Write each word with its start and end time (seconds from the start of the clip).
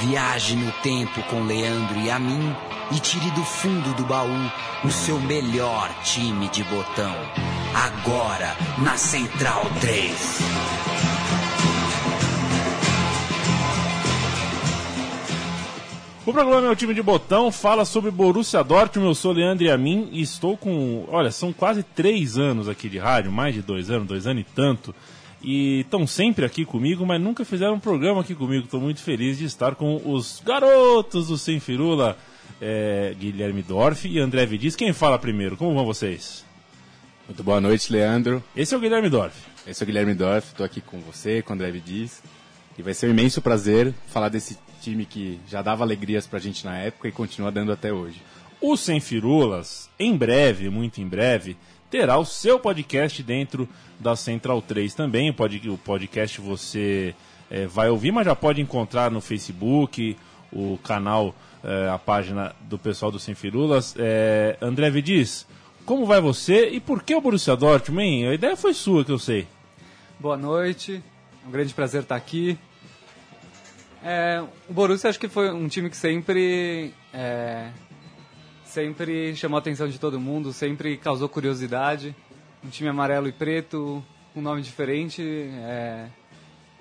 Viaje 0.00 0.54
no 0.54 0.70
tempo 0.80 1.20
com 1.24 1.42
Leandro 1.42 1.98
e 1.98 2.08
a 2.08 2.20
mim 2.20 2.54
e 2.92 3.00
tire 3.00 3.30
do 3.32 3.42
fundo 3.42 3.92
do 3.94 4.04
baú 4.04 4.50
o 4.84 4.90
seu 4.90 5.18
melhor 5.18 5.92
time 6.04 6.48
de 6.50 6.62
botão. 6.64 7.14
Agora 7.74 8.56
na 8.78 8.96
Central 8.96 9.64
3. 9.80 10.68
O 16.24 16.32
programa 16.32 16.60
Meu 16.60 16.76
Time 16.76 16.94
de 16.94 17.02
Botão 17.02 17.50
fala 17.50 17.84
sobre 17.84 18.10
Borussia 18.10 18.62
Dortmund. 18.62 19.08
Eu 19.08 19.14
sou 19.14 19.32
Leandro 19.32 19.64
e 19.64 19.70
a 19.70 19.78
mim 19.78 20.10
e 20.12 20.20
estou 20.20 20.56
com. 20.56 21.06
Olha, 21.08 21.30
são 21.30 21.52
quase 21.52 21.82
três 21.82 22.38
anos 22.38 22.68
aqui 22.68 22.88
de 22.88 22.98
rádio, 22.98 23.32
mais 23.32 23.54
de 23.54 23.62
dois 23.62 23.90
anos, 23.90 24.06
dois 24.06 24.26
anos 24.26 24.42
e 24.42 24.46
tanto 24.54 24.94
e 25.42 25.80
estão 25.80 26.06
sempre 26.06 26.44
aqui 26.44 26.64
comigo, 26.64 27.06
mas 27.06 27.20
nunca 27.20 27.44
fizeram 27.44 27.74
um 27.74 27.80
programa 27.80 28.20
aqui 28.20 28.34
comigo. 28.34 28.64
Estou 28.64 28.80
muito 28.80 29.00
feliz 29.00 29.38
de 29.38 29.44
estar 29.44 29.74
com 29.74 30.00
os 30.04 30.42
garotos 30.44 31.28
do 31.28 31.38
Sem 31.38 31.60
Firula, 31.60 32.16
é, 32.60 33.14
Guilherme 33.18 33.62
Dorf 33.62 34.06
e 34.06 34.18
André 34.18 34.46
Vidiz. 34.46 34.74
Quem 34.74 34.92
fala 34.92 35.18
primeiro? 35.18 35.56
Como 35.56 35.74
vão 35.74 35.84
vocês? 35.84 36.44
Muito 37.26 37.42
boa 37.44 37.60
noite, 37.60 37.92
Leandro. 37.92 38.42
Esse 38.56 38.74
é 38.74 38.76
o 38.76 38.80
Guilherme 38.80 39.08
Dorf. 39.08 39.36
Esse 39.66 39.82
é 39.82 39.84
o 39.84 39.86
Guilherme 39.86 40.14
Dorf, 40.14 40.48
estou 40.48 40.64
aqui 40.64 40.80
com 40.80 40.98
você, 41.00 41.42
com 41.42 41.52
o 41.52 41.54
André 41.54 41.70
Vidiz. 41.70 42.22
E 42.76 42.82
vai 42.82 42.94
ser 42.94 43.06
um 43.06 43.10
imenso 43.10 43.42
prazer 43.42 43.92
falar 44.06 44.28
desse 44.28 44.56
time 44.80 45.04
que 45.04 45.38
já 45.46 45.60
dava 45.60 45.84
alegrias 45.84 46.26
pra 46.26 46.38
gente 46.38 46.64
na 46.64 46.76
época 46.78 47.08
e 47.08 47.12
continua 47.12 47.52
dando 47.52 47.70
até 47.70 47.92
hoje. 47.92 48.22
O 48.60 48.76
Sem 48.76 48.98
Firulas, 48.98 49.88
em 49.98 50.16
breve, 50.16 50.68
muito 50.68 51.00
em 51.00 51.06
breve, 51.06 51.56
terá 51.90 52.18
o 52.18 52.24
seu 52.24 52.58
podcast 52.58 53.22
dentro 53.22 53.68
da 53.98 54.14
Central 54.14 54.62
3 54.62 54.94
também. 54.94 55.30
O 55.30 55.78
podcast 55.78 56.40
você 56.40 57.14
é, 57.50 57.66
vai 57.66 57.88
ouvir, 57.88 58.12
mas 58.12 58.26
já 58.26 58.36
pode 58.36 58.60
encontrar 58.60 59.10
no 59.10 59.20
Facebook, 59.20 60.16
o 60.52 60.78
canal, 60.82 61.34
é, 61.62 61.88
a 61.88 61.98
página 61.98 62.54
do 62.62 62.78
pessoal 62.78 63.10
do 63.10 63.18
Sem 63.18 63.34
Firulas. 63.34 63.94
É, 63.98 64.56
André 64.60 64.90
Vidiz, 64.90 65.46
como 65.84 66.06
vai 66.06 66.20
você 66.20 66.68
e 66.68 66.80
por 66.80 67.02
que 67.02 67.14
o 67.14 67.20
Borussia 67.20 67.56
Dortmund? 67.56 68.26
A 68.26 68.34
ideia 68.34 68.56
foi 68.56 68.74
sua, 68.74 69.04
que 69.04 69.12
eu 69.12 69.18
sei. 69.18 69.46
Boa 70.18 70.36
noite, 70.36 71.02
é 71.44 71.48
um 71.48 71.50
grande 71.50 71.72
prazer 71.72 72.02
estar 72.02 72.16
aqui. 72.16 72.58
É, 74.02 74.42
o 74.68 74.72
Borussia 74.72 75.10
acho 75.10 75.18
que 75.18 75.28
foi 75.28 75.50
um 75.50 75.66
time 75.66 75.90
que 75.90 75.96
sempre 75.96 76.92
é, 77.12 77.68
sempre 78.68 79.34
chamou 79.34 79.56
a 79.56 79.60
atenção 79.60 79.88
de 79.88 79.98
todo 79.98 80.20
mundo, 80.20 80.52
sempre 80.52 80.96
causou 80.96 81.28
curiosidade. 81.28 82.14
Um 82.64 82.68
time 82.68 82.88
amarelo 82.88 83.28
e 83.28 83.32
preto, 83.32 84.02
um 84.34 84.40
nome 84.40 84.62
diferente, 84.62 85.22
é, 85.22 86.06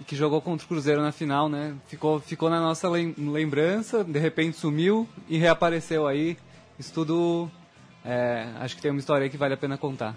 que 0.05 0.15
jogou 0.15 0.41
contra 0.41 0.65
o 0.65 0.67
Cruzeiro 0.67 1.01
na 1.01 1.11
final, 1.11 1.47
né? 1.47 1.75
Ficou, 1.87 2.19
ficou 2.19 2.49
na 2.49 2.59
nossa 2.59 2.89
lembrança, 2.89 4.03
de 4.03 4.19
repente 4.19 4.57
sumiu 4.57 5.07
e 5.27 5.37
reapareceu 5.37 6.07
aí. 6.07 6.37
Isso 6.77 6.93
tudo, 6.93 7.49
é, 8.03 8.47
acho 8.59 8.75
que 8.75 8.81
tem 8.81 8.91
uma 8.91 8.99
história 8.99 9.23
aí 9.23 9.29
que 9.29 9.37
vale 9.37 9.53
a 9.53 9.57
pena 9.57 9.77
contar. 9.77 10.15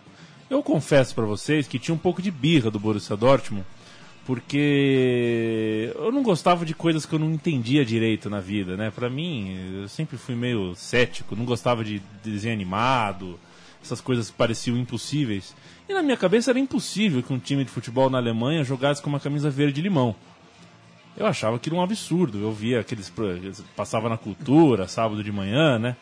Eu 0.48 0.62
confesso 0.62 1.14
para 1.14 1.24
vocês 1.24 1.68
que 1.68 1.78
tinha 1.78 1.94
um 1.94 1.98
pouco 1.98 2.20
de 2.20 2.30
birra 2.30 2.70
do 2.70 2.80
Borussia 2.80 3.16
Dortmund, 3.16 3.64
porque 4.26 5.92
eu 5.94 6.12
não 6.12 6.22
gostava 6.22 6.64
de 6.64 6.74
coisas 6.74 7.06
que 7.06 7.14
eu 7.14 7.18
não 7.18 7.30
entendia 7.30 7.84
direito 7.84 8.28
na 8.28 8.40
vida, 8.40 8.76
né? 8.76 8.90
Para 8.90 9.10
mim, 9.10 9.56
eu 9.82 9.88
sempre 9.88 10.16
fui 10.16 10.34
meio 10.34 10.74
cético, 10.74 11.34
não 11.34 11.44
gostava 11.44 11.82
de 11.82 12.00
desenho 12.22 12.54
animado, 12.54 13.38
essas 13.82 14.00
coisas 14.00 14.30
que 14.30 14.36
pareciam 14.36 14.76
impossíveis. 14.76 15.54
E 15.88 15.94
na 15.94 16.02
minha 16.02 16.16
cabeça 16.16 16.50
era 16.50 16.58
impossível 16.58 17.22
que 17.22 17.32
um 17.32 17.38
time 17.38 17.64
de 17.64 17.70
futebol 17.70 18.08
na 18.10 18.18
Alemanha 18.18 18.62
jogasse 18.62 19.02
com 19.02 19.08
uma 19.08 19.20
camisa 19.20 19.50
verde 19.50 19.80
limão. 19.80 20.14
Eu 21.16 21.26
achava 21.26 21.56
aquilo 21.56 21.76
um 21.76 21.82
absurdo. 21.82 22.38
Eu 22.38 22.52
via 22.52 22.80
aqueles 22.80 23.12
passava 23.74 24.08
na 24.08 24.16
cultura, 24.16 24.86
sábado 24.86 25.24
de 25.24 25.32
manhã, 25.32 25.78
né? 25.78 25.96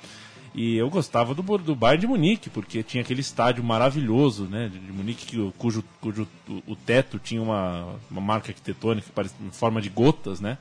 E 0.54 0.76
eu 0.76 0.88
gostava 0.88 1.34
do, 1.34 1.42
do 1.58 1.76
Bayern 1.76 2.00
de 2.00 2.06
Munique, 2.06 2.50
porque 2.50 2.82
tinha 2.82 3.02
aquele 3.02 3.20
estádio 3.20 3.62
maravilhoso, 3.62 4.44
né, 4.44 4.68
de 4.68 4.92
Munique, 4.92 5.26
que, 5.26 5.52
cujo, 5.58 5.84
cujo 6.00 6.26
o 6.66 6.74
teto 6.74 7.18
tinha 7.18 7.42
uma, 7.42 7.94
uma 8.10 8.20
marca 8.20 8.50
arquitetônica 8.50 9.08
em 9.40 9.50
forma 9.50 9.80
de 9.80 9.88
gotas, 9.88 10.40
né? 10.40 10.58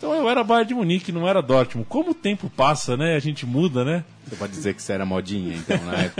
Então 0.00 0.14
eu 0.14 0.30
era 0.30 0.42
Bayern 0.42 0.66
de 0.66 0.74
Munique, 0.74 1.12
não 1.12 1.28
era 1.28 1.42
Dortmund. 1.42 1.86
Como 1.86 2.12
o 2.12 2.14
tempo 2.14 2.48
passa, 2.48 2.96
né? 2.96 3.16
A 3.16 3.18
gente 3.18 3.44
muda, 3.44 3.84
né? 3.84 4.02
Você 4.24 4.34
pode 4.34 4.52
dizer 4.52 4.72
que 4.72 4.82
você 4.82 4.94
era 4.94 5.04
modinha, 5.04 5.54
então, 5.54 5.76
né? 5.76 6.10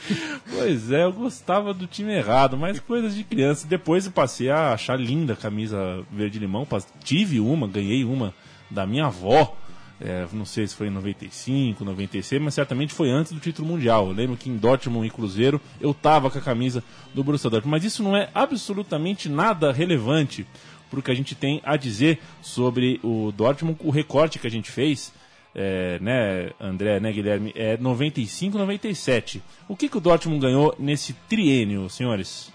pois 0.56 0.90
é, 0.90 1.04
eu 1.04 1.12
gostava 1.12 1.74
do 1.74 1.86
time 1.86 2.14
errado, 2.14 2.56
mas 2.56 2.80
coisas 2.80 3.14
de 3.14 3.22
criança. 3.22 3.66
Depois 3.66 4.06
eu 4.06 4.12
passei 4.12 4.48
a 4.48 4.72
achar 4.72 4.98
linda 4.98 5.34
a 5.34 5.36
camisa 5.36 6.02
verde-limão. 6.10 6.66
Tive 7.04 7.38
uma, 7.38 7.68
ganhei 7.68 8.04
uma 8.04 8.32
da 8.70 8.86
minha 8.86 9.04
avó 9.04 9.54
é, 10.00 10.26
não 10.32 10.44
sei 10.44 10.66
se 10.66 10.74
foi 10.74 10.88
em 10.88 10.90
95, 10.90 11.82
96, 11.84 12.42
mas 12.42 12.54
certamente 12.54 12.92
foi 12.92 13.10
antes 13.10 13.32
do 13.32 13.40
título 13.40 13.66
mundial. 13.66 14.08
Eu 14.08 14.12
lembro 14.12 14.36
que 14.36 14.50
em 14.50 14.56
Dortmund 14.56 15.06
e 15.06 15.10
Cruzeiro 15.10 15.60
eu 15.80 15.94
tava 15.94 16.30
com 16.30 16.38
a 16.38 16.40
camisa 16.40 16.84
do 17.14 17.24
Borussia 17.24 17.48
Dortmund. 17.48 17.70
Mas 17.70 17.84
isso 17.84 18.02
não 18.02 18.14
é 18.14 18.28
absolutamente 18.34 19.28
nada 19.28 19.72
relevante 19.72 20.46
para 20.90 21.00
o 21.00 21.02
que 21.02 21.10
a 21.10 21.14
gente 21.14 21.34
tem 21.34 21.60
a 21.64 21.76
dizer 21.76 22.20
sobre 22.42 23.00
o 23.02 23.32
Dortmund, 23.32 23.78
o 23.82 23.90
recorte 23.90 24.38
que 24.38 24.46
a 24.46 24.50
gente 24.50 24.70
fez. 24.70 25.12
É, 25.58 25.98
né, 26.00 26.50
André, 26.60 27.00
né, 27.00 27.10
Guilherme, 27.10 27.50
é 27.56 27.78
95, 27.78 28.58
97. 28.58 29.42
O 29.66 29.74
que, 29.74 29.88
que 29.88 29.96
o 29.96 30.00
Dortmund 30.00 30.38
ganhou 30.38 30.74
nesse 30.78 31.14
triênio, 31.30 31.88
senhores? 31.88 32.52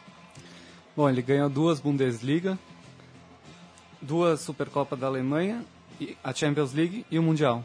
Bom, 0.95 1.09
ele 1.09 1.23
ganhou 1.23 1.49
duas 1.49 1.79
Bundesliga, 1.79 2.59
duas 3.99 4.41
Supercopa 4.41 4.95
da 4.95 5.07
Alemanha 5.07 5.65
a 6.23 6.33
Champions 6.33 6.73
League 6.73 7.05
e 7.09 7.19
o 7.19 7.23
Mundial. 7.23 7.63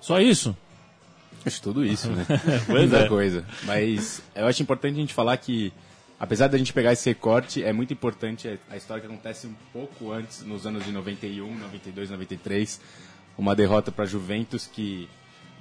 Só 0.00 0.20
isso? 0.20 0.56
Acho 1.44 1.62
tudo 1.62 1.84
isso, 1.84 2.10
né? 2.10 2.26
pois 2.66 2.90
Muita 2.90 3.04
é. 3.04 3.08
coisa. 3.08 3.44
Mas 3.64 4.20
eu 4.34 4.46
acho 4.46 4.60
importante 4.62 4.94
a 4.96 5.00
gente 5.00 5.14
falar 5.14 5.36
que, 5.36 5.72
apesar 6.18 6.48
da 6.48 6.58
gente 6.58 6.72
pegar 6.72 6.92
esse 6.92 7.08
recorte, 7.08 7.62
é 7.62 7.72
muito 7.72 7.92
importante 7.92 8.58
a 8.68 8.76
história 8.76 9.00
que 9.00 9.06
acontece 9.06 9.46
um 9.46 9.54
pouco 9.72 10.10
antes, 10.10 10.42
nos 10.42 10.66
anos 10.66 10.84
de 10.84 10.90
91, 10.90 11.56
92, 11.56 12.10
93. 12.10 12.80
Uma 13.38 13.54
derrota 13.54 13.92
para 13.92 14.04
Juventus 14.04 14.66
que 14.66 15.08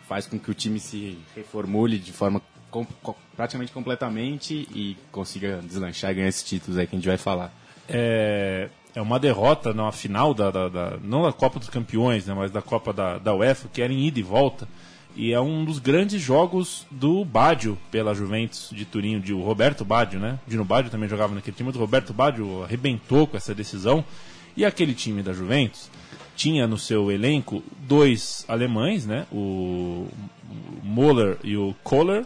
faz 0.07 0.25
com 0.25 0.39
que 0.39 0.49
o 0.49 0.53
time 0.55 0.79
se 0.79 1.19
reformule 1.35 1.99
de 1.99 2.11
forma 2.11 2.41
com, 2.71 2.85
com, 3.03 3.15
praticamente 3.35 3.71
completamente 3.71 4.67
e 4.73 4.97
consiga 5.11 5.61
deslanchar 5.63 6.11
e 6.11 6.15
ganhar 6.15 6.27
esses 6.27 6.43
títulos 6.43 6.77
aí 6.77 6.87
que 6.87 6.95
a 6.95 6.99
gente 6.99 7.07
vai 7.07 7.17
falar. 7.17 7.53
É, 7.87 8.69
é 8.95 9.01
uma 9.01 9.19
derrota 9.19 9.73
na 9.73 9.91
final 9.91 10.33
da, 10.33 10.49
da, 10.49 10.69
da, 10.69 10.97
não 11.03 11.23
da 11.23 11.33
Copa 11.33 11.59
dos 11.59 11.69
Campeões, 11.69 12.25
né, 12.25 12.33
mas 12.33 12.49
da 12.49 12.61
Copa 12.61 12.93
da, 12.93 13.17
da 13.17 13.35
UEFA, 13.35 13.67
que 13.71 13.81
era 13.81 13.91
em 13.91 14.07
ida 14.07 14.19
e 14.19 14.23
volta. 14.23 14.67
E 15.17 15.31
é 15.31 15.39
um 15.39 15.63
dos 15.63 15.79
grandes 15.79 16.21
jogos 16.21 16.85
do 16.91 17.23
Baggio 17.23 17.77
pela 17.89 18.13
Juventus 18.13 18.69
de 18.73 18.83
Turim, 18.83 19.19
de 19.19 19.33
o 19.33 19.41
Roberto 19.41 19.85
Baggio, 19.85 20.19
né? 20.19 20.37
Dino 20.45 20.65
Baggio 20.65 20.91
também 20.91 21.07
jogava 21.07 21.33
naquele 21.33 21.55
time, 21.55 21.67
mas 21.67 21.77
o 21.77 21.79
Roberto 21.79 22.13
Baggio 22.13 22.63
arrebentou 22.63 23.25
com 23.25 23.37
essa 23.37 23.55
decisão. 23.55 24.03
E 24.57 24.65
aquele 24.65 24.93
time 24.93 25.23
da 25.23 25.31
Juventus 25.31 25.89
tinha 26.35 26.67
no 26.67 26.77
seu 26.77 27.09
elenco 27.09 27.63
dois 27.79 28.43
alemães, 28.49 29.05
né? 29.05 29.25
O 29.31 30.09
Moller 30.83 31.37
e 31.45 31.55
o 31.55 31.73
Kohler, 31.81 32.25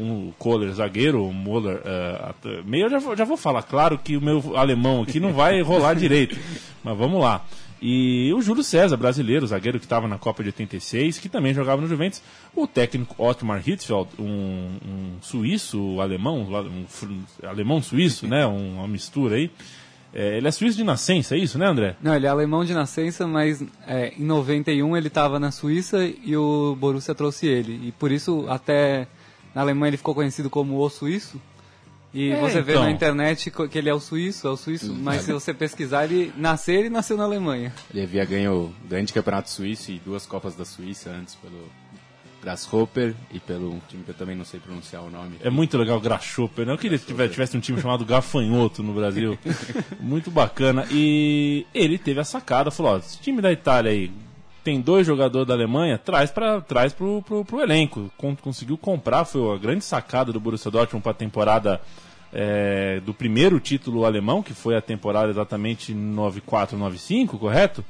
um 0.00 0.32
Kohler 0.38 0.72
zagueiro, 0.72 1.24
um 1.24 1.32
Moller 1.32 1.78
uh, 1.78 2.64
meio 2.64 2.88
já, 2.88 2.98
já 3.14 3.24
vou 3.24 3.36
falar, 3.36 3.62
claro 3.62 3.98
que 3.98 4.16
o 4.16 4.20
meu 4.20 4.56
alemão 4.56 5.02
aqui 5.02 5.20
não 5.20 5.32
vai 5.32 5.60
rolar 5.60 5.94
direito, 5.94 6.38
mas 6.82 6.96
vamos 6.96 7.20
lá. 7.20 7.44
E 7.82 8.30
o 8.34 8.42
Júlio 8.42 8.62
César, 8.62 8.96
brasileiro, 8.96 9.46
zagueiro 9.46 9.78
que 9.78 9.86
estava 9.86 10.06
na 10.06 10.18
Copa 10.18 10.42
de 10.42 10.50
86, 10.50 11.18
que 11.18 11.30
também 11.30 11.54
jogava 11.54 11.80
no 11.80 11.88
Juventus. 11.88 12.22
O 12.54 12.66
técnico 12.66 13.14
Otmar 13.16 13.66
Hitzfeld, 13.66 14.10
um, 14.18 14.76
um 14.84 15.16
suíço 15.22 15.98
alemão, 15.98 16.42
um, 16.42 17.48
alemão 17.48 17.80
suíço, 17.80 18.26
né? 18.28 18.44
Uma 18.44 18.86
mistura 18.86 19.36
aí. 19.36 19.50
É, 20.12 20.36
ele 20.36 20.46
é 20.46 20.50
suíço 20.50 20.76
de 20.76 20.84
nascença, 20.84 21.36
é 21.36 21.38
isso, 21.38 21.56
né, 21.56 21.66
André? 21.66 21.96
Não, 22.02 22.14
ele 22.14 22.26
é 22.26 22.28
alemão 22.28 22.64
de 22.64 22.74
nascença, 22.74 23.26
mas 23.26 23.64
é, 23.86 24.12
em 24.18 24.24
91 24.24 24.96
ele 24.96 25.06
estava 25.06 25.38
na 25.38 25.50
Suíça 25.50 26.04
e 26.04 26.36
o 26.36 26.76
Borussia 26.78 27.14
trouxe 27.14 27.46
ele. 27.46 27.88
E 27.88 27.92
por 27.92 28.10
isso, 28.10 28.44
até 28.48 29.06
na 29.54 29.62
Alemanha 29.62 29.90
ele 29.90 29.96
ficou 29.96 30.14
conhecido 30.14 30.48
como 30.48 30.78
o 30.78 30.90
suíço. 30.90 31.40
E 32.12 32.30
é, 32.30 32.40
você 32.40 32.60
vê 32.60 32.72
então. 32.72 32.84
na 32.84 32.90
internet 32.90 33.50
que 33.50 33.78
ele 33.78 33.88
é 33.88 33.94
o 33.94 34.00
suíço, 34.00 34.46
é 34.48 34.50
o 34.50 34.56
suíço, 34.56 34.92
mas 34.92 35.22
se 35.22 35.32
você 35.32 35.54
pesquisar, 35.54 36.04
ele 36.04 36.32
nasceu 36.36 36.74
ele 36.74 36.90
nasceu 36.90 37.16
na 37.16 37.24
Alemanha. 37.24 37.72
Ele 37.92 38.02
havia 38.02 38.24
ganho 38.24 38.52
o 38.52 38.74
grande 38.88 39.12
campeonato 39.12 39.48
suíço 39.48 39.92
e 39.92 39.98
duas 40.00 40.26
Copas 40.26 40.56
da 40.56 40.64
Suíça 40.64 41.10
antes 41.10 41.36
pelo 41.36 41.68
Grasshopper 42.42 43.14
e 43.32 43.38
pelo 43.38 43.80
time 43.88 44.02
que 44.02 44.10
eu 44.10 44.14
também 44.14 44.34
não 44.34 44.44
sei 44.44 44.58
pronunciar 44.58 45.02
o 45.02 45.10
nome. 45.10 45.36
É 45.40 45.50
muito 45.50 45.76
legal 45.76 45.98
o 45.98 46.00
Grasshopper, 46.00 46.66
né? 46.66 46.72
Eu 46.72 46.78
queria 46.78 46.98
que 46.98 47.28
tivesse 47.28 47.56
um 47.56 47.60
time 47.60 47.80
chamado 47.80 48.04
Gafanhoto 48.04 48.82
no 48.82 48.92
Brasil. 48.92 49.38
muito 50.00 50.30
bacana. 50.30 50.86
E 50.90 51.66
ele 51.74 51.98
teve 51.98 52.18
a 52.18 52.24
sacada, 52.24 52.70
falou, 52.70 52.94
ó, 52.94 52.98
esse 52.98 53.20
time 53.20 53.40
da 53.40 53.52
Itália 53.52 53.92
aí, 53.92 54.10
tem 54.62 54.80
dois 54.80 55.06
jogadores 55.06 55.46
da 55.46 55.54
Alemanha, 55.54 55.98
traz 55.98 56.30
para 56.30 56.60
traz 56.60 56.92
pro, 56.92 57.22
pro, 57.22 57.44
pro 57.44 57.60
elenco. 57.60 58.10
Conseguiu 58.42 58.76
comprar, 58.76 59.24
foi 59.24 59.54
a 59.54 59.58
grande 59.58 59.84
sacada 59.84 60.32
do 60.32 60.40
Borussia 60.40 60.70
Dortmund 60.70 61.02
para 61.02 61.12
a 61.12 61.14
temporada 61.14 61.80
é, 62.32 63.00
do 63.00 63.12
primeiro 63.12 63.58
título 63.58 64.04
alemão, 64.04 64.42
que 64.42 64.54
foi 64.54 64.76
a 64.76 64.80
temporada 64.80 65.30
exatamente 65.30 65.94
94-95, 65.94 67.38
correto? 67.38 67.84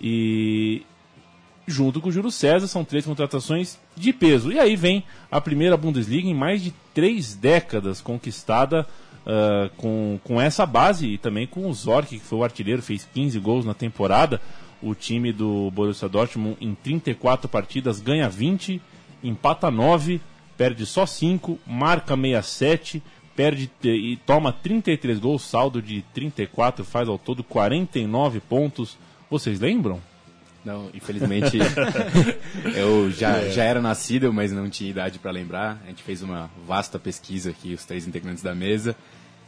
E 0.00 0.82
junto 1.66 2.00
com 2.00 2.08
o 2.08 2.12
Júlio 2.12 2.30
César, 2.30 2.68
são 2.68 2.84
três 2.84 3.04
contratações 3.04 3.78
de 3.96 4.12
peso. 4.12 4.52
E 4.52 4.58
aí 4.58 4.76
vem 4.76 5.02
a 5.30 5.40
primeira 5.40 5.76
Bundesliga 5.76 6.28
em 6.28 6.34
mais 6.34 6.62
de 6.62 6.72
três 6.94 7.34
décadas 7.34 8.00
conquistada 8.00 8.86
uh, 9.26 9.68
com, 9.76 10.20
com 10.22 10.40
essa 10.40 10.64
base 10.64 11.06
e 11.06 11.18
também 11.18 11.46
com 11.46 11.68
o 11.68 11.74
Zorc, 11.74 12.08
que 12.08 12.20
foi 12.20 12.38
o 12.38 12.44
artilheiro, 12.44 12.82
fez 12.82 13.08
15 13.12 13.38
gols 13.40 13.64
na 13.64 13.74
temporada. 13.74 14.40
O 14.86 14.94
time 14.94 15.32
do 15.32 15.68
Borussia 15.72 16.08
Dortmund 16.08 16.56
em 16.60 16.72
34 16.72 17.48
partidas 17.48 18.00
ganha 18.00 18.28
20, 18.28 18.80
empata 19.20 19.68
9, 19.68 20.20
perde 20.56 20.86
só 20.86 21.04
5, 21.04 21.58
marca 21.66 22.14
67, 22.14 23.02
perde 23.34 23.68
e 23.82 24.16
toma 24.24 24.52
33 24.52 25.18
gols, 25.18 25.42
saldo 25.42 25.82
de 25.82 26.02
34, 26.14 26.84
faz 26.84 27.08
ao 27.08 27.18
todo 27.18 27.42
49 27.42 28.38
pontos. 28.38 28.96
Vocês 29.28 29.58
lembram? 29.58 30.00
Não, 30.64 30.88
infelizmente 30.94 31.58
eu 32.76 33.10
já, 33.10 33.38
é. 33.38 33.50
já 33.50 33.64
era 33.64 33.82
nascido, 33.82 34.32
mas 34.32 34.52
não 34.52 34.70
tinha 34.70 34.88
idade 34.88 35.18
para 35.18 35.32
lembrar. 35.32 35.82
A 35.84 35.88
gente 35.88 36.04
fez 36.04 36.22
uma 36.22 36.48
vasta 36.64 36.96
pesquisa 36.96 37.50
aqui, 37.50 37.74
os 37.74 37.84
três 37.84 38.06
integrantes 38.06 38.40
da 38.40 38.54
mesa. 38.54 38.94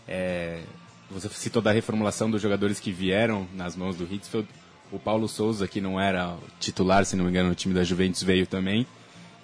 É, 0.08 0.62
você 1.08 1.28
citou 1.28 1.62
da 1.62 1.70
reformulação 1.70 2.28
dos 2.28 2.42
jogadores 2.42 2.80
que 2.80 2.90
vieram 2.90 3.46
nas 3.54 3.76
mãos 3.76 3.94
do 3.94 4.02
Hitzfeld. 4.02 4.48
O 4.90 4.98
Paulo 4.98 5.28
Souza, 5.28 5.68
que 5.68 5.80
não 5.80 6.00
era 6.00 6.36
titular, 6.58 7.04
se 7.04 7.16
não 7.16 7.24
me 7.24 7.30
engano, 7.30 7.50
no 7.50 7.54
time 7.54 7.74
da 7.74 7.84
Juventus 7.84 8.22
veio 8.22 8.46
também. 8.46 8.86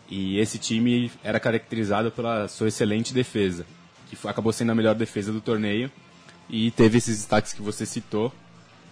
E 0.08 0.38
esse 0.38 0.58
time 0.58 1.10
era 1.22 1.40
caracterizado 1.40 2.10
pela 2.10 2.48
sua 2.48 2.68
excelente 2.68 3.12
defesa, 3.12 3.66
que 4.08 4.16
foi, 4.16 4.30
acabou 4.30 4.52
sendo 4.52 4.72
a 4.72 4.74
melhor 4.74 4.94
defesa 4.94 5.32
do 5.32 5.40
torneio. 5.40 5.90
E 6.48 6.70
teve 6.70 6.98
esses 6.98 7.16
destaques 7.18 7.52
que 7.52 7.62
você 7.62 7.86
citou 7.86 8.32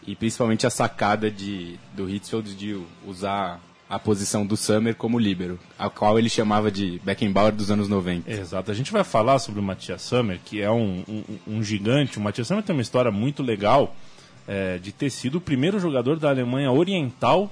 e 0.06 0.16
principalmente 0.16 0.66
a 0.66 0.70
sacada 0.70 1.30
de, 1.30 1.78
do 1.94 2.08
Hitzfeld 2.08 2.54
de 2.54 2.80
usar 3.06 3.60
a 3.88 3.98
posição 3.98 4.46
do 4.46 4.56
Summer 4.56 4.94
como 4.94 5.18
líbero, 5.18 5.60
a 5.78 5.90
qual 5.90 6.18
ele 6.18 6.30
chamava 6.30 6.70
de 6.70 6.98
Beckenbauer 7.04 7.52
dos 7.52 7.70
anos 7.70 7.88
90. 7.88 8.30
Exato. 8.30 8.70
A 8.70 8.74
gente 8.74 8.90
vai 8.90 9.04
falar 9.04 9.38
sobre 9.38 9.60
o 9.60 9.62
Matias 9.62 10.00
Summer, 10.00 10.40
que 10.42 10.62
é 10.62 10.70
um, 10.70 11.04
um, 11.06 11.22
um 11.46 11.62
gigante. 11.62 12.16
O 12.16 12.20
Matias 12.22 12.48
Summer 12.48 12.64
tem 12.64 12.74
uma 12.74 12.80
história 12.80 13.10
muito 13.10 13.42
legal 13.42 13.94
é, 14.46 14.78
de 14.78 14.92
ter 14.92 15.10
sido 15.10 15.36
o 15.36 15.40
primeiro 15.40 15.78
jogador 15.78 16.18
da 16.18 16.28
Alemanha 16.28 16.70
Oriental 16.70 17.50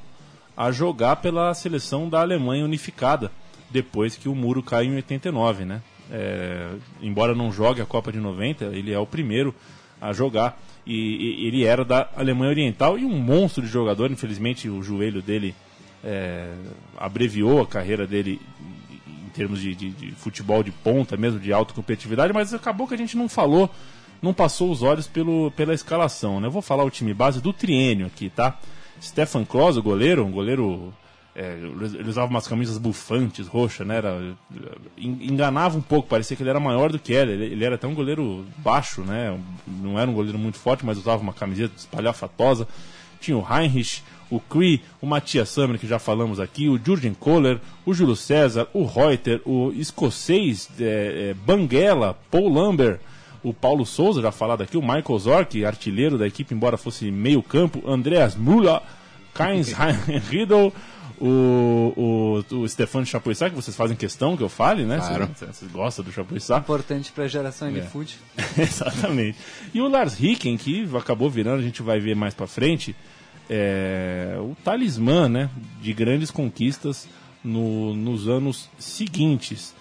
a 0.57 0.71
jogar 0.71 1.17
pela 1.17 1.55
seleção 1.55 2.09
da 2.09 2.21
Alemanha 2.21 2.65
unificada, 2.65 3.31
depois 3.71 4.17
que 4.17 4.29
o 4.29 4.35
muro 4.35 4.63
caiu 4.63 4.93
em 4.93 4.97
89, 4.97 5.65
né? 5.65 5.83
É, 6.11 6.69
embora 7.01 7.35
não 7.35 7.53
jogue 7.53 7.81
a 7.81 7.87
Copa 7.87 8.11
de 8.11 8.19
90, 8.19 8.65
ele 8.67 8.93
é 8.93 8.99
o 8.99 9.07
primeiro 9.07 9.55
a 10.01 10.13
jogar 10.13 10.61
e, 10.87 10.95
e, 10.95 11.47
ele 11.47 11.65
era 11.65 11.85
da 11.85 12.09
Alemanha 12.17 12.51
Oriental 12.51 12.99
e 12.99 13.05
um 13.05 13.19
monstro 13.19 13.63
de 13.63 13.69
jogador. 13.69 14.11
Infelizmente, 14.11 14.69
o 14.69 14.83
joelho 14.83 15.23
dele 15.23 15.55
é, 16.03 16.53
abreviou 16.99 17.61
a 17.61 17.67
carreira 17.67 18.07
dele 18.07 18.41
em 19.07 19.29
termos 19.31 19.61
de, 19.61 19.75
de, 19.75 19.91
de, 19.91 20.11
futebol 20.13 20.63
de 20.63 20.73
ponta, 20.73 21.17
mesmo 21.17 21.39
de 21.39 21.53
alta 21.53 21.73
competitividade, 21.73 22.33
mas 22.33 22.53
acabou 22.53 22.89
que 22.89 22.95
a 22.95 22.99
gente 22.99 23.17
não 23.17 23.29
falou, 23.29 23.71
não 24.22 24.32
passou 24.32 24.70
os 24.70 24.82
olhos 24.82 25.06
pelo, 25.06 25.50
pela 25.52 25.75
escalação. 25.75 26.40
Né? 26.40 26.46
Eu 26.46 26.50
vou 26.52 26.62
falar 26.62 26.84
o 26.84 26.90
time 26.90 27.14
base 27.14 27.40
do 27.40 27.52
triênio 27.52 28.06
aqui, 28.06 28.28
tá? 28.28 28.58
Stefan 29.02 29.44
Klose, 29.44 29.78
o 29.78 29.82
goleiro, 29.82 30.25
um 30.25 30.31
goleiro 30.31 30.93
é, 31.34 31.56
ele 31.58 32.08
usava 32.08 32.28
umas 32.28 32.46
camisas 32.46 32.76
bufantes, 32.76 33.46
roxa, 33.46 33.84
né? 33.84 33.96
Era, 33.96 34.37
enganava 34.99 35.78
um 35.78 35.81
pouco, 35.81 36.08
parecia 36.08 36.37
que 36.37 36.43
ele 36.43 36.50
era 36.50 36.61
maior 36.61 36.90
do 36.90 36.99
que 36.99 37.12
ele. 37.12 37.32
ele. 37.32 37.44
Ele 37.46 37.64
era 37.64 37.76
até 37.76 37.87
um 37.87 37.94
goleiro 37.94 38.44
baixo, 38.58 39.02
né? 39.02 39.38
Não 39.67 39.99
era 39.99 40.11
um 40.11 40.14
goleiro 40.14 40.38
muito 40.38 40.58
forte, 40.58 40.84
mas 40.84 40.99
usava 40.99 41.22
uma 41.22 41.32
camiseta 41.32 41.72
espalhafatosa. 41.76 42.67
Tinha 43.20 43.37
o 43.37 43.46
Heinrich, 43.49 44.02
o 44.28 44.40
Cree, 44.40 44.82
o 45.00 45.06
Matias 45.06 45.49
Summer, 45.50 45.78
que 45.78 45.87
já 45.87 45.99
falamos 45.99 46.40
aqui, 46.40 46.69
o 46.69 46.81
Jurgen 46.82 47.14
Kohler, 47.14 47.61
o 47.87 47.94
Júlio 47.94 48.17
César, 48.17 48.67
o 48.72 48.84
Reuter, 48.84 49.40
o 49.44 49.72
escocês 49.72 50.69
é, 50.81 51.31
é, 51.31 51.34
Banguela, 51.34 52.19
Paul 52.31 52.49
Lambert, 52.49 52.99
o 53.43 53.55
Paulo 53.55 53.87
Souza, 53.87 54.21
já 54.21 54.31
falado 54.31 54.63
aqui, 54.63 54.77
o 54.77 54.83
Michael 54.83 55.19
Zorc, 55.19 55.65
artilheiro 55.65 56.19
da 56.19 56.27
equipe, 56.27 56.55
embora 56.55 56.77
fosse 56.77 57.11
meio 57.11 57.43
campo, 57.43 57.83
Andreas 57.89 58.35
Müller, 58.35 58.81
Kainz 59.33 59.73
Riedel, 60.29 60.73
o, 61.21 62.43
o, 62.51 62.57
o 62.57 62.69
Stefano 62.69 63.05
Chapuisá, 63.05 63.51
que 63.51 63.57
vocês 63.57 63.77
fazem 63.77 63.97
questão 63.97 64.37
que 64.37 64.43
eu 64.43 64.49
fale, 64.49 64.85
né? 64.85 64.97
Claro. 64.99 65.31
Vocês, 65.35 65.57
vocês 65.57 65.71
gostam 65.71 66.05
do 66.05 66.13
Chapuisá. 66.13 66.59
Importante 66.59 67.13
para 67.13 67.25
a 67.25 67.29
geração 67.29 67.69
é. 67.69 67.73
de 67.73 67.83
food. 67.83 68.17
Exatamente. 68.57 69.39
E 69.73 69.81
o 69.81 69.89
Lars 69.89 70.15
Ricken, 70.15 70.57
que 70.57 70.89
acabou 70.97 71.29
virando, 71.29 71.61
a 71.61 71.63
gente 71.63 71.83
vai 71.83 72.01
ver 72.01 72.17
mais 72.17 72.33
para 72.33 72.47
frente, 72.47 72.97
é, 73.49 74.37
o 74.39 74.57
talismã 74.65 75.29
né, 75.29 75.51
de 75.83 75.93
grandes 75.93 76.31
conquistas 76.31 77.07
no, 77.45 77.95
nos 77.95 78.29
anos 78.29 78.71
seguintes. 78.79 79.75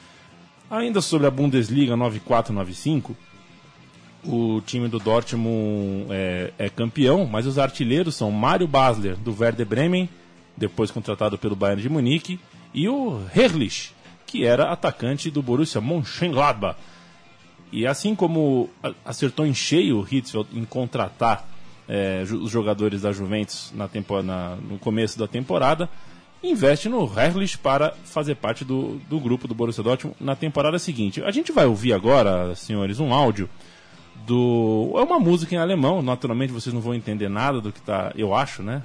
Ainda 0.69 1.01
sobre 1.01 1.25
a 1.25 1.31
Bundesliga 1.31 1.95
94-95, 1.95 3.15
o 4.25 4.61
time 4.65 4.87
do 4.87 4.99
Dortmund 4.99 6.07
é, 6.09 6.53
é, 6.57 6.69
campeão, 6.69 7.25
mas 7.25 7.45
os 7.45 7.57
artilheiros 7.57 8.15
são 8.15 8.31
Mário 8.31 8.67
Basler, 8.67 9.15
do 9.15 9.35
Werder 9.37 9.65
Bremen, 9.65 10.09
depois 10.57 10.91
contratado 10.91 11.37
pelo 11.37 11.55
Bayern 11.55 11.81
de 11.81 11.89
Munique, 11.89 12.39
e 12.73 12.87
o 12.87 13.21
Herrlich, 13.35 13.93
que 14.25 14.45
era 14.45 14.71
atacante 14.71 15.31
do 15.31 15.41
Borussia 15.41 15.81
Mönchengladbach. 15.81 16.77
E 17.71 17.85
assim 17.85 18.15
como 18.15 18.69
acertou 19.05 19.45
em 19.45 19.53
cheio 19.53 19.99
o 19.99 20.07
Hitzfeld 20.09 20.49
em 20.53 20.65
contratar 20.65 21.47
é, 21.87 22.23
os 22.23 22.51
jogadores 22.51 23.03
da 23.03 23.11
Juventus 23.11 23.71
na 23.75 23.89
na, 24.23 24.55
no 24.55 24.77
começo 24.79 25.17
da 25.17 25.27
temporada, 25.27 25.89
investe 26.43 26.89
no 26.89 27.03
Herrlich 27.03 27.57
para 27.57 27.93
fazer 28.03 28.35
parte 28.35 28.63
do, 28.63 28.99
do 29.09 29.19
grupo 29.19 29.47
do 29.47 29.53
Borussia 29.53 29.83
Dortmund 29.83 30.15
na 30.19 30.35
temporada 30.35 30.79
seguinte. 30.79 31.23
A 31.23 31.31
gente 31.31 31.51
vai 31.51 31.65
ouvir 31.65 31.93
agora, 31.93 32.55
senhores, 32.55 32.99
um 32.99 33.13
áudio 33.13 33.49
do... 34.25 34.91
É 34.95 35.01
uma 35.01 35.19
música 35.19 35.53
em 35.55 35.57
alemão, 35.57 36.01
naturalmente 36.01 36.53
vocês 36.53 36.73
não 36.73 36.81
vão 36.81 36.93
entender 36.93 37.29
nada 37.29 37.59
do 37.61 37.71
que 37.71 37.79
está... 37.79 38.11
Eu 38.15 38.33
acho, 38.33 38.63
né? 38.63 38.83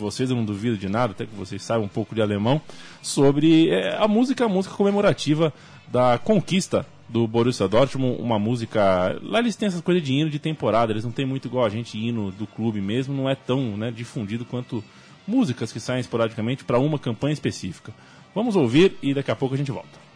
vocês, 0.00 0.30
eu 0.30 0.36
não 0.36 0.44
duvido 0.44 0.78
de 0.78 0.88
nada, 0.88 1.12
até 1.12 1.26
que 1.26 1.34
vocês 1.34 1.62
saibam 1.62 1.84
um 1.84 1.88
pouco 1.88 2.14
de 2.14 2.22
alemão, 2.22 2.60
sobre 3.02 3.68
é, 3.68 3.96
a 3.96 4.08
música, 4.08 4.46
a 4.46 4.48
música 4.48 4.74
comemorativa 4.74 5.52
da 5.86 6.18
conquista 6.18 6.86
do 7.08 7.26
Borussia 7.26 7.68
Dortmund, 7.68 8.20
uma 8.20 8.38
música. 8.38 9.18
Lá 9.22 9.40
eles 9.40 9.56
têm 9.56 9.68
essa 9.68 9.82
coisa 9.82 10.00
de 10.00 10.12
hino 10.12 10.30
de 10.30 10.38
temporada, 10.38 10.92
eles 10.92 11.04
não 11.04 11.12
têm 11.12 11.26
muito 11.26 11.48
igual 11.48 11.64
a 11.64 11.68
gente, 11.68 11.98
hino 11.98 12.30
do 12.30 12.46
clube 12.46 12.80
mesmo, 12.80 13.14
não 13.14 13.28
é 13.28 13.34
tão 13.34 13.76
né, 13.76 13.90
difundido 13.90 14.44
quanto 14.44 14.82
músicas 15.26 15.72
que 15.72 15.78
saem 15.78 16.00
esporadicamente 16.00 16.64
para 16.64 16.78
uma 16.78 16.98
campanha 16.98 17.32
específica. 17.32 17.92
Vamos 18.34 18.56
ouvir 18.56 18.96
e 19.02 19.12
daqui 19.12 19.30
a 19.30 19.36
pouco 19.36 19.54
a 19.54 19.58
gente 19.58 19.72
volta. 19.72 20.09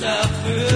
suffer 0.00 0.67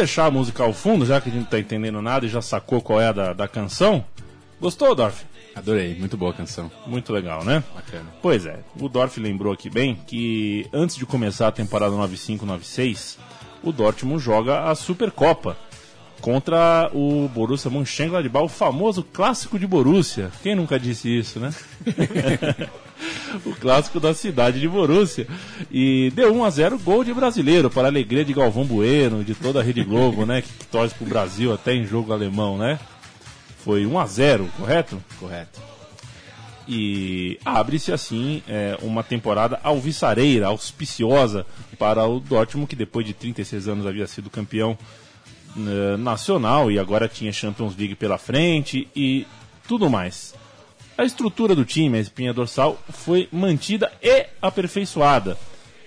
deixar 0.00 0.26
a 0.26 0.30
música 0.30 0.62
ao 0.62 0.72
fundo, 0.72 1.04
já 1.04 1.20
que 1.20 1.28
a 1.28 1.32
gente 1.32 1.42
não 1.42 1.50
tá 1.50 1.58
entendendo 1.58 2.00
nada 2.00 2.24
e 2.24 2.28
já 2.28 2.40
sacou 2.40 2.80
qual 2.80 3.00
é 3.00 3.08
a 3.08 3.12
da, 3.12 3.32
da 3.34 3.46
canção. 3.46 4.02
Gostou, 4.58 4.94
Dorf? 4.94 5.24
Adorei, 5.54 5.94
muito 5.94 6.16
boa 6.16 6.30
a 6.30 6.34
canção. 6.34 6.70
Muito 6.86 7.12
legal, 7.12 7.44
né? 7.44 7.62
Bacana. 7.74 8.06
Pois 8.22 8.46
é, 8.46 8.60
o 8.78 8.88
Dorf 8.88 9.18
lembrou 9.18 9.52
aqui 9.52 9.68
bem 9.68 9.96
que 10.06 10.66
antes 10.72 10.96
de 10.96 11.04
começar 11.04 11.48
a 11.48 11.52
temporada 11.52 11.94
95-96, 11.96 13.18
o 13.62 13.72
Dortmund 13.72 14.22
joga 14.22 14.70
a 14.70 14.74
Supercopa 14.74 15.56
contra 16.22 16.90
o 16.94 17.28
Borussia 17.28 17.70
Mönchengladbach, 17.70 18.44
o 18.44 18.48
famoso 18.48 19.02
clássico 19.02 19.58
de 19.58 19.66
Borussia. 19.66 20.30
Quem 20.42 20.54
nunca 20.54 20.78
disse 20.78 21.14
isso, 21.14 21.38
né? 21.38 21.52
o 23.44 23.54
clássico 23.54 24.00
da 24.00 24.14
cidade 24.14 24.60
de 24.60 24.68
Borussia. 24.68 25.26
E 25.70 26.12
deu 26.14 26.34
1 26.34 26.44
a 26.44 26.50
0 26.50 26.78
gol 26.78 27.04
de 27.04 27.12
brasileiro, 27.12 27.70
para 27.70 27.88
a 27.88 27.90
alegria 27.90 28.24
de 28.24 28.32
Galvão 28.32 28.64
Bueno, 28.64 29.24
de 29.24 29.34
toda 29.34 29.60
a 29.60 29.62
Rede 29.62 29.82
Globo, 29.84 30.26
né? 30.26 30.42
Que, 30.42 30.66
torce 30.66 30.94
pro 30.94 31.06
Brasil 31.06 31.52
até 31.52 31.74
em 31.74 31.86
jogo 31.86 32.12
alemão, 32.12 32.56
né? 32.56 32.78
Foi 33.64 33.84
1 33.84 33.98
a 33.98 34.06
0 34.06 34.48
correto? 34.56 35.02
Correto. 35.18 35.60
E 36.68 37.38
abre-se 37.44 37.92
assim 37.92 38.42
é, 38.46 38.78
uma 38.80 39.02
temporada 39.02 39.58
alvissareira, 39.62 40.46
auspiciosa 40.46 41.44
para 41.78 42.06
o 42.06 42.20
Dortmund, 42.20 42.68
que 42.68 42.76
depois 42.76 43.04
de 43.04 43.12
36 43.12 43.66
anos 43.66 43.86
havia 43.86 44.06
sido 44.06 44.30
campeão 44.30 44.78
uh, 45.56 45.96
nacional 45.98 46.70
e 46.70 46.78
agora 46.78 47.08
tinha 47.08 47.32
Champions 47.32 47.76
League 47.76 47.96
pela 47.96 48.18
frente 48.18 48.86
e 48.94 49.26
tudo 49.66 49.90
mais. 49.90 50.34
A 51.00 51.04
estrutura 51.06 51.54
do 51.54 51.64
time, 51.64 51.96
a 51.96 52.00
espinha 52.02 52.30
dorsal, 52.30 52.78
foi 52.90 53.26
mantida 53.32 53.90
e 54.02 54.26
aperfeiçoada. 54.42 55.38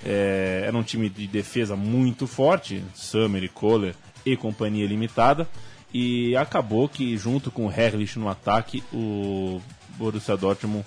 É, 0.03 0.63
era 0.65 0.75
um 0.75 0.82
time 0.82 1.08
de 1.08 1.27
defesa 1.27 1.75
muito 1.75 2.25
forte, 2.25 2.84
Summer 2.96 3.43
e 3.43 3.48
Kohler 3.48 3.93
e 4.25 4.36
companhia 4.36 4.88
limitada, 4.88 5.48
e 5.93 6.36
acabou 6.36 6.89
que, 6.89 7.15
junto 7.15 7.51
com 7.51 7.67
o 7.67 7.72
Herrlich 7.72 8.17
no 8.17 8.27
ataque, 8.27 8.84
o 8.91 9.62
Borussia 10.00 10.36
Dortmund 10.36 10.84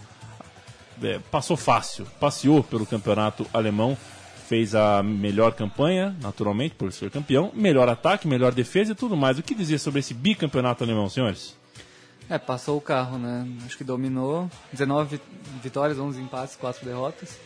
é, 1.05 1.21
passou 1.31 1.57
fácil, 1.57 2.05
passeou 2.19 2.65
pelo 2.65 2.85
campeonato 2.85 3.47
alemão, 3.55 3.97
fez 4.49 4.75
a 4.75 5.05
melhor 5.05 5.53
campanha, 5.53 6.17
naturalmente, 6.21 6.75
por 6.75 6.93
ser 6.93 7.13
campeão, 7.13 7.53
melhor 7.55 7.89
ataque, 7.89 8.27
melhor 8.27 8.53
defesa 8.53 8.91
e 8.91 8.97
tudo 8.97 9.17
mais. 9.17 9.39
O 9.39 9.43
que 9.45 9.55
dizer 9.55 9.79
sobre 9.79 10.01
esse 10.01 10.13
bicampeonato 10.13 10.83
alemão, 10.83 11.09
senhores? 11.09 11.56
É, 12.29 12.39
passou 12.39 12.77
o 12.77 12.81
carro, 12.81 13.19
né? 13.19 13.47
Acho 13.65 13.79
que 13.79 13.85
dominou. 13.85 14.51
19 14.73 15.21
vitórias, 15.63 15.99
11 15.99 16.21
empates, 16.21 16.57
4 16.57 16.85
derrotas. 16.85 17.39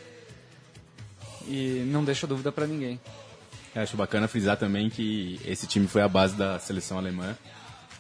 E 1.46 1.84
não 1.86 2.04
deixa 2.04 2.26
dúvida 2.26 2.50
para 2.50 2.66
ninguém. 2.66 2.98
Eu 3.74 3.82
acho 3.82 3.96
bacana 3.96 4.26
frisar 4.26 4.56
também 4.56 4.88
que 4.90 5.40
esse 5.44 5.66
time 5.66 5.86
foi 5.86 6.02
a 6.02 6.08
base 6.08 6.34
da 6.34 6.58
seleção 6.58 6.98
alemã, 6.98 7.36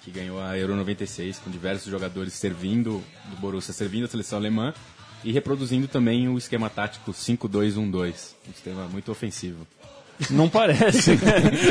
que 0.02 0.10
ganhou 0.10 0.40
a 0.40 0.58
Euro 0.58 0.74
96, 0.74 1.38
com 1.38 1.50
diversos 1.50 1.90
jogadores 1.90 2.32
servindo 2.32 3.02
do 3.26 3.36
Borussia, 3.36 3.72
servindo 3.72 4.04
a 4.04 4.08
seleção 4.08 4.38
alemã 4.38 4.74
e 5.22 5.30
reproduzindo 5.32 5.86
também 5.86 6.28
o 6.28 6.38
esquema 6.38 6.70
tático 6.70 7.12
5-2-1-2, 7.12 8.34
um 8.48 8.52
sistema 8.52 8.86
muito 8.88 9.12
ofensivo. 9.12 9.66
Não 10.28 10.48
parece? 10.48 11.12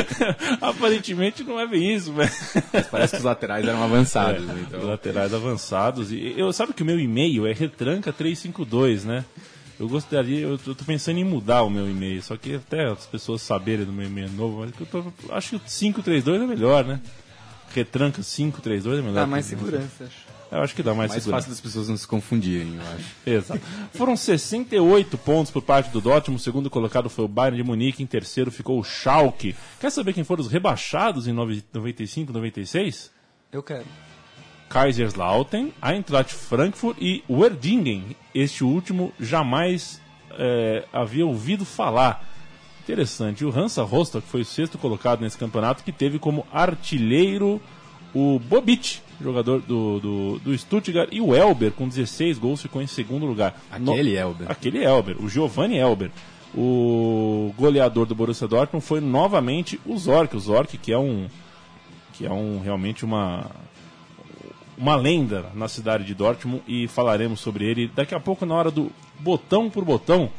Aparentemente 0.60 1.44
não 1.44 1.60
é 1.60 1.68
bem 1.68 1.94
isso, 1.96 2.14
velho. 2.14 2.32
Mas 2.74 2.88
parece 2.88 3.12
que 3.12 3.18
os 3.18 3.24
laterais 3.24 3.68
eram 3.68 3.84
avançados. 3.84 4.50
É, 4.50 4.54
então... 4.62 4.80
Os 4.80 4.86
laterais 4.88 5.34
avançados. 5.34 6.12
E 6.12 6.34
eu 6.36 6.52
sabe 6.52 6.74
que 6.74 6.82
o 6.82 6.86
meu 6.86 7.00
e-mail 7.00 7.46
é 7.46 7.54
retranca 7.54 8.12
352, 8.12 9.06
né? 9.06 9.24
Eu 9.80 9.88
gostaria, 9.88 10.42
eu 10.42 10.58
tô 10.58 10.76
pensando 10.84 11.20
em 11.20 11.24
mudar 11.24 11.64
o 11.64 11.70
meu 11.70 11.90
e-mail, 11.90 12.22
só 12.22 12.36
que 12.36 12.56
até 12.56 12.86
as 12.90 13.06
pessoas 13.06 13.42
saberem 13.42 13.86
do 13.86 13.94
meu 13.94 14.08
e-mail 14.08 14.30
novo, 14.32 14.60
mas 14.60 14.72
eu 14.78 14.86
tô, 14.86 15.34
acho 15.34 15.52
que 15.52 15.56
o 15.56 15.60
532 15.60 16.42
é 16.42 16.46
melhor, 16.46 16.84
né? 16.84 17.00
Retranca 17.74 18.22
532 18.22 19.00
é 19.00 19.02
melhor. 19.02 19.16
Dá 19.16 19.26
mais 19.26 19.46
segurança, 19.46 20.04
acho. 20.04 20.39
Eu 20.52 20.62
acho 20.62 20.74
que 20.74 20.82
dá 20.82 20.94
mais, 20.96 21.12
mais 21.12 21.24
segurança. 21.24 21.44
fácil 21.44 21.52
das 21.52 21.62
pessoas 21.62 21.90
não 21.90 21.98
se 21.98 22.08
confundirem, 22.08 22.76
eu 22.76 22.82
acho. 22.82 23.06
Exato. 23.26 23.62
Foram 23.94 24.18
68 24.18 25.18
pontos 25.20 25.52
por 25.52 25.62
parte 25.62 25.92
do 25.92 26.02
Dortmund. 26.02 26.42
O 26.42 26.44
segundo 26.44 26.70
colocado 26.70 27.10
foi 27.10 27.26
o 27.26 27.28
Bayern 27.28 27.58
de 27.58 27.64
Munique. 27.64 28.02
Em 28.02 28.08
terceiro 28.08 28.52
ficou 28.52 28.80
o 28.80 28.84
Schalke. 28.84 29.56
Quer 29.80 29.92
saber 29.92 30.14
quem 30.14 30.24
foram 30.24 30.42
os 30.42 30.52
rebaixados 30.52 31.28
em 31.28 31.34
95, 31.34 32.34
96? 32.34 33.12
Eu 33.52 33.62
quero. 33.62 33.86
Kaiserslautern, 34.70 35.72
Eintracht 35.84 36.34
Frankfurt 36.34 36.98
e 37.00 37.24
Werdingen. 37.30 38.16
Este 38.34 38.64
último 38.64 39.12
jamais 39.20 40.02
é, 40.32 40.86
havia 40.92 41.26
ouvido 41.26 41.66
falar. 41.66 42.28
Interessante. 42.82 43.42
E 43.42 43.46
o 43.46 43.56
Hansa 43.56 43.84
Rostock 43.84 44.28
foi 44.28 44.42
o 44.42 44.46
sexto 44.46 44.78
colocado 44.78 45.22
nesse 45.22 45.38
campeonato, 45.38 45.84
que 45.84 45.92
teve 45.92 46.18
como 46.18 46.48
artilheiro 46.52 47.62
o 48.14 48.40
Bobic, 48.40 49.00
jogador 49.22 49.62
do, 49.62 50.00
do, 50.00 50.40
do 50.40 50.58
Stuttgart, 50.58 51.10
e 51.12 51.22
o 51.22 51.36
Elber, 51.36 51.72
com 51.72 51.88
16 51.88 52.38
gols, 52.38 52.62
ficou 52.62 52.82
em 52.82 52.88
segundo 52.88 53.26
lugar. 53.26 53.60
Aquele 53.72 54.16
Elber. 54.18 54.52
Aquele 54.52 54.84
Elber, 54.84 55.24
o 55.24 55.30
Giovanni 55.30 55.78
Elber. 55.78 56.12
O 56.56 57.54
goleador 57.58 58.08
do 58.08 58.16
Borussia 58.16 58.48
Dortmund 58.48 58.84
foi 58.84 59.00
novamente 59.00 59.80
o 59.86 59.96
Zorc, 59.98 60.36
o 60.36 60.40
Zorc 60.40 60.78
que 60.78 60.92
é 60.92 60.98
um 60.98 61.28
que 62.14 62.26
é 62.26 62.32
um 62.32 62.60
realmente 62.60 63.06
uma 63.06 63.52
uma 64.76 64.96
lenda 64.96 65.52
na 65.54 65.68
cidade 65.68 66.06
de 66.06 66.16
Dortmund 66.16 66.64
e 66.68 66.88
falaremos 66.88 67.40
sobre 67.40 67.66
ele 67.66 67.92
daqui 67.94 68.16
a 68.16 68.20
pouco 68.20 68.46
na 68.46 68.56
hora 68.56 68.72
do 68.72 68.92
botão 69.20 69.70
por 69.70 69.86
botão. 69.86 70.30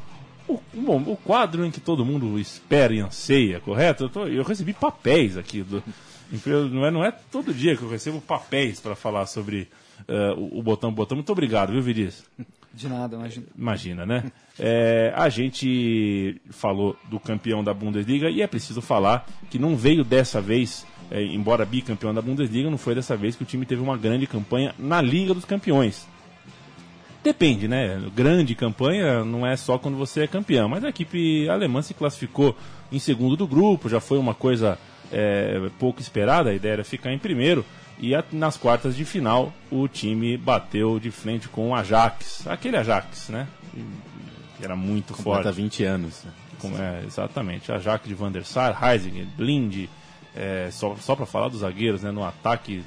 O, 0.49 0.59
bom, 0.75 1.01
o 1.07 1.17
quadro 1.17 1.65
em 1.65 1.71
que 1.71 1.79
todo 1.79 2.05
mundo 2.05 2.39
espera 2.41 2.93
e 2.93 3.01
anseia, 3.01 3.61
correto? 3.61 4.05
Eu, 4.05 4.09
tô, 4.09 4.27
eu 4.27 4.43
recebi 4.43 4.73
papéis 4.73 5.37
aqui 5.37 5.63
do, 5.63 5.81
não 6.71 6.87
é, 6.87 6.91
não 6.91 7.05
é 7.05 7.11
todo 7.11 7.53
dia 7.53 7.77
que 7.77 7.83
eu 7.83 7.91
recebo 7.91 8.21
papéis 8.21 8.81
para 8.81 8.95
falar 8.95 9.27
sobre 9.27 9.69
uh, 10.09 10.39
o, 10.39 10.59
o 10.59 10.63
botão 10.63 10.93
botão. 10.93 11.17
Muito 11.17 11.33
obrigado, 11.33 11.73
viu, 11.73 11.83
Vidiz? 11.83 12.25
De 12.73 12.89
nada, 12.89 13.17
imagina. 13.17 13.47
Imagina, 13.59 14.07
né? 14.07 14.33
É, 14.59 15.13
a 15.17 15.29
gente 15.29 16.41
falou 16.51 16.97
do 17.09 17.19
campeão 17.19 17.65
da 17.65 17.75
Bundesliga 17.75 18.31
e 18.31 18.43
é 18.43 18.47
preciso 18.47 18.81
falar 18.81 19.27
que 19.51 19.59
não 19.59 19.75
veio 19.75 20.05
dessa 20.05 20.41
vez, 20.41 20.87
é, 21.11 21.23
embora 21.23 21.65
bicampeão 21.65 22.15
da 22.15 22.23
Bundesliga, 22.23 22.71
não 22.71 22.79
foi 22.79 22.95
dessa 22.95 23.17
vez 23.17 23.35
que 23.35 23.43
o 23.43 23.47
time 23.47 23.67
teve 23.67 23.83
uma 23.83 23.97
grande 23.97 24.27
campanha 24.27 24.73
na 24.79 25.01
Liga 25.01 25.35
dos 25.35 25.45
Campeões. 25.45 26.07
Depende, 27.23 27.69
né? 27.69 28.01
Grande 28.15 28.55
campanha 28.55 29.25
não 29.25 29.47
é 29.47 29.57
só 29.57 29.77
quando 29.77 29.99
você 29.99 30.23
é 30.23 30.27
campeão, 30.27 30.69
mas 30.69 30.85
a 30.85 30.89
equipe 30.89 31.49
alemã 31.49 31.83
se 31.83 31.93
classificou 31.93 32.57
em 32.91 32.99
segundo 32.99 33.37
do 33.37 33.47
grupo, 33.47 33.89
já 33.89 34.01
foi 34.01 34.19
uma 34.19 34.33
coisa 34.33 34.79
é, 35.13 35.71
pouco 35.79 36.01
esperada, 36.01 36.51
a 36.51 36.55
ideia 36.55 36.75
era 36.75 36.85
ficar 36.85 37.13
em 37.13 37.19
primeiro. 37.19 37.65
E 37.99 38.15
a, 38.15 38.25
nas 38.33 38.57
quartas 38.57 38.97
de 38.97 39.05
final, 39.05 39.53
o 39.71 39.87
time 39.87 40.37
bateu 40.37 40.99
de 40.99 41.11
frente 41.11 41.49
com 41.49 41.71
o 41.71 41.75
Ajax. 41.75 42.47
Aquele 42.47 42.77
Ajax, 42.79 43.29
né? 43.29 43.47
Que 44.57 44.65
era 44.65 44.75
muito 44.75 45.13
Completa 45.13 45.45
forte. 45.45 45.57
20 45.57 45.85
anos. 45.85 46.25
Com, 46.59 46.69
é, 46.79 47.03
exatamente. 47.07 47.71
Ajax 47.71 48.09
de 48.09 48.15
Van 48.15 48.33
der 48.33 48.45
Sar, 48.45 48.79
Heisinger, 48.83 49.27
Blind. 49.37 49.87
É, 50.35 50.69
só 50.71 50.95
só 50.97 51.17
para 51.17 51.27
falar 51.27 51.49
dos 51.49 51.61
zagueiros, 51.61 52.03
né? 52.03 52.11
No 52.11 52.25
ataque, 52.25 52.83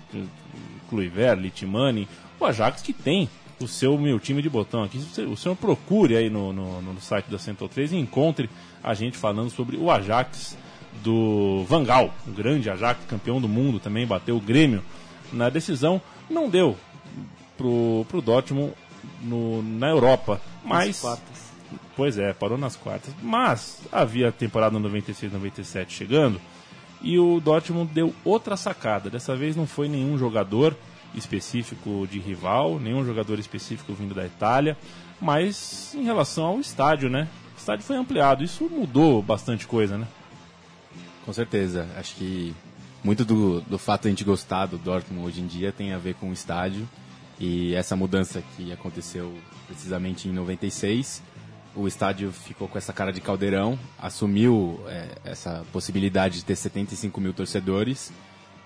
Kluivert, 0.90 1.40
Litimani. 1.40 2.08
O 2.40 2.46
Ajax 2.46 2.82
que 2.82 2.94
tem 2.94 3.30
o 3.60 3.68
seu 3.68 3.98
meu 3.98 4.20
time 4.20 4.42
de 4.42 4.50
botão 4.50 4.84
aqui. 4.84 4.98
O 4.98 5.38
senhor 5.38 5.56
procure 5.56 6.18
aí 6.18 6.30
no, 6.30 6.52
no, 6.52 6.82
no 6.82 7.02
site 7.02 7.30
da 7.30 7.38
Central 7.38 7.70
3 7.70 7.94
e 7.94 7.98
encontre 7.98 8.50
a 8.84 8.94
gente 8.94 9.18
falando 9.18 9.50
sobre 9.50 9.78
o 9.78 9.92
Ajax 9.92 10.58
do 11.02 11.64
Vangal, 11.68 12.14
um 12.28 12.32
grande 12.32 12.70
Ajax, 12.70 13.06
campeão 13.06 13.42
do 13.42 13.48
mundo 13.48 13.80
também, 13.80 14.06
bateu 14.06 14.38
o 14.38 14.42
Grêmio 14.42 14.84
na 15.32 15.50
decisão. 15.50 16.02
Não 16.30 16.50
deu 16.50 16.78
pro, 17.58 18.06
pro 18.10 18.22
Dortmund 18.22 18.74
no, 19.22 19.62
na 19.62 19.90
Europa, 19.90 20.42
mas... 20.64 21.04
Pois 21.96 22.18
é, 22.18 22.34
parou 22.34 22.58
nas 22.58 22.76
quartas. 22.76 23.14
Mas 23.22 23.82
havia 23.92 24.30
a 24.30 24.32
temporada 24.32 24.80
96-97 24.80 25.90
chegando 25.90 26.42
e 27.04 27.20
o 27.20 27.40
Dortmund 27.40 27.92
deu 27.94 28.16
outra 28.24 28.56
sacada. 28.56 29.10
Dessa 29.10 29.36
vez 29.36 29.56
não 29.56 29.68
foi 29.68 29.88
nenhum 29.88 30.18
jogador 30.18 30.76
específico 31.14 32.08
de 32.10 32.18
rival, 32.20 32.80
nenhum 32.80 33.06
jogador 33.06 33.38
específico 33.38 33.94
vindo 33.94 34.16
da 34.16 34.26
Itália, 34.26 34.78
mas 35.22 35.94
em 35.94 36.04
relação 36.04 36.46
ao 36.46 36.60
estádio, 36.60 37.10
né? 37.10 37.28
O 37.56 37.60
estádio 37.60 37.86
foi 37.86 37.98
ampliado, 37.98 38.44
isso 38.44 38.68
mudou 38.70 39.22
bastante 39.22 39.68
coisa, 39.68 39.98
né? 39.98 40.08
Com 41.26 41.32
certeza. 41.32 41.88
Acho 41.98 42.16
que 42.16 42.54
muito 43.04 43.26
do, 43.26 43.62
do 43.62 43.78
fato 43.78 44.04
de 44.04 44.08
a 44.08 44.12
gente 44.12 44.24
gostar 44.24 44.66
do 44.66 44.78
Dortmund 44.78 45.28
hoje 45.28 45.42
em 45.42 45.48
dia 45.48 45.72
tem 45.72 45.94
a 45.94 45.98
ver 45.98 46.16
com 46.16 46.30
o 46.30 46.34
estádio 46.34 46.88
e 47.40 47.74
essa 47.76 47.96
mudança 47.96 48.42
que 48.56 48.72
aconteceu 48.72 49.34
precisamente 49.68 50.30
em 50.30 50.32
96. 50.32 51.22
O 51.76 51.88
estádio 51.88 52.32
ficou 52.32 52.68
com 52.68 52.78
essa 52.78 52.94
cara 52.94 53.12
de 53.12 53.20
caldeirão, 53.20 53.78
assumiu 54.00 54.80
é, 54.88 55.08
essa 55.26 55.66
possibilidade 55.74 56.36
de 56.36 56.46
ter 56.46 56.56
75 56.56 57.20
mil 57.20 57.34
torcedores 57.34 58.14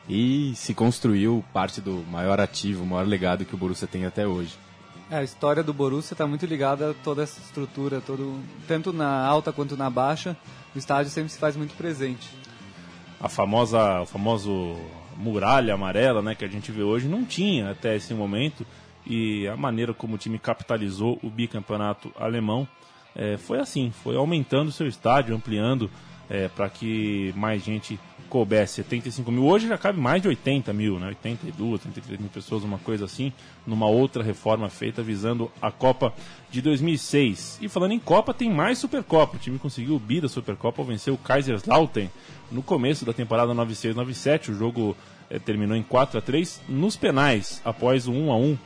e 0.09 0.53
se 0.55 0.73
construiu 0.73 1.43
parte 1.53 1.81
do 1.81 2.03
maior 2.09 2.39
ativo, 2.39 2.85
maior 2.85 3.07
legado 3.07 3.45
que 3.45 3.55
o 3.55 3.57
Borussia 3.57 3.87
tem 3.87 4.05
até 4.05 4.27
hoje. 4.27 4.55
É, 5.09 5.17
a 5.17 5.23
história 5.23 5.63
do 5.63 5.73
Borussia 5.73 6.13
está 6.13 6.27
muito 6.27 6.45
ligada 6.45 6.91
a 6.91 6.93
toda 6.93 7.23
essa 7.23 7.39
estrutura, 7.39 8.01
todo, 8.01 8.39
tanto 8.67 8.91
na 8.91 9.25
alta 9.25 9.53
quanto 9.53 9.77
na 9.77 9.89
baixa. 9.89 10.35
O 10.75 10.77
estádio 10.77 11.09
sempre 11.11 11.31
se 11.31 11.39
faz 11.39 11.55
muito 11.55 11.75
presente 11.75 12.27
a 13.19 13.29
famosa, 13.29 14.01
o 14.01 14.05
famoso 14.05 14.75
muralha 15.15 15.73
amarela, 15.73 16.21
né, 16.21 16.35
que 16.35 16.45
a 16.45 16.47
gente 16.47 16.71
vê 16.71 16.83
hoje, 16.83 17.07
não 17.07 17.25
tinha 17.25 17.71
até 17.71 17.95
esse 17.95 18.13
momento. 18.13 18.65
e 19.09 19.47
a 19.47 19.55
maneira 19.55 19.93
como 19.93 20.15
o 20.15 20.17
time 20.17 20.37
capitalizou 20.37 21.17
o 21.23 21.29
bicampeonato 21.29 22.11
alemão 22.19 22.67
é, 23.15 23.37
foi 23.37 23.59
assim, 23.59 23.91
foi 24.03 24.15
aumentando 24.15 24.71
seu 24.71 24.85
estádio, 24.85 25.35
ampliando 25.35 25.89
é, 26.29 26.47
para 26.47 26.69
que 26.69 27.33
mais 27.35 27.63
gente 27.63 27.99
coubesse 28.27 28.75
75 28.75 29.31
mil. 29.31 29.45
Hoje 29.45 29.67
já 29.67 29.77
cabe 29.77 29.99
mais 29.99 30.21
de 30.21 30.27
80 30.27 30.73
mil, 30.73 30.99
né? 30.99 31.07
82, 31.07 31.85
83 31.85 32.19
mil 32.19 32.29
pessoas, 32.29 32.63
uma 32.63 32.77
coisa 32.77 33.05
assim, 33.05 33.31
numa 33.65 33.87
outra 33.87 34.21
reforma 34.21 34.69
feita 34.69 35.01
visando 35.01 35.51
a 35.61 35.71
Copa 35.71 36.13
de 36.51 36.61
2006. 36.61 37.59
E 37.61 37.69
falando 37.69 37.93
em 37.93 37.99
Copa, 37.99 38.33
tem 38.33 38.51
mais 38.51 38.77
Supercopa. 38.77 39.37
O 39.37 39.39
time 39.39 39.57
conseguiu 39.57 39.95
o 39.95 39.99
bi 39.99 40.21
da 40.21 40.27
Supercopa 40.27 40.81
ao 40.81 40.85
vencer 40.85 41.13
o 41.13 41.17
Kaiserslautern 41.17 42.09
no 42.51 42.61
começo 42.61 43.05
da 43.05 43.13
temporada 43.13 43.53
96-97. 43.53 44.49
O 44.49 44.53
jogo 44.53 44.95
é, 45.29 45.39
terminou 45.39 45.75
em 45.75 45.83
4 45.83 46.19
a 46.19 46.21
3 46.21 46.61
nos 46.67 46.95
penais, 46.95 47.61
após 47.63 48.07
o 48.07 48.11
1 48.11 48.31
a 48.31 48.37
1 48.37 48.57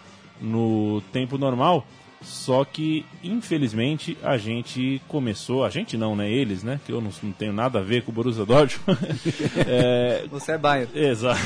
no 0.42 1.02
tempo 1.12 1.38
normal. 1.38 1.86
Só 2.22 2.64
que, 2.64 3.04
infelizmente, 3.24 4.16
a 4.22 4.38
gente 4.38 5.02
começou, 5.08 5.66
a 5.66 5.70
gente 5.72 5.98
não, 5.98 6.16
né? 6.16 6.30
Eles, 6.30 6.62
né? 6.62 6.80
Que 6.86 6.92
eu 6.92 7.02
não, 7.02 7.10
não 7.24 7.32
tenho 7.32 7.52
nada 7.52 7.80
a 7.80 7.82
ver 7.82 8.04
com 8.04 8.12
o 8.12 8.14
Borussia 8.14 8.46
Dortmund. 8.46 9.00
é, 9.68 10.26
Você 10.30 10.52
é 10.52 10.58
Bayern. 10.58 10.92
Exato. 10.94 11.42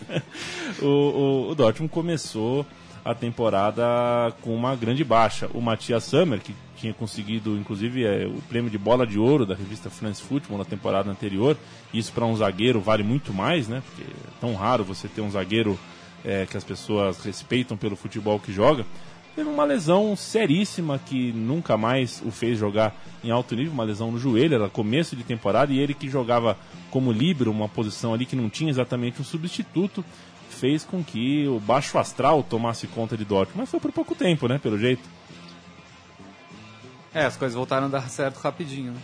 o, 0.80 0.86
o, 0.86 1.50
o 1.50 1.54
Dortmund 1.54 1.92
começou 1.92 2.64
a 3.04 3.14
temporada 3.14 3.82
com 4.40 4.54
uma 4.54 4.74
grande 4.74 5.04
baixa. 5.04 5.50
O 5.52 5.60
Matias 5.60 6.04
Sammer, 6.04 6.40
que 6.40 6.54
tinha 6.76 6.94
conseguido, 6.94 7.58
inclusive, 7.58 8.04
é, 8.04 8.26
o 8.26 8.40
prêmio 8.48 8.70
de 8.70 8.78
bola 8.78 9.06
de 9.06 9.18
ouro 9.18 9.44
da 9.44 9.54
revista 9.54 9.90
France 9.90 10.22
Football 10.22 10.56
na 10.56 10.64
temporada 10.64 11.10
anterior. 11.10 11.58
Isso 11.92 12.10
para 12.10 12.24
um 12.24 12.34
zagueiro 12.34 12.80
vale 12.80 13.02
muito 13.02 13.34
mais, 13.34 13.68
né? 13.68 13.82
Porque 13.86 14.10
é 14.10 14.40
tão 14.40 14.54
raro 14.54 14.82
você 14.82 15.08
ter 15.08 15.20
um 15.20 15.30
zagueiro 15.30 15.78
é, 16.24 16.46
que 16.46 16.56
as 16.56 16.64
pessoas 16.64 17.22
respeitam 17.22 17.76
pelo 17.76 17.96
futebol 17.96 18.40
que 18.40 18.50
joga 18.50 18.86
teve 19.34 19.48
uma 19.48 19.64
lesão 19.64 20.14
seríssima 20.16 20.98
que 20.98 21.32
nunca 21.32 21.76
mais 21.76 22.22
o 22.24 22.30
fez 22.30 22.58
jogar 22.58 22.94
em 23.22 23.30
alto 23.30 23.54
nível, 23.54 23.72
uma 23.72 23.84
lesão 23.84 24.10
no 24.10 24.18
joelho, 24.18 24.54
era 24.54 24.68
começo 24.68 25.14
de 25.14 25.22
temporada, 25.22 25.72
e 25.72 25.78
ele 25.78 25.94
que 25.94 26.08
jogava 26.08 26.56
como 26.90 27.12
líbero, 27.12 27.50
uma 27.50 27.68
posição 27.68 28.14
ali 28.14 28.26
que 28.26 28.36
não 28.36 28.48
tinha 28.48 28.70
exatamente 28.70 29.20
um 29.20 29.24
substituto, 29.24 30.04
fez 30.48 30.84
com 30.84 31.02
que 31.02 31.46
o 31.48 31.58
baixo 31.58 31.98
astral 31.98 32.42
tomasse 32.42 32.86
conta 32.86 33.16
de 33.16 33.24
Dortmund, 33.24 33.60
mas 33.60 33.70
foi 33.70 33.80
por 33.80 33.92
pouco 33.92 34.14
tempo, 34.14 34.46
né, 34.48 34.58
pelo 34.58 34.78
jeito. 34.78 35.08
É, 37.14 37.24
as 37.24 37.36
coisas 37.36 37.56
voltaram 37.56 37.86
a 37.86 37.90
dar 37.90 38.08
certo 38.08 38.38
rapidinho, 38.38 38.92
né? 38.92 39.00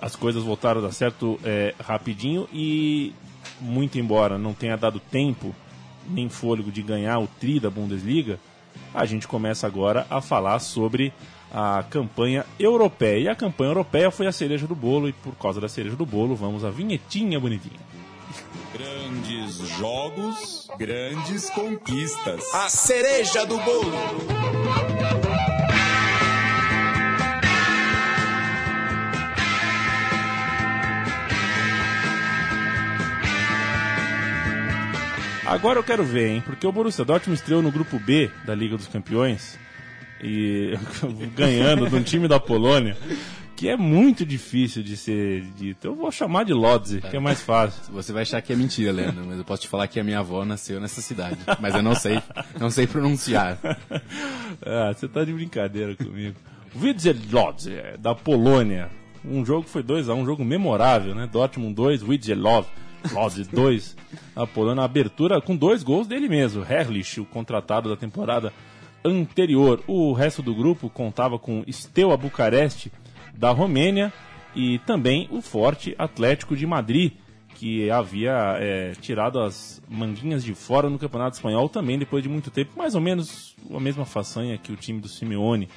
As 0.00 0.14
coisas 0.14 0.44
voltaram 0.44 0.80
a 0.80 0.84
dar 0.84 0.92
certo 0.92 1.38
é, 1.42 1.74
rapidinho 1.80 2.48
e, 2.52 3.12
muito 3.60 3.98
embora 3.98 4.38
não 4.38 4.54
tenha 4.54 4.76
dado 4.76 5.00
tempo 5.00 5.54
nem 6.08 6.28
fôlego 6.28 6.70
de 6.70 6.82
ganhar 6.82 7.18
o 7.18 7.26
tri 7.26 7.58
da 7.58 7.68
Bundesliga, 7.68 8.38
a 8.94 9.04
gente 9.04 9.26
começa 9.28 9.66
agora 9.66 10.06
a 10.10 10.20
falar 10.20 10.58
sobre 10.58 11.12
a 11.52 11.84
campanha 11.88 12.44
europeia. 12.58 13.18
E 13.18 13.28
a 13.28 13.34
campanha 13.34 13.70
europeia 13.70 14.10
foi 14.10 14.26
a 14.26 14.32
cereja 14.32 14.66
do 14.66 14.74
bolo, 14.74 15.08
e 15.08 15.12
por 15.12 15.34
causa 15.36 15.60
da 15.60 15.68
cereja 15.68 15.96
do 15.96 16.06
bolo, 16.06 16.34
vamos 16.36 16.64
à 16.64 16.70
vinhetinha 16.70 17.38
bonitinha. 17.38 17.80
Grandes 18.72 19.56
jogos, 19.78 20.68
grandes 20.78 21.48
conquistas. 21.50 22.44
A 22.54 22.68
cereja 22.68 23.46
do 23.46 23.58
bolo. 23.58 23.92
Agora 35.48 35.78
eu 35.78 35.82
quero 35.82 36.04
ver, 36.04 36.28
hein? 36.28 36.42
Porque 36.44 36.66
o 36.66 36.70
Borussia 36.70 37.06
Dortmund 37.06 37.40
estreou 37.40 37.62
no 37.62 37.72
grupo 37.72 37.98
B 37.98 38.30
da 38.44 38.54
Liga 38.54 38.76
dos 38.76 38.86
Campeões 38.86 39.58
e 40.22 40.74
ganhando 41.34 41.88
de 41.88 41.94
um 41.94 42.02
time 42.02 42.28
da 42.28 42.38
Polônia 42.38 42.94
que 43.56 43.66
é 43.66 43.76
muito 43.76 44.26
difícil 44.26 44.82
de 44.82 44.94
ser 44.96 45.42
dito. 45.56 45.86
Eu 45.88 45.94
vou 45.94 46.12
chamar 46.12 46.44
de 46.44 46.52
Lodzi, 46.52 47.00
que 47.00 47.16
é 47.16 47.18
mais 47.18 47.40
fácil. 47.40 47.92
Você 47.92 48.12
vai 48.12 48.22
achar 48.22 48.40
que 48.42 48.52
é 48.52 48.56
mentira, 48.56 48.92
Leandro, 48.92 49.24
mas 49.26 49.38
eu 49.38 49.44
posso 49.44 49.62
te 49.62 49.68
falar 49.68 49.88
que 49.88 49.98
a 49.98 50.04
minha 50.04 50.20
avó 50.20 50.44
nasceu 50.44 50.78
nessa 50.78 51.00
cidade. 51.00 51.38
Mas 51.58 51.74
eu 51.74 51.82
não 51.82 51.94
sei, 51.94 52.22
não 52.60 52.70
sei 52.70 52.86
pronunciar. 52.86 53.58
ah, 54.64 54.92
você 54.94 55.08
tá 55.08 55.24
de 55.24 55.32
brincadeira 55.32 55.96
comigo. 55.96 56.36
Widzel 56.76 57.16
Lodzi, 57.32 57.72
da 57.98 58.14
Polônia. 58.14 58.90
Um 59.24 59.44
jogo 59.44 59.66
foi 59.66 59.82
2x1, 59.82 60.14
um, 60.14 60.24
jogo 60.24 60.44
memorável, 60.44 61.14
né? 61.14 61.26
Dortmund 61.26 61.74
2, 61.74 62.04
Widzelov 62.04 62.66
1. 62.66 62.87
Lodge 63.12 63.44
2, 63.44 63.96
apolando 64.34 64.80
a 64.80 64.84
abertura 64.84 65.40
com 65.40 65.56
dois 65.56 65.82
gols 65.82 66.06
dele 66.06 66.28
mesmo. 66.28 66.64
Herlich, 66.64 67.20
o 67.20 67.24
contratado 67.24 67.88
da 67.88 67.96
temporada 67.96 68.52
anterior. 69.04 69.82
O 69.86 70.12
resto 70.12 70.42
do 70.42 70.54
grupo 70.54 70.90
contava 70.90 71.38
com 71.38 71.64
Steaua 71.70 72.16
Bucareste, 72.16 72.92
da 73.34 73.50
Romênia, 73.50 74.12
e 74.54 74.78
também 74.80 75.28
o 75.30 75.40
forte 75.40 75.94
Atlético 75.98 76.56
de 76.56 76.66
Madrid, 76.66 77.12
que 77.54 77.90
havia 77.90 78.56
é, 78.58 78.92
tirado 79.00 79.40
as 79.40 79.82
manguinhas 79.88 80.44
de 80.44 80.54
fora 80.54 80.88
no 80.88 80.98
Campeonato 80.98 81.36
Espanhol 81.36 81.68
também 81.68 81.98
depois 81.98 82.22
de 82.22 82.28
muito 82.28 82.50
tempo, 82.50 82.72
mais 82.76 82.94
ou 82.94 83.00
menos 83.00 83.56
a 83.74 83.80
mesma 83.80 84.04
façanha 84.04 84.56
que 84.56 84.72
o 84.72 84.76
time 84.76 85.00
do 85.00 85.08
Simeone 85.08 85.68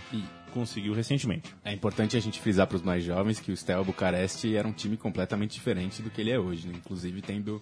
conseguiu 0.54 0.94
recentemente. 0.94 1.54
É 1.64 1.74
importante 1.74 2.16
a 2.16 2.20
gente 2.20 2.40
frisar 2.40 2.68
para 2.68 2.76
os 2.76 2.82
mais 2.82 3.04
jovens 3.04 3.40
que 3.40 3.52
o 3.52 3.58
Steaua 3.58 3.84
Bucareste 3.84 4.56
era 4.56 4.68
um 4.68 4.74
time 4.74 4.98
completamente 4.98 5.54
diferente 5.54 6.02
do 6.02 6.10
que 6.10 6.22
ele 6.22 6.32
é 6.32 6.40
hoje, 6.40 6.68
né? 6.68 6.74
inclusive 6.76 7.22
tendo 7.22 7.62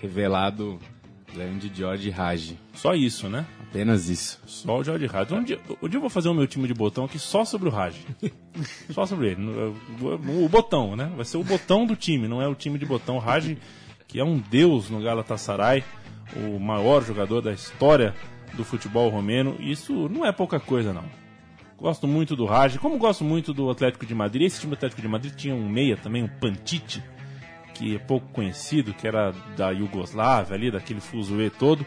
revelado 0.00 0.78
grande 1.34 1.70
George 1.74 2.08
Raj. 2.10 2.54
Só 2.74 2.94
isso, 2.94 3.28
né? 3.28 3.44
Apenas 3.60 4.08
isso. 4.08 4.40
Só 4.46 4.78
o 4.78 4.84
George 4.84 5.06
Raj. 5.06 5.32
Um 5.32 5.42
dia, 5.42 5.60
um 5.82 5.88
dia 5.88 5.96
eu 5.96 6.00
vou 6.00 6.10
fazer 6.10 6.28
o 6.28 6.34
meu 6.34 6.46
time 6.46 6.68
de 6.68 6.74
botão 6.74 7.04
aqui 7.04 7.18
só 7.18 7.44
sobre 7.44 7.68
o 7.68 7.72
Raj. 7.72 7.96
só 8.90 9.04
sobre 9.04 9.32
ele. 9.32 9.42
O, 10.00 10.48
botão, 10.48 10.94
né? 10.94 11.10
Vai 11.16 11.24
ser 11.24 11.36
o 11.36 11.44
botão 11.44 11.84
do 11.84 11.96
time, 11.96 12.28
não 12.28 12.40
é 12.40 12.46
o 12.46 12.54
time 12.54 12.78
de 12.78 12.86
botão. 12.86 13.16
O 13.16 13.18
Raj, 13.18 13.56
que 14.06 14.20
é 14.20 14.24
um 14.24 14.38
deus 14.38 14.88
no 14.88 15.02
Galatasaray, 15.02 15.82
o 16.36 16.60
maior 16.60 17.02
jogador 17.02 17.40
da 17.40 17.52
história 17.52 18.14
do 18.54 18.64
futebol 18.64 19.08
romeno. 19.08 19.56
Isso 19.58 20.08
não 20.08 20.24
é 20.24 20.30
pouca 20.30 20.60
coisa, 20.60 20.92
não. 20.92 21.23
Gosto 21.78 22.06
muito 22.06 22.36
do 22.36 22.44
Raj, 22.44 22.76
como 22.78 22.96
gosto 22.98 23.24
muito 23.24 23.52
do 23.52 23.68
Atlético 23.68 24.06
de 24.06 24.14
Madrid. 24.14 24.46
Esse 24.46 24.60
time 24.60 24.70
do 24.70 24.74
Atlético 24.74 25.02
de 25.02 25.08
Madrid 25.08 25.34
tinha 25.34 25.54
um 25.54 25.68
meia 25.68 25.96
também, 25.96 26.22
um 26.22 26.28
Pantite, 26.28 27.02
que 27.74 27.96
é 27.96 27.98
pouco 27.98 28.28
conhecido, 28.28 28.94
que 28.94 29.06
era 29.06 29.32
da 29.56 29.70
Iugoslávia 29.70 30.54
ali, 30.54 30.70
daquele 30.70 31.00
fuzuê 31.00 31.50
todo. 31.50 31.84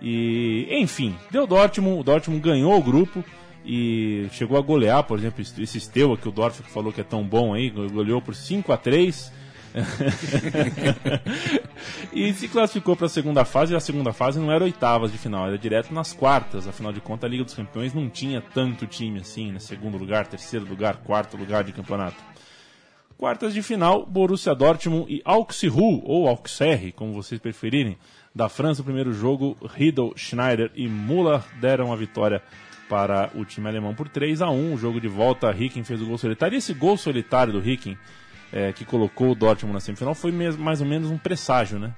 E, 0.00 0.66
enfim, 0.70 1.14
deu 1.30 1.46
Dortmund, 1.46 2.00
o 2.00 2.02
Dortmund 2.02 2.40
ganhou 2.40 2.76
o 2.76 2.82
grupo 2.82 3.24
e 3.64 4.26
chegou 4.32 4.56
a 4.56 4.62
golear, 4.62 5.04
por 5.04 5.18
exemplo, 5.18 5.42
esse 5.42 5.80
Steaua 5.80 6.16
que 6.16 6.28
o 6.28 6.32
Dortmund 6.32 6.70
falou 6.70 6.92
que 6.92 7.00
é 7.00 7.04
tão 7.04 7.22
bom 7.24 7.54
aí, 7.54 7.70
goleou 7.70 8.22
por 8.22 8.34
5 8.34 8.72
a 8.72 8.76
3 8.76 9.32
e 12.12 12.32
se 12.32 12.48
classificou 12.48 12.96
para 12.96 13.06
a 13.06 13.08
segunda 13.08 13.44
fase, 13.44 13.72
e 13.72 13.76
a 13.76 13.80
segunda 13.80 14.12
fase 14.12 14.38
não 14.38 14.50
era 14.50 14.64
oitavas 14.64 15.12
de 15.12 15.18
final, 15.18 15.46
era 15.46 15.58
direto 15.58 15.92
nas 15.92 16.12
quartas. 16.12 16.66
Afinal 16.66 16.92
de 16.92 17.00
contas, 17.00 17.28
a 17.28 17.30
Liga 17.30 17.44
dos 17.44 17.54
Campeões 17.54 17.94
não 17.94 18.08
tinha 18.08 18.40
tanto 18.40 18.86
time 18.86 19.20
assim, 19.20 19.52
né? 19.52 19.58
Segundo 19.58 19.96
lugar, 19.96 20.26
terceiro 20.26 20.66
lugar, 20.66 20.96
quarto 20.98 21.36
lugar 21.36 21.64
de 21.64 21.72
campeonato. 21.72 22.16
Quartas 23.16 23.54
de 23.54 23.62
final, 23.62 24.04
Borussia 24.04 24.54
Dortmund 24.54 25.10
e 25.10 25.22
Auxerre, 25.24 26.02
ou 26.04 26.28
Auxerre, 26.28 26.92
como 26.92 27.14
vocês 27.14 27.40
preferirem, 27.40 27.96
da 28.34 28.46
França. 28.46 28.82
O 28.82 28.84
primeiro 28.84 29.10
jogo, 29.12 29.56
Riedel, 29.74 30.12
Schneider 30.14 30.70
e 30.74 30.86
Müller 30.86 31.40
deram 31.58 31.92
a 31.92 31.96
vitória 31.96 32.42
para 32.90 33.30
o 33.34 33.44
time 33.44 33.68
alemão 33.68 33.94
por 33.94 34.08
3 34.08 34.42
a 34.42 34.50
1 34.50 34.74
O 34.74 34.78
jogo 34.78 35.00
de 35.00 35.08
volta, 35.08 35.50
Ricken 35.50 35.82
fez 35.82 36.00
o 36.02 36.06
gol 36.06 36.18
solitário. 36.18 36.54
E 36.54 36.58
esse 36.58 36.74
gol 36.74 36.96
solitário 36.96 37.54
do 37.54 37.58
Ricken 37.58 37.96
é, 38.52 38.72
que 38.72 38.84
colocou 38.84 39.32
o 39.32 39.34
Dortmund 39.34 39.74
na 39.74 39.80
semifinal 39.80 40.14
foi 40.14 40.32
mesmo, 40.32 40.62
mais 40.62 40.80
ou 40.80 40.86
menos 40.86 41.10
um 41.10 41.18
presságio, 41.18 41.78
né? 41.78 41.94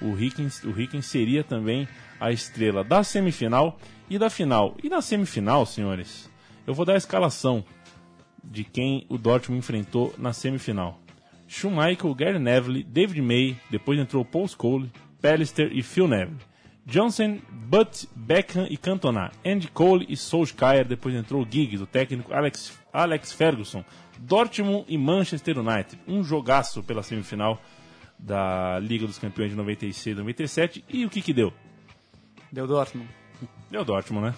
O 0.00 0.12
Ricken, 0.12 0.48
o 0.64 1.02
seria 1.02 1.42
também 1.42 1.88
a 2.20 2.30
estrela 2.30 2.84
da 2.84 3.02
semifinal 3.02 3.78
e 4.10 4.18
da 4.18 4.28
final. 4.28 4.76
E 4.82 4.88
na 4.88 5.00
semifinal, 5.00 5.64
senhores, 5.64 6.30
eu 6.66 6.74
vou 6.74 6.84
dar 6.84 6.94
a 6.94 6.98
escalação 6.98 7.64
de 8.44 8.62
quem 8.62 9.06
o 9.08 9.16
Dortmund 9.16 9.58
enfrentou 9.58 10.14
na 10.18 10.32
semifinal. 10.32 11.00
Schumacher, 11.48 12.14
Gary 12.14 12.38
Neville, 12.38 12.82
David 12.82 13.22
May, 13.22 13.56
depois 13.70 13.98
entrou 13.98 14.24
Paul 14.24 14.48
Scholes, 14.48 14.90
Pallister 15.20 15.70
e 15.72 15.82
Phil 15.82 16.08
Neville. 16.08 16.38
Johnson, 16.84 17.40
Butt, 17.50 18.08
Beckham 18.14 18.66
e 18.70 18.76
Cantona. 18.76 19.32
Andy 19.44 19.68
Cole 19.68 20.06
e 20.08 20.16
Solskjaer, 20.16 20.86
depois 20.86 21.14
entrou 21.16 21.46
Giggs, 21.48 21.82
o 21.82 21.86
técnico 21.86 22.32
Alex, 22.32 22.78
Alex 22.92 23.32
Ferguson, 23.32 23.84
Dortmund 24.18 24.84
e 24.88 24.96
Manchester 24.98 25.58
United. 25.58 25.98
Um 26.06 26.22
jogaço 26.22 26.82
pela 26.82 27.02
semifinal 27.02 27.60
da 28.18 28.78
Liga 28.78 29.06
dos 29.06 29.18
Campeões 29.18 29.50
de 29.50 29.56
96 29.56 30.16
e 30.16 30.18
97. 30.18 30.84
E 30.88 31.04
o 31.04 31.10
que 31.10 31.20
que 31.20 31.32
deu? 31.32 31.52
Deu 32.50 32.66
Dortmund. 32.66 33.08
Deu 33.70 33.84
Dortmund, 33.84 34.28
né? 34.28 34.34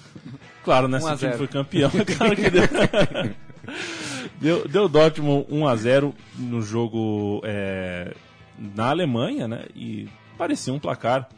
Claro, 0.64 0.88
né? 0.88 0.98
Se 1.00 1.12
o 1.12 1.16
time 1.16 1.32
foi 1.34 1.48
campeão, 1.48 1.90
claro 2.16 2.34
que 2.34 2.50
deu. 2.50 2.62
deu, 4.40 4.68
deu 4.68 4.88
Dortmund 4.88 5.46
1 5.50 5.66
a 5.68 5.76
0 5.76 6.14
no 6.36 6.62
jogo 6.62 7.40
é, 7.44 8.14
na 8.58 8.90
Alemanha, 8.90 9.46
né? 9.46 9.66
E 9.74 10.08
parecia 10.36 10.72
um 10.72 10.78
placar 10.78 11.28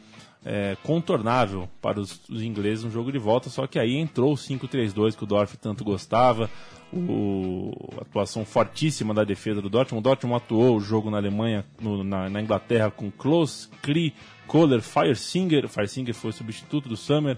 é, 0.45 0.75
contornável 0.83 1.69
para 1.81 1.99
os, 1.99 2.21
os, 2.29 2.41
ingleses 2.41 2.83
no 2.83 2.91
jogo 2.91 3.11
de 3.11 3.19
volta, 3.19 3.49
só 3.49 3.67
que 3.67 3.77
aí 3.77 3.95
entrou 3.95 4.33
o 4.33 4.37
5-3-2 4.37 5.15
que 5.15 5.23
o 5.23 5.27
Dorf 5.27 5.55
tanto 5.57 5.83
gostava, 5.83 6.49
o, 6.93 7.71
atuação 7.99 8.45
fortíssima 8.45 9.13
da 9.13 9.23
defesa 9.23 9.61
do 9.61 9.69
Dortmund. 9.69 9.99
O 9.99 10.03
Dortmund 10.03 10.43
atuou 10.43 10.77
o 10.77 10.81
jogo 10.81 11.09
na 11.09 11.17
Alemanha, 11.17 11.65
no, 11.79 12.03
na, 12.03 12.29
na, 12.29 12.41
Inglaterra, 12.41 12.91
com 12.91 13.09
Klose, 13.09 13.67
Kri, 13.81 14.13
Kohler, 14.47 14.81
Feiersinger, 14.81 15.67
Feiersinger 15.67 16.13
foi 16.13 16.31
substituto 16.31 16.89
do 16.89 16.97
Summer, 16.97 17.37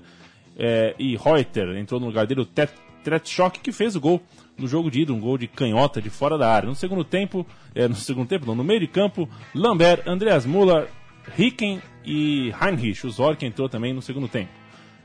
é, 0.58 0.96
e 0.98 1.16
Reuter 1.16 1.76
entrou 1.78 2.00
no 2.00 2.08
lugar 2.08 2.26
dele, 2.26 2.42
o 2.42 2.46
Tretschok, 3.04 3.60
que 3.60 3.72
fez 3.72 3.96
o 3.96 4.02
gol 4.02 4.22
no 4.58 4.68
jogo 4.68 4.90
de 4.90 5.02
ida, 5.02 5.14
um 5.14 5.20
gol 5.20 5.38
de 5.38 5.48
canhota 5.48 6.02
de 6.02 6.10
fora 6.10 6.38
da 6.38 6.50
área. 6.50 6.70
No 6.70 6.76
segundo 6.76 7.04
tempo, 7.04 7.46
é, 7.74 7.88
no 7.88 7.96
segundo 7.96 8.28
tempo, 8.28 8.46
não, 8.46 8.56
no 8.56 8.64
meio 8.64 8.80
de 8.80 8.88
campo, 8.88 9.28
Lambert, 9.54 10.08
Andreas 10.08 10.46
Müller, 10.46 10.88
Ricken 11.36 11.82
e 12.06 12.54
Heinrich. 12.62 13.06
O 13.06 13.10
Zorc 13.10 13.44
entrou 13.44 13.68
também 13.68 13.94
no 13.94 14.02
segundo 14.02 14.28
tempo. 14.28 14.63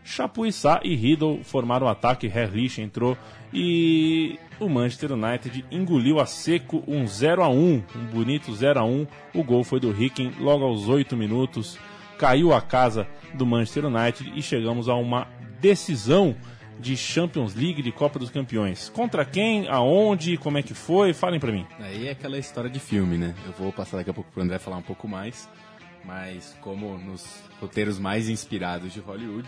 Chapuissá 0.09 0.81
e 0.83 0.97
Riddle 0.97 1.45
formaram 1.45 1.87
o 1.87 1.91
ataque, 1.91 2.27
Herrlich 2.27 2.81
entrou 2.81 3.15
e 3.53 4.39
o 4.59 4.67
Manchester 4.67 5.13
United 5.13 5.67
engoliu 5.71 6.19
a 6.19 6.25
seco 6.25 6.83
um 6.89 7.07
0 7.07 7.43
a 7.43 7.49
1 7.51 7.55
um 7.55 7.83
bonito 8.11 8.55
0 8.55 8.81
a 8.81 8.85
1 8.85 9.07
O 9.35 9.45
gol 9.45 9.63
foi 9.63 9.79
do 9.79 9.93
Ricken 9.93 10.33
logo 10.41 10.65
aos 10.65 10.89
8 10.89 11.15
minutos. 11.15 11.79
Caiu 12.17 12.55
a 12.55 12.63
casa 12.63 13.07
do 13.35 13.45
Manchester 13.45 13.85
United 13.85 14.33
e 14.35 14.41
chegamos 14.41 14.89
a 14.89 14.95
uma 14.95 15.29
decisão 15.61 16.35
de 16.81 16.97
Champions 16.97 17.55
League, 17.55 17.83
de 17.83 17.93
Copa 17.93 18.19
dos 18.19 18.31
Campeões. 18.31 18.89
Contra 18.89 19.27
quem, 19.27 19.69
aonde, 19.69 20.39
como 20.39 20.57
é 20.57 20.63
que 20.63 20.73
foi? 20.73 21.13
Falem 21.13 21.39
para 21.39 21.53
mim. 21.53 21.67
Aí 21.81 22.09
é 22.09 22.13
aquela 22.13 22.39
história 22.39 22.71
de 22.71 22.81
filme, 22.81 23.19
né? 23.19 23.35
Eu 23.45 23.53
vou 23.53 23.71
passar 23.73 23.99
daqui 23.99 24.09
a 24.09 24.15
pouco 24.15 24.31
pro 24.33 24.43
André 24.43 24.59
falar 24.59 24.79
um 24.79 24.83
pouco 24.83 25.07
mais, 25.07 25.49
mas 26.03 26.57
como 26.63 26.97
nos 26.97 27.43
roteiros 27.61 27.99
mais 27.99 28.29
inspirados 28.29 28.95
de 28.95 29.01
Hollywood, 29.01 29.47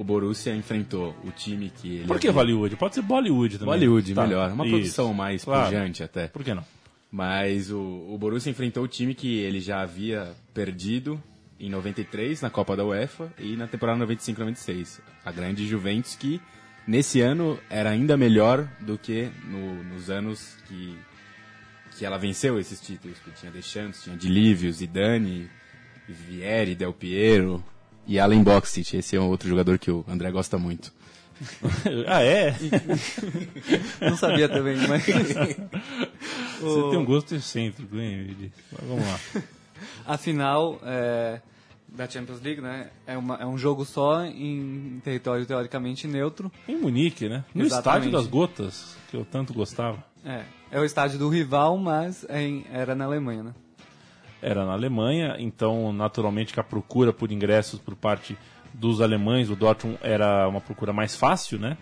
o 0.00 0.04
Borussia 0.04 0.56
enfrentou 0.56 1.14
o 1.22 1.30
time 1.30 1.68
que 1.68 1.96
ele 1.96 2.06
Por 2.06 2.18
que 2.18 2.26
havia... 2.26 2.40
Hollywood? 2.40 2.74
Pode 2.76 2.94
ser 2.94 3.02
Bollywood 3.02 3.58
também. 3.58 3.74
Bollywood, 3.74 4.14
tá. 4.14 4.22
melhor. 4.22 4.50
Uma 4.50 4.64
Isso. 4.64 4.74
produção 4.74 5.12
mais 5.12 5.44
claro. 5.44 5.66
pujante 5.66 6.02
até. 6.02 6.26
Por 6.26 6.42
que 6.42 6.54
não? 6.54 6.64
Mas 7.12 7.70
o, 7.70 8.06
o 8.08 8.16
Borussia 8.16 8.50
enfrentou 8.50 8.82
o 8.82 8.88
time 8.88 9.14
que 9.14 9.40
ele 9.40 9.60
já 9.60 9.82
havia 9.82 10.32
perdido 10.54 11.22
em 11.58 11.68
93 11.68 12.40
na 12.40 12.48
Copa 12.48 12.74
da 12.74 12.82
UEFA 12.82 13.30
e 13.38 13.56
na 13.56 13.66
temporada 13.66 14.02
95-96. 14.06 15.00
A 15.22 15.30
grande 15.30 15.66
Juventus 15.66 16.16
que 16.16 16.40
nesse 16.86 17.20
ano 17.20 17.58
era 17.68 17.90
ainda 17.90 18.16
melhor 18.16 18.66
do 18.80 18.96
que 18.96 19.28
no, 19.44 19.84
nos 19.84 20.08
anos 20.08 20.56
que, 20.66 20.96
que 21.98 22.06
ela 22.06 22.16
venceu 22.16 22.58
esses 22.58 22.80
títulos, 22.80 23.18
que 23.18 23.32
tinha 23.32 23.52
Deschamps, 23.52 24.02
tinha 24.02 24.16
Dilívio, 24.16 24.72
Zidane, 24.72 25.50
Vieri, 26.08 26.74
Del 26.74 26.94
Piero 26.94 27.62
e 28.06 28.18
Allen 28.18 28.42
Boxic. 28.42 28.96
Esse 28.96 29.16
é 29.16 29.20
um 29.20 29.28
outro 29.28 29.48
jogador 29.48 29.78
que 29.78 29.90
o 29.90 30.04
André 30.08 30.30
gosta 30.30 30.58
muito. 30.58 30.92
ah, 32.06 32.22
é? 32.22 32.54
Não 34.00 34.16
sabia 34.16 34.48
também, 34.48 34.76
mas... 34.86 35.04
Você 36.60 36.90
tem 36.90 36.98
um 36.98 37.04
gosto 37.04 37.34
excêntrico, 37.34 37.96
hein, 37.96 38.52
Mas 38.72 38.88
vamos 38.88 39.06
lá. 39.06 39.42
Afinal, 40.06 40.78
é, 40.84 41.40
da 41.88 42.08
Champions 42.08 42.40
League, 42.42 42.60
né? 42.60 42.90
É, 43.06 43.16
uma, 43.16 43.36
é 43.36 43.46
um 43.46 43.56
jogo 43.56 43.84
só 43.84 44.24
em 44.24 45.00
território 45.02 45.46
teoricamente 45.46 46.06
neutro. 46.06 46.52
Em 46.68 46.76
Munique, 46.76 47.28
né? 47.28 47.44
No 47.54 47.64
Exatamente. 47.64 48.06
estádio 48.06 48.12
das 48.12 48.26
gotas, 48.26 48.96
que 49.10 49.16
eu 49.16 49.24
tanto 49.24 49.54
gostava. 49.54 50.04
É, 50.24 50.44
é 50.70 50.80
o 50.80 50.84
estádio 50.84 51.18
do 51.18 51.28
rival, 51.28 51.78
mas 51.78 52.26
é 52.28 52.42
em, 52.42 52.66
era 52.70 52.94
na 52.94 53.06
Alemanha, 53.06 53.42
né? 53.42 53.54
Era 54.42 54.64
na 54.64 54.72
Alemanha, 54.72 55.36
então 55.38 55.92
naturalmente 55.92 56.52
que 56.52 56.60
a 56.60 56.64
procura 56.64 57.12
por 57.12 57.30
ingressos 57.30 57.78
por 57.78 57.94
parte 57.94 58.36
dos 58.72 59.00
alemães, 59.00 59.50
o 59.50 59.56
Dortmund 59.56 59.98
era 60.02 60.48
uma 60.48 60.60
procura 60.60 60.92
mais 60.92 61.16
fácil, 61.16 61.58
né? 61.58 61.76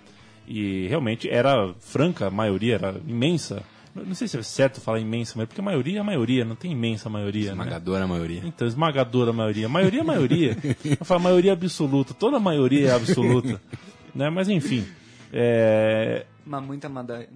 E 0.47 0.87
realmente 0.89 1.29
era 1.29 1.75
franca, 1.79 2.27
a 2.27 2.31
maioria 2.31 2.75
era 2.75 3.01
imensa 3.07 3.63
não 4.07 4.15
sei 4.15 4.29
se 4.29 4.39
é 4.39 4.43
certo 4.43 4.81
falar 4.81 5.01
imensa, 5.01 5.35
mas 5.37 5.47
porque 5.47 5.61
a 5.61 5.65
maioria 5.65 5.99
é 5.99 6.01
a 6.01 6.05
maioria, 6.05 6.45
não 6.45 6.55
tem 6.55 6.73
imensa 6.73 7.09
maioria. 7.09 7.55
Né? 7.55 7.63
Esmagadora 7.63 8.01
né? 8.01 8.07
maioria. 8.07 8.43
Então, 8.45 8.69
esmagadora 8.69 9.33
maioria. 9.33 9.69
Maioria 9.69 10.01
é 10.01 10.05
maioria. 10.05 10.57
Eu 10.85 11.05
falo 11.05 11.21
maioria 11.21 11.53
absoluta. 11.53 12.15
Toda 12.15 12.41
maioria 12.41 12.89
é 12.89 12.93
absoluta. 12.93 13.61
né? 14.15 14.31
Mas 14.31 14.49
enfim. 14.49 14.87
É... 15.33 16.25
Mas 16.47 16.63
muita 16.63 16.89
mada... 16.89 17.29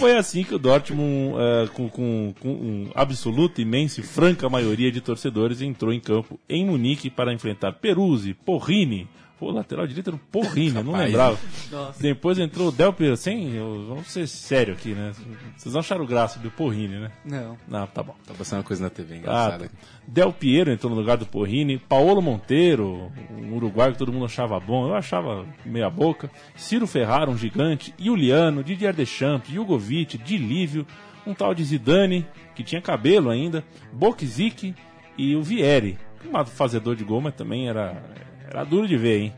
foi 0.00 0.16
assim 0.16 0.42
que 0.42 0.54
o 0.54 0.58
Dortmund, 0.58 1.34
uh, 1.34 1.70
com, 1.74 1.88
com, 1.88 2.34
com 2.40 2.48
um 2.48 2.90
absoluta, 2.94 3.60
imensa 3.60 4.00
e 4.00 4.02
franca 4.02 4.48
maioria 4.48 4.90
de 4.90 5.00
torcedores, 5.00 5.60
entrou 5.60 5.92
em 5.92 6.00
campo 6.00 6.40
em 6.48 6.64
Munique 6.64 7.10
para 7.10 7.34
enfrentar 7.34 7.72
Peruzzi, 7.72 8.32
Porrini, 8.32 9.06
Pô, 9.40 9.50
lateral 9.50 9.86
direito 9.86 10.10
era 10.10 10.16
o 10.16 10.18
Porrinho, 10.18 10.84
não 10.84 10.92
lembrava. 10.92 11.38
Nossa. 11.72 12.02
Depois 12.02 12.38
entrou 12.38 12.68
o 12.68 12.72
Del 12.72 12.92
Piero, 12.92 13.16
sem, 13.16 13.58
vamos 13.88 14.08
ser 14.08 14.26
sério 14.26 14.74
aqui, 14.74 14.90
né? 14.90 15.12
Vocês 15.56 15.72
não 15.72 15.80
acharam 15.80 16.04
graça 16.04 16.38
do 16.38 16.50
Porrini, 16.50 17.00
né? 17.00 17.10
Não. 17.24 17.56
Não, 17.66 17.86
tá 17.86 18.02
bom. 18.02 18.14
Tá 18.26 18.34
passando 18.34 18.58
uma 18.58 18.64
coisa 18.64 18.82
na 18.82 18.90
TV 18.90 19.16
engraçada. 19.16 19.64
Ah, 19.64 19.68
tá. 19.68 19.74
Del 20.06 20.30
Piero 20.30 20.70
entrou 20.70 20.92
no 20.92 20.98
lugar 20.98 21.16
do 21.16 21.24
Porrini, 21.24 21.78
Paulo 21.78 22.20
Monteiro, 22.20 23.10
um 23.30 23.54
uruguaio 23.54 23.92
que 23.92 23.98
todo 23.98 24.12
mundo 24.12 24.26
achava 24.26 24.60
bom, 24.60 24.88
eu 24.88 24.94
achava 24.94 25.46
meia 25.64 25.88
boca, 25.88 26.30
Ciro 26.54 26.86
Ferrara, 26.86 27.30
um 27.30 27.38
gigante, 27.38 27.94
Juliano, 27.98 28.62
Didier 28.62 28.92
Deschamps, 28.92 29.50
Jugovic, 29.50 30.18
Dilívio, 30.18 30.86
um 31.26 31.32
tal 31.32 31.54
de 31.54 31.64
Zidane, 31.64 32.26
que 32.54 32.62
tinha 32.62 32.82
cabelo 32.82 33.30
ainda, 33.30 33.64
Bokzik 33.90 34.74
e 35.16 35.34
o 35.34 35.42
Vieri, 35.42 35.98
um 36.26 36.44
fazedor 36.44 36.94
de 36.94 37.04
gol, 37.04 37.22
mas 37.22 37.34
também 37.34 37.70
era 37.70 38.02
era 38.50 38.64
duro 38.64 38.86
de 38.88 38.96
ver, 38.96 39.20
hein? 39.20 39.34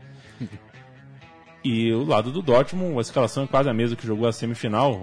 E 1.63 1.93
o 1.93 2.03
lado 2.03 2.29
do 2.29 2.41
Dortmund, 2.41 2.97
a 2.97 3.01
escalação 3.01 3.45
é 3.45 3.47
quase 3.47 3.69
a 3.69 3.73
mesma 3.73 3.95
que 3.95 4.05
jogou 4.05 4.27
a 4.27 4.33
semifinal, 4.33 4.99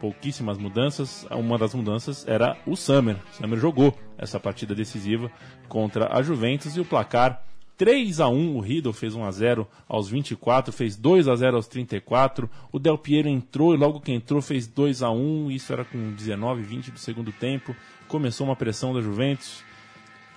pouquíssimas 0.00 0.56
mudanças. 0.56 1.26
Uma 1.30 1.58
das 1.58 1.74
mudanças 1.74 2.26
era 2.26 2.56
o 2.64 2.74
Summer. 2.74 3.16
O 3.16 3.34
Summer 3.34 3.58
jogou 3.58 3.94
essa 4.16 4.40
partida 4.40 4.74
decisiva 4.74 5.30
contra 5.68 6.16
a 6.16 6.22
Juventus 6.22 6.74
e 6.74 6.80
o 6.80 6.86
placar 6.86 7.44
3 7.76 8.18
a 8.18 8.28
1 8.28 8.56
o 8.56 8.60
Riddle 8.60 8.92
fez 8.92 9.14
1 9.14 9.24
a 9.24 9.30
0 9.30 9.68
aos 9.86 10.08
24, 10.08 10.72
fez 10.72 10.96
2 10.96 11.28
a 11.28 11.36
0 11.36 11.56
aos 11.56 11.68
34. 11.68 12.48
O 12.72 12.78
Del 12.78 12.96
Piero 12.96 13.28
entrou 13.28 13.74
e 13.74 13.76
logo 13.76 14.00
que 14.00 14.10
entrou 14.10 14.40
fez 14.40 14.66
2 14.66 15.02
a 15.02 15.10
1, 15.10 15.50
isso 15.50 15.72
era 15.72 15.84
com 15.84 16.12
19, 16.14 16.62
20 16.62 16.92
do 16.92 16.98
segundo 16.98 17.30
tempo. 17.30 17.76
Começou 18.08 18.46
uma 18.46 18.56
pressão 18.56 18.94
da 18.94 19.02
Juventus 19.02 19.62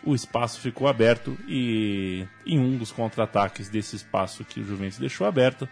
o 0.04 0.16
espaço 0.16 0.60
ficou 0.60 0.88
aberto 0.88 1.38
e 1.48 2.26
em 2.46 2.60
um 2.60 2.78
dos 2.78 2.92
contra-ataques 2.92 3.70
desse 3.70 3.96
espaço 3.96 4.44
que 4.44 4.60
o 4.60 4.64
Juventus 4.64 4.98
deixou 4.98 5.28
aberto, 5.28 5.68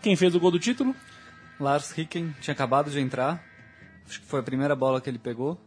quem 0.00 0.16
fez 0.16 0.34
o 0.34 0.40
gol 0.40 0.50
do 0.50 0.58
título? 0.58 0.94
Lars 1.60 1.92
Ricken 1.92 2.34
tinha 2.40 2.52
acabado 2.52 2.90
de 2.90 2.98
entrar, 2.98 3.42
acho 4.06 4.20
que 4.20 4.26
foi 4.26 4.40
a 4.40 4.42
primeira 4.42 4.74
bola 4.74 5.00
que 5.00 5.08
ele 5.08 5.18
pegou. 5.18 5.60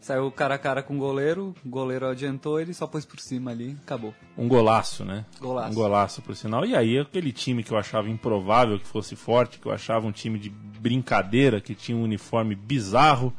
Saiu 0.00 0.30
cara 0.30 0.54
a 0.54 0.58
cara 0.58 0.80
com 0.80 0.94
o 0.94 0.98
goleiro, 0.98 1.54
o 1.64 1.68
goleiro 1.68 2.06
adiantou, 2.06 2.60
ele 2.60 2.72
só 2.72 2.86
pôs 2.86 3.04
por 3.04 3.18
cima 3.18 3.50
ali, 3.50 3.76
acabou. 3.82 4.14
Um 4.36 4.46
golaço, 4.46 5.04
né? 5.04 5.24
Golaço. 5.40 5.72
Um 5.72 5.74
golaço, 5.74 6.22
por 6.22 6.36
sinal. 6.36 6.64
E 6.64 6.76
aí, 6.76 6.98
aquele 6.98 7.32
time 7.32 7.64
que 7.64 7.72
eu 7.72 7.78
achava 7.78 8.08
improvável 8.08 8.78
que 8.78 8.86
fosse 8.86 9.16
forte, 9.16 9.58
que 9.58 9.66
eu 9.66 9.72
achava 9.72 10.06
um 10.06 10.12
time 10.12 10.38
de 10.38 10.50
brincadeira, 10.50 11.60
que 11.60 11.74
tinha 11.74 11.98
um 11.98 12.04
uniforme 12.04 12.54
bizarro, 12.54 13.34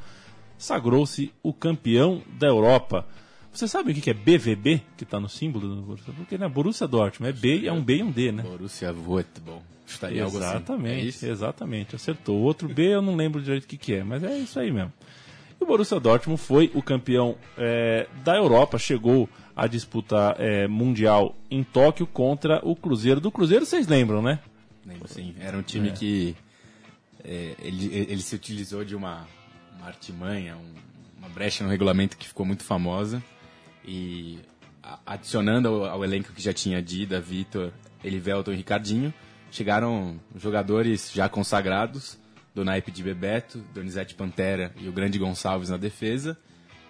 sagrou-se 0.57 1.33
o 1.41 1.53
campeão 1.53 2.21
da 2.37 2.47
Europa. 2.47 3.07
Você 3.59 3.67
sabe 3.67 3.91
o 3.91 3.93
que 3.93 4.09
é 4.09 4.13
BVB, 4.13 4.81
que 4.95 5.03
está 5.03 5.19
no 5.19 5.27
símbolo 5.27 5.75
do 5.75 5.81
Borussia? 5.81 6.13
Porque 6.13 6.37
não 6.37 6.45
é 6.45 6.49
Borussia 6.49 6.87
Dortmund, 6.87 7.29
é 7.29 7.33
B, 7.37 7.67
é 7.67 7.73
um 7.73 7.83
B 7.83 7.97
e 7.97 8.03
um 8.03 8.09
D, 8.09 8.31
né? 8.31 8.41
Borussia. 8.41 8.95
Estaria 9.85 10.23
assim. 10.23 10.37
exatamente, 10.37 11.25
é 11.25 11.29
exatamente, 11.29 11.93
acertou. 11.93 12.37
O 12.37 12.43
outro 12.43 12.69
B 12.69 12.83
eu 12.93 13.01
não 13.01 13.17
lembro 13.17 13.41
direito 13.41 13.65
o 13.65 13.67
que, 13.67 13.75
que 13.75 13.95
é, 13.95 14.01
mas 14.01 14.23
é 14.23 14.37
isso 14.37 14.57
aí 14.61 14.71
mesmo. 14.71 14.93
E 15.59 15.61
o 15.61 15.67
Borussia 15.67 15.99
Dortmund 15.99 16.41
foi 16.41 16.71
o 16.73 16.81
campeão 16.81 17.35
é, 17.57 18.07
da 18.23 18.37
Europa, 18.37 18.77
chegou 18.77 19.27
a 19.53 19.67
disputar 19.67 20.37
é, 20.39 20.65
Mundial 20.65 21.35
em 21.51 21.61
Tóquio 21.61 22.07
contra 22.07 22.61
o 22.63 22.77
Cruzeiro. 22.77 23.19
Do 23.19 23.29
Cruzeiro 23.29 23.65
vocês 23.65 23.87
lembram, 23.87 24.21
né? 24.21 24.39
Lembro 24.85 25.05
sim, 25.09 25.35
era 25.37 25.57
um 25.57 25.63
time 25.63 25.89
é. 25.89 25.91
que 25.91 26.33
é, 27.25 27.55
ele, 27.61 27.93
ele 27.93 28.21
se 28.21 28.33
utilizou 28.33 28.85
de 28.85 28.95
uma, 28.95 29.27
uma 29.75 29.87
artimanha, 29.87 30.55
um, 30.55 30.75
uma 31.17 31.27
brecha 31.27 31.61
no 31.61 31.69
regulamento 31.69 32.15
que 32.15 32.25
ficou 32.25 32.45
muito 32.45 32.63
famosa 32.63 33.21
e 33.89 34.37
adicionando 35.05 35.67
ao, 35.67 35.85
ao, 35.85 36.03
elenco 36.03 36.31
que 36.31 36.41
já 36.41 36.53
tinha 36.53 36.81
Dida, 36.81 37.19
Vitor, 37.19 37.73
Elivelton 38.03 38.51
e 38.51 38.55
Ricardinho, 38.57 39.11
chegaram 39.49 40.19
jogadores 40.35 41.11
já 41.11 41.27
consagrados, 41.27 42.19
do 42.53 42.63
naipe 42.63 42.91
de 42.91 43.01
Bebeto, 43.01 43.63
Donizete 43.73 44.13
Pantera 44.13 44.73
e 44.79 44.87
o 44.87 44.91
grande 44.91 45.17
Gonçalves 45.17 45.69
na 45.69 45.77
defesa, 45.77 46.37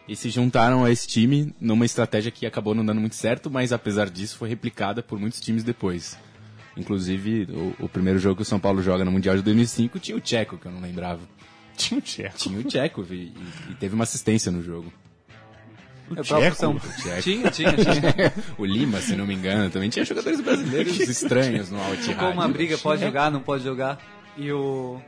e 0.07 0.15
se 0.15 0.29
juntaram 0.29 0.83
a 0.83 0.91
esse 0.91 1.07
time 1.07 1.53
numa 1.59 1.85
estratégia 1.85 2.31
que 2.31 2.45
acabou 2.45 2.75
não 2.75 2.85
dando 2.85 2.99
muito 2.99 3.15
certo, 3.15 3.49
mas 3.49 3.71
apesar 3.71 4.09
disso 4.09 4.37
foi 4.37 4.49
replicada 4.49 5.01
por 5.01 5.19
muitos 5.19 5.39
times 5.39 5.63
depois. 5.63 6.17
Inclusive, 6.75 7.47
o, 7.51 7.85
o 7.85 7.89
primeiro 7.89 8.19
jogo 8.19 8.37
que 8.37 8.41
o 8.41 8.45
São 8.45 8.59
Paulo 8.59 8.81
joga 8.81 9.05
no 9.05 9.11
Mundial 9.11 9.35
de 9.35 9.41
2005 9.43 9.99
tinha 9.99 10.17
o 10.17 10.21
Tcheco, 10.21 10.57
que 10.57 10.65
eu 10.65 10.71
não 10.71 10.81
lembrava. 10.81 11.21
Tinha 11.77 11.99
o 11.99 12.01
Tcheco? 12.01 12.37
Tinha 12.37 12.59
o 12.59 12.63
Tcheco, 12.63 13.05
e, 13.09 13.15
e, 13.15 13.33
e 13.71 13.75
teve 13.75 13.93
uma 13.93 14.03
assistência 14.03 14.51
no 14.51 14.63
jogo. 14.63 14.91
O, 16.11 16.15
próprio 16.15 16.55
São 16.55 16.77
Tcheco. 16.79 17.21
Tinha, 17.21 17.51
tinha, 17.51 17.73
tinha. 17.73 18.33
o 18.57 18.65
Lima, 18.65 18.99
se 18.99 19.15
não 19.15 19.25
me 19.27 19.33
engano, 19.35 19.69
também 19.69 19.89
tinha 19.89 20.03
jogadores 20.05 20.41
brasileiros 20.41 20.97
estranhos 21.07 21.69
no 21.69 21.77
Al 21.77 21.91
Ficou 21.91 22.31
uma 22.31 22.47
briga, 22.47 22.77
pode 22.77 23.01
jogar, 23.01 23.29
não 23.31 23.41
pode 23.41 23.63
jogar. 23.63 23.99
E 24.37 24.51
o, 24.51 24.99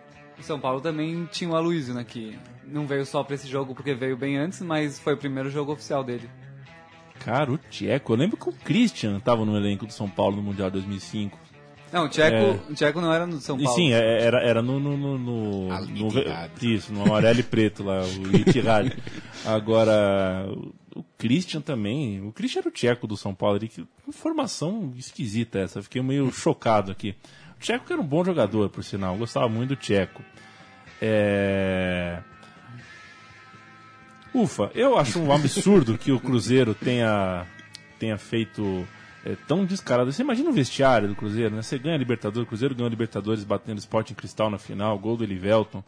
São 0.42 0.60
Paulo 0.60 0.82
também 0.82 1.28
tinha 1.32 1.50
o 1.50 1.56
Aloysio, 1.56 1.94
né? 1.94 2.04
Que 2.08 2.38
não 2.66 2.86
veio 2.86 3.06
só 3.06 3.24
pra 3.24 3.36
esse 3.36 3.48
jogo 3.48 3.74
porque 3.74 3.94
veio 3.94 4.16
bem 4.18 4.38
antes, 4.38 4.62
mas 4.62 5.00
foi 5.00 5.14
o 5.14 5.18
primeiro 5.18 5.50
jogo 5.50 5.72
oficial 5.74 6.04
dele. 6.04 6.30
Cara, 7.20 7.52
o 7.52 7.58
Tcheco. 7.58 8.14
Eu 8.14 8.18
lembro 8.18 8.38
que 8.38 8.50
o 8.50 8.54
Christian 8.54 9.20
tava 9.20 9.46
no 9.46 9.56
elenco 9.56 9.86
do 9.86 9.94
São 9.94 10.10
Paulo 10.10 10.38
no 10.38 10.42
Mundial 10.42 10.72
2005. 10.72 11.38
Não, 11.92 12.06
o 12.06 12.10
Tcheco, 12.10 12.60
o 12.70 12.74
Tcheco 12.74 13.02
não 13.02 13.14
era 13.14 13.28
no 13.28 13.40
São 13.42 13.60
E 13.60 13.64
Paulo. 13.64 13.78
sim, 13.78 13.92
é- 13.92 14.24
era, 14.24 14.42
era 14.42 14.62
no. 14.62 14.80
no, 14.80 14.96
no, 14.98 15.18
no- 15.18 15.68
no- 15.68 16.50
isso, 16.62 16.94
no 16.94 17.04
amarelo 17.04 17.42
e 17.42 17.44
preto 17.44 17.84
lá, 17.84 18.02
o 18.02 18.36
Ittihad. 18.36 18.92
Agora, 19.46 20.48
o- 20.96 21.04
Christian 21.18 21.62
também. 21.62 22.22
O 22.26 22.32
Christian 22.32 22.60
era 22.62 22.70
o 22.70 22.72
tcheco 22.72 23.08
do 23.08 23.16
São 23.18 23.34
Paulo. 23.34 23.60
Que 23.60 23.86
informação 24.08 24.94
esquisita 24.98 25.60
essa, 25.60 25.82
fiquei 25.82 26.02
meio 26.02 26.32
chocado 26.32 26.92
aqui. 26.92 27.16
O 27.58 27.60
Tcheco 27.62 27.94
era 27.94 28.02
um 28.02 28.06
bom 28.06 28.26
jogador, 28.26 28.70
por 28.70 28.84
sinal, 28.84 29.14
eu 29.14 29.20
gostava 29.20 29.48
muito 29.48 29.70
do 29.70 29.76
Tcheco. 29.76 30.24
É. 31.02 32.22
Ufa, 34.34 34.72
eu 34.74 34.98
acho 34.98 35.20
um 35.20 35.32
absurdo 35.32 35.98
que 35.98 36.12
o 36.12 36.20
Cruzeiro 36.20 36.74
tenha, 36.74 37.46
tenha 38.00 38.18
feito 38.18 38.88
é, 39.26 39.36
tão 39.48 39.66
descarado. 39.66 40.12
Você 40.12 40.22
imagina 40.22 40.50
o 40.50 40.54
vestiário 40.54 41.08
do 41.10 41.16
Cruzeiro, 41.16 41.54
né? 41.56 41.62
Você 41.62 41.78
ganha 41.78 41.96
a 41.96 42.00
Libertadores, 42.00 42.46
o 42.46 42.50
Cruzeiro 42.50 42.74
ganhou 42.74 42.90
Libertadores 42.90 43.44
batendo 43.44 43.78
Sport 43.80 44.12
em 44.12 44.14
Cristal 44.16 44.50
na 44.50 44.58
final, 44.58 44.98
gol 44.98 45.18
do 45.18 45.24
Elivelton. 45.24 45.84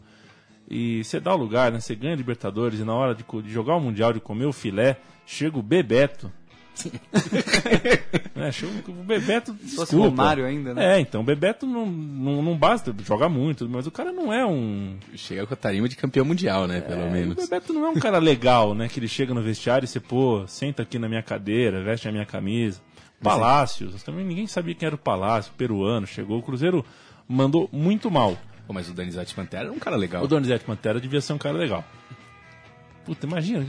E 0.68 1.04
você 1.04 1.20
dá 1.20 1.34
o 1.34 1.36
lugar, 1.36 1.70
né? 1.72 1.80
Você 1.80 1.94
ganha 1.94 2.14
a 2.14 2.16
Libertadores 2.16 2.80
e 2.80 2.84
na 2.84 2.94
hora 2.94 3.14
de, 3.14 3.24
de 3.42 3.50
jogar 3.52 3.76
o 3.76 3.80
Mundial, 3.80 4.12
de 4.12 4.20
comer 4.20 4.46
o 4.46 4.52
filé, 4.52 4.96
chega 5.26 5.58
o 5.58 5.62
Bebeto. 5.62 6.30
é, 8.34 8.50
chega 8.52 8.72
o 8.88 8.90
o 8.90 9.04
Bebeto. 9.04 9.54
fosse 9.54 9.76
Desculpa. 9.76 10.08
Romário 10.08 10.44
ainda, 10.44 10.74
né? 10.74 10.96
É, 10.96 11.00
então, 11.00 11.20
o 11.20 11.24
Bebeto 11.24 11.66
não, 11.66 11.86
não, 11.86 12.42
não 12.42 12.56
basta, 12.56 12.94
joga 13.04 13.28
muito, 13.28 13.68
mas 13.68 13.86
o 13.86 13.90
cara 13.90 14.12
não 14.12 14.32
é 14.32 14.44
um. 14.44 14.96
Chega 15.14 15.46
com 15.46 15.54
a 15.54 15.56
tarima 15.56 15.88
de 15.88 15.96
campeão 15.96 16.24
mundial, 16.24 16.66
né? 16.66 16.80
Pelo 16.80 17.02
É, 17.02 17.10
menos. 17.10 17.36
O 17.36 17.40
Bebeto 17.40 17.72
não 17.72 17.86
é 17.86 17.90
um 17.90 17.94
cara 17.94 18.18
legal, 18.18 18.74
né? 18.74 18.88
Que 18.88 18.98
ele 18.98 19.08
chega 19.08 19.32
no 19.34 19.42
vestiário 19.42 19.84
e 19.84 19.88
você, 19.88 20.00
pô, 20.00 20.44
senta 20.46 20.82
aqui 20.82 20.98
na 20.98 21.08
minha 21.08 21.22
cadeira, 21.22 21.82
veste 21.82 22.08
a 22.08 22.12
minha 22.12 22.26
camisa. 22.26 22.80
Palácios, 23.22 24.02
também 24.02 24.24
ninguém 24.24 24.46
sabia 24.46 24.74
quem 24.74 24.86
era 24.86 24.94
o 24.96 24.98
Palácio, 24.98 25.52
peruano, 25.56 26.06
chegou. 26.06 26.38
O 26.38 26.42
Cruzeiro 26.42 26.84
mandou 27.26 27.68
muito 27.72 28.10
mal. 28.10 28.36
Pô, 28.66 28.72
mas 28.72 28.88
o 28.88 28.94
Danizete 28.94 29.34
Pantera 29.34 29.64
era 29.64 29.72
um 29.72 29.78
cara 29.78 29.96
legal. 29.96 30.22
O 30.24 30.26
Donizete 30.28 30.64
Pantera 30.64 31.00
devia 31.00 31.20
ser 31.20 31.32
um 31.34 31.38
cara 31.38 31.56
legal. 31.56 31.84
Puta, 33.04 33.26
imagina, 33.26 33.66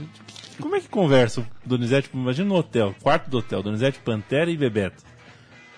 como 0.58 0.74
é 0.76 0.80
que 0.80 0.88
conversa 0.88 1.42
o 1.42 1.46
Donizete? 1.68 2.08
Imagina 2.14 2.48
no 2.48 2.54
hotel, 2.54 2.94
quarto 3.02 3.28
do 3.28 3.38
hotel, 3.38 3.62
Donizete 3.62 3.98
Pantera 3.98 4.50
e 4.50 4.56
Bebeto. 4.56 5.02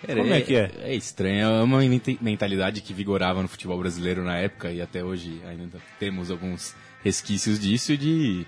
Era- 0.07 0.21
Como 0.21 0.33
é 0.33 0.41
que 0.41 0.55
é? 0.55 0.71
É 0.83 0.95
estranho, 0.95 1.41
é 1.49 1.63
uma 1.65 1.81
menta- 1.81 2.17
mentalidade 2.21 2.81
que 2.81 2.95
vigorava 2.95 3.43
no 3.43 3.49
futebol 3.49 3.77
brasileiro 3.81 4.23
na 4.23 4.37
época 4.37 4.71
e 4.71 4.81
até 4.81 5.03
hoje 5.03 5.41
ainda 5.45 5.79
temos 5.99 6.31
alguns 6.31 6.75
resquícios 7.03 7.59
disso 7.59 7.97
de... 7.97 8.47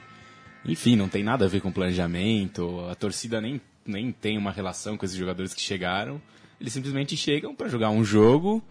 Enfim, 0.64 0.94
não 0.94 1.08
tem 1.08 1.24
nada 1.24 1.46
a 1.46 1.48
ver 1.48 1.60
com 1.60 1.72
planejamento, 1.72 2.86
a 2.88 2.94
torcida 2.94 3.40
nem, 3.40 3.60
nem 3.84 4.12
tem 4.12 4.38
uma 4.38 4.52
relação 4.52 4.96
com 4.96 5.04
esses 5.04 5.16
jogadores 5.16 5.52
que 5.52 5.60
chegaram. 5.60 6.22
Eles 6.60 6.72
simplesmente 6.72 7.16
chegam 7.16 7.52
para 7.54 7.66
jogar 7.68 7.90
um 7.90 8.04
jogo 8.04 8.62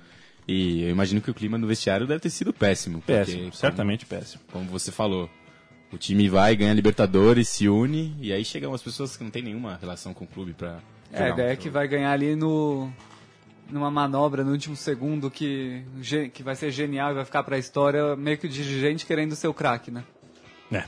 e 0.51 0.83
eu 0.83 0.89
imagino 0.89 1.21
que 1.21 1.29
o 1.29 1.33
clima 1.33 1.57
no 1.57 1.67
vestiário 1.67 2.07
deve 2.07 2.19
ter 2.21 2.29
sido 2.29 2.51
péssimo. 2.53 2.99
porque, 2.99 3.13
Péssimo, 3.13 3.39
como- 3.41 3.53
certamente 3.53 4.05
péssimo. 4.05 4.41
como 4.51 4.65
você 4.69 4.91
falou. 4.91 5.29
O 5.91 5.97
time 5.97 6.29
vai, 6.29 6.55
ganha 6.55 6.73
Libertadores, 6.73 7.49
se 7.49 7.67
une, 7.67 8.15
e 8.21 8.31
aí 8.31 8.45
chegam 8.45 8.73
as 8.73 8.81
pessoas 8.81 9.17
que 9.17 9.23
não 9.23 9.31
tem 9.31 9.41
nenhuma 9.41 9.77
relação 9.81 10.13
com 10.13 10.23
o 10.23 10.27
clube 10.27 10.53
pra. 10.53 10.79
É, 11.11 11.23
a 11.23 11.29
ideia 11.29 11.51
é 11.51 11.55
que 11.55 11.69
vai 11.69 11.87
ganhar 11.87 12.11
ali 12.11 12.35
no 12.35 12.91
numa 13.71 13.91
manobra 13.91 14.43
no 14.43 14.51
último 14.51 14.75
segundo 14.75 15.29
que, 15.29 15.83
que 16.33 16.41
vai 16.41 16.55
ser 16.55 16.71
genial 16.71 17.11
e 17.11 17.13
vai 17.15 17.25
ficar 17.25 17.43
pra 17.43 17.55
história, 17.57 18.15
meio 18.15 18.35
que 18.37 18.47
o 18.47 18.49
dirigente 18.49 19.05
querendo 19.05 19.35
ser 19.35 19.47
o 19.47 19.53
craque, 19.53 19.91
né? 19.91 20.03
É. 20.71 20.83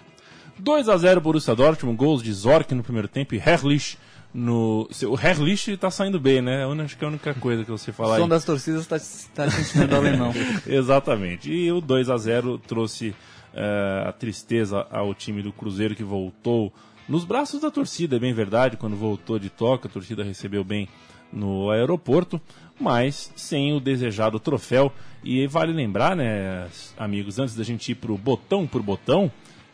2 0.57 0.89
a 0.89 0.97
0 0.97 1.21
Borussia 1.21 1.55
Dortmund, 1.55 1.95
gols 1.97 2.23
de 2.23 2.31
Zorc 2.33 2.73
no 2.73 2.81
primeiro 2.83 3.07
tempo 3.07 3.33
e 3.35 3.37
Herrlich 3.37 3.97
no... 4.33 4.87
O 5.07 5.19
Herrlich 5.19 5.75
tá 5.77 5.91
saindo 5.91 6.19
bem, 6.19 6.41
né? 6.41 6.63
Eu 6.63 6.71
Acho 6.81 6.97
que 6.97 7.03
é 7.03 7.07
a 7.07 7.09
única 7.09 7.33
coisa 7.33 7.63
que 7.63 7.71
você 7.71 7.91
O 7.91 7.93
falar 7.93 8.17
som 8.17 8.23
aí. 8.23 8.29
das 8.29 8.45
torcidas 8.45 8.87
tá, 8.87 8.97
tá 9.35 9.49
te 9.49 9.61
ensinando 9.61 9.95
alemão. 9.95 10.33
Exatamente. 10.65 11.51
E 11.51 11.71
o 11.71 11.81
2 11.81 12.09
a 12.09 12.17
0 12.17 12.57
trouxe 12.59 13.13
eh, 13.53 14.03
a 14.07 14.11
tristeza 14.11 14.87
ao 14.89 15.13
time 15.13 15.41
do 15.41 15.51
Cruzeiro 15.51 15.95
que 15.95 16.03
voltou 16.03 16.73
nos 17.11 17.25
braços 17.25 17.59
da 17.59 17.69
torcida, 17.69 18.15
é 18.15 18.19
bem 18.19 18.33
verdade, 18.33 18.77
quando 18.77 18.95
voltou 18.95 19.37
de 19.37 19.49
toca, 19.49 19.87
a 19.87 19.91
torcida 19.91 20.23
recebeu 20.23 20.63
bem 20.63 20.87
no 21.33 21.69
aeroporto, 21.69 22.39
mas 22.79 23.33
sem 23.35 23.73
o 23.73 23.81
desejado 23.81 24.39
troféu. 24.39 24.93
E 25.23 25.45
vale 25.45 25.73
lembrar, 25.73 26.15
né, 26.15 26.67
amigos, 26.97 27.37
antes 27.37 27.55
da 27.55 27.63
gente 27.65 27.91
ir 27.91 27.95
pro 27.95 28.17
botão 28.17 28.65
por 28.65 28.81
botão, 28.81 29.29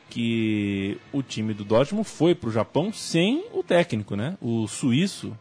que 0.10 0.98
o 1.12 1.22
time 1.22 1.54
do 1.54 1.63
Dortmund 1.63 2.08
foi 2.08 2.34
pro 2.34 2.52
Japão 2.52 2.91
sem 2.93 3.46
o 3.54 3.62
técnico, 3.63 4.15
né? 4.15 4.38
O 4.41 4.67
suíço 4.67 5.38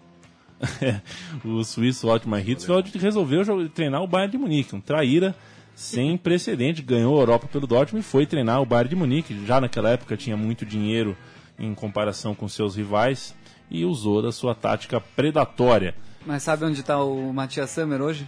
o 1.45 1.63
suíço 1.65 2.09
Otmar 2.09 2.49
Hitzfeld 2.49 2.97
resolveu 2.99 3.69
treinar 3.69 4.03
o 4.03 4.07
Bayern 4.07 4.33
de 4.33 4.39
Munique, 4.39 4.75
um 4.75 4.81
traíra 4.81 5.35
sem 5.75 6.17
precedente, 6.17 6.81
ganhou 6.81 7.17
a 7.17 7.21
Europa 7.21 7.47
pelo 7.47 7.67
Dortmund 7.67 8.05
e 8.05 8.09
foi 8.09 8.25
treinar 8.25 8.63
o 8.63 8.67
Bayern 8.67 8.89
de 8.89 8.97
Munique. 8.97 9.45
Já 9.45 9.61
naquela 9.61 9.91
época 9.91 10.17
tinha 10.17 10.37
muito 10.37 10.65
dinheiro 10.65 11.15
em 11.59 11.75
comparação 11.75 12.35
com 12.35 12.49
seus 12.49 12.77
rivais 12.77 13.35
e 13.71 13.85
usou 13.85 14.23
da 14.23 14.33
sua 14.33 14.55
tática 14.55 15.01
predatória. 15.01 15.95
Mas 16.25 16.43
sabe 16.43 16.65
onde 16.65 16.83
tá 16.83 17.03
o 17.03 17.33
Matias 17.33 17.71
Sammer 17.71 18.01
hoje? 18.01 18.27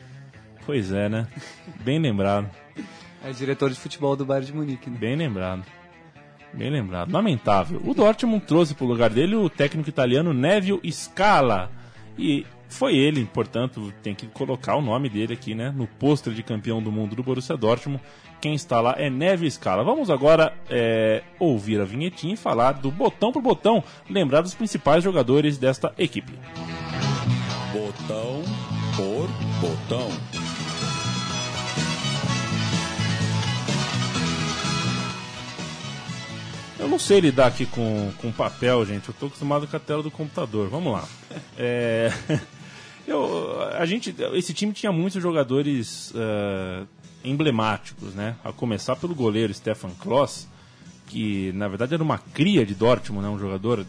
Pois 0.67 0.93
é, 0.93 1.09
né? 1.09 1.27
Bem 1.83 1.99
lembrado, 1.99 2.51
É 3.25 3.33
diretor 3.33 3.71
de 3.71 3.77
futebol 3.77 4.15
do 4.15 4.27
Bayern 4.27 4.47
de 4.47 4.53
Munique, 4.53 4.91
né? 4.91 4.99
bem 4.99 5.17
lembrado. 5.17 5.65
Bem 6.53 6.71
lembrado. 6.71 7.13
Lamentável. 7.13 7.81
O 7.85 7.95
Dortmund 7.95 8.45
trouxe 8.45 8.75
para 8.75 8.85
o 8.85 8.89
lugar 8.89 9.11
dele 9.11 9.37
o 9.37 9.49
técnico 9.49 9.89
italiano 9.89 10.33
Neville 10.33 10.81
Scala. 10.91 11.71
E 12.19 12.45
foi 12.69 12.97
ele, 12.97 13.25
portanto, 13.27 13.93
tem 14.03 14.15
que 14.15 14.27
colocar 14.27 14.77
o 14.77 14.83
nome 14.83 15.09
dele 15.09 15.33
aqui, 15.33 15.55
né? 15.55 15.73
No 15.75 15.87
pôster 15.87 16.33
de 16.33 16.43
campeão 16.43 16.83
do 16.83 16.93
mundo 16.93 17.15
do 17.15 17.23
Borussia 17.23 17.57
Dortmund. 17.57 18.03
Quem 18.41 18.55
está 18.55 18.81
lá 18.81 18.95
é 18.97 19.09
Neville 19.11 19.51
Scala. 19.51 19.83
Vamos 19.83 20.11
agora 20.11 20.53
é, 20.71 21.23
ouvir 21.39 21.81
a 21.81 21.85
vinhetinha 21.85 22.35
e 22.35 22.37
falar 22.37 22.73
do 22.73 22.91
botão 22.91 23.33
por 23.33 23.43
botão, 23.43 23.83
lembrar 24.09 24.43
dos 24.43 24.55
principais 24.55 25.03
jogadores 25.03 25.59
desta 25.59 25.93
equipe. 25.99 26.33
Botão 27.73 28.43
por 28.97 29.29
botão. 29.61 30.09
Eu 36.79 36.87
não 36.87 36.99
sei 36.99 37.19
lidar 37.21 37.49
aqui 37.49 37.67
com, 37.67 38.13
com 38.19 38.31
papel, 38.31 38.87
gente. 38.87 39.09
Eu 39.09 39.15
tô 39.15 39.27
acostumado 39.27 39.67
com 39.67 39.77
a 39.77 39.81
tela 39.81 40.03
do 40.03 40.11
computador. 40.11 40.69
Vamos 40.69 40.93
lá. 40.93 41.09
É, 41.61 42.13
eu, 43.07 43.61
a 43.73 43.85
gente, 43.85 44.15
esse 44.35 44.55
time 44.55 44.73
tinha 44.73 44.93
muitos 44.93 45.21
jogadores 45.21 46.13
eh, 46.15 46.85
emblemáticos, 47.25 48.15
né? 48.15 48.37
A 48.45 48.53
começar 48.53 48.95
pelo 48.95 49.13
goleiro 49.13 49.53
Stefan 49.53 49.91
Kloss, 49.99 50.49
que 51.09 51.51
na 51.53 51.67
verdade 51.67 51.95
era 51.95 52.03
uma 52.03 52.19
cria 52.19 52.65
de 52.65 52.75
Dortmund, 52.75 53.27
né? 53.27 53.29
Um 53.29 53.39
jogador 53.39 53.85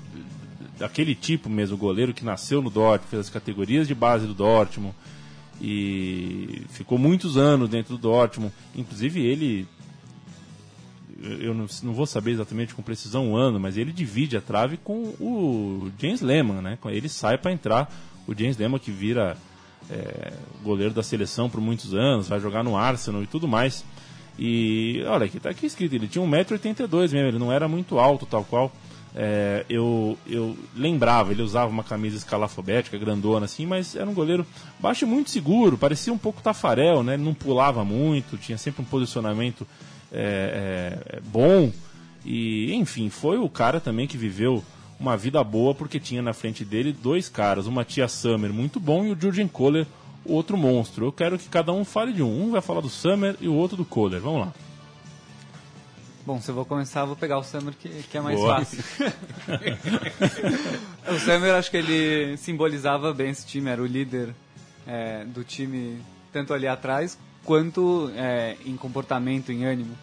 daquele 0.80 1.14
tipo 1.14 1.48
mesmo, 1.48 1.78
goleiro 1.78 2.14
que 2.14 2.26
nasceu 2.26 2.62
no 2.62 2.72
Dortmund, 2.72 3.10
fez 3.12 3.20
as 3.20 3.30
categorias 3.30 3.88
de 3.88 3.94
base 3.94 4.26
do 4.26 4.34
Dortmund 4.34 4.96
e 5.62 6.64
ficou 6.70 6.98
muitos 6.98 7.38
anos 7.38 7.70
dentro 7.70 7.98
do 7.98 8.02
Dortmund. 8.02 8.52
Inclusive 8.76 9.22
ele 9.22 9.68
eu 11.22 11.54
não, 11.54 11.66
não 11.84 11.94
vou 11.94 12.06
saber 12.06 12.32
exatamente 12.32 12.74
com 12.74 12.82
precisão 12.82 13.32
o 13.32 13.38
ano, 13.38 13.60
mas 13.60 13.78
ele 13.78 13.92
divide 13.92 14.38
a 14.38 14.42
trave 14.42 14.78
com 14.78 15.14
o 15.20 15.92
James 16.00 16.22
Lehmann, 16.22 16.62
né? 16.62 16.78
Ele 16.86 17.10
sai 17.10 17.38
para 17.38 17.52
entrar 17.52 17.94
o 18.28 18.34
James 18.38 18.58
Lehmann 18.58 18.80
que 18.80 18.92
vira 18.92 19.38
é, 19.90 20.34
goleiro 20.64 20.94
da 20.94 21.04
seleção 21.04 21.50
por 21.50 21.60
muitos 21.60 21.94
anos, 21.94 22.28
vai 22.28 22.40
jogar 22.40 22.64
no 22.64 22.78
Arsenal 22.78 23.24
e 23.24 23.28
tudo 23.28 23.48
mais. 23.48 23.84
E 24.38 25.04
olha 25.08 25.26
aqui, 25.26 25.40
tá 25.40 25.50
aqui 25.50 25.66
escrito, 25.66 25.94
ele 25.94 26.08
tinha 26.08 26.24
1,82m 26.24 27.12
mesmo, 27.12 27.18
ele 27.18 27.40
não 27.40 27.52
era 27.52 27.68
muito 27.68 28.00
alto, 28.00 28.26
tal 28.26 28.44
qual. 28.46 28.72
É, 29.16 29.66
eu, 29.68 30.18
eu 30.28 30.56
lembrava, 30.76 31.32
ele 31.32 31.42
usava 31.42 31.70
uma 31.70 31.84
camisa 31.84 32.16
escalafobética, 32.16 32.98
grandona 32.98 33.46
assim, 33.46 33.66
mas 33.66 33.96
era 33.96 34.08
um 34.08 34.14
goleiro 34.14 34.46
baixo 34.80 35.04
e 35.04 35.08
muito 35.08 35.32
seguro, 35.32 35.78
parecia 35.78 36.14
um 36.14 36.18
pouco 36.18 36.42
Tafarel, 36.42 37.04
né? 37.04 37.16
Ele 37.16 37.24
não 37.24 37.34
pulava 37.34 37.84
muito, 37.84 38.38
tinha 38.38 38.58
sempre 38.58 38.82
um 38.82 38.86
posicionamento 38.86 39.68
é, 40.12 40.98
é, 41.12 41.18
é 41.18 41.20
bom. 41.22 41.72
E, 42.26 42.74
enfim, 42.74 43.10
foi 43.10 43.38
o 43.38 43.50
cara 43.50 43.80
também 43.80 44.08
que 44.08 44.18
viveu 44.18 44.64
uma 45.00 45.16
vida 45.16 45.42
boa 45.44 45.74
porque 45.74 46.00
tinha 46.00 46.22
na 46.22 46.34
frente 46.34 46.66
dele 46.66 46.92
dois 46.92 47.30
caras, 47.30 47.66
o 47.66 47.72
Matias 47.72 48.12
Summer 48.12 48.52
muito 48.52 48.80
bom 48.80 49.06
e 49.06 49.12
o 49.12 49.18
Jurgen 49.20 49.48
Kohler, 49.48 49.88
outro 50.26 50.58
monstro. 50.58 51.06
Eu 51.06 51.12
quero 51.12 51.40
que 51.40 51.48
cada 51.48 51.72
um 51.72 51.86
fale 51.86 52.12
de 52.12 52.22
um. 52.22 52.48
Um 52.48 52.52
vai 52.52 52.62
falar 52.62 52.82
do 52.82 52.90
Summer 52.90 53.36
e 53.40 53.48
o 53.48 53.54
outro 53.54 53.78
do 53.78 53.86
Kohler. 53.86 54.20
Vamos 54.20 54.42
lá. 54.42 54.54
Bom, 56.26 56.40
se 56.40 56.52
eu 56.52 56.56
vou 56.56 56.66
começar, 56.66 57.02
eu 57.02 57.08
vou 57.08 57.16
pegar 57.16 57.40
o 57.40 57.44
Summer, 57.44 57.74
que, 57.74 57.90
que 57.90 58.18
é 58.18 58.22
mais 58.22 58.38
Boa. 58.38 58.58
fácil. 58.58 58.84
o 61.10 61.20
Summer, 61.20 61.56
acho 61.56 61.72
que 61.72 61.78
ele 61.78 62.38
simbolizava 62.38 63.14
bem 63.14 63.32
esse 63.32 63.48
time, 63.48 63.70
era 63.70 63.82
o 63.82 63.86
líder 63.86 64.36
é, 64.86 65.24
do 65.26 65.44
time, 65.44 66.00
tanto 66.32 66.54
ali 66.54 66.68
atrás, 66.68 67.18
quanto 67.44 68.12
é, 68.16 68.56
em 68.66 68.76
comportamento, 68.76 69.52
em 69.52 69.66
ânimo. 69.66 69.96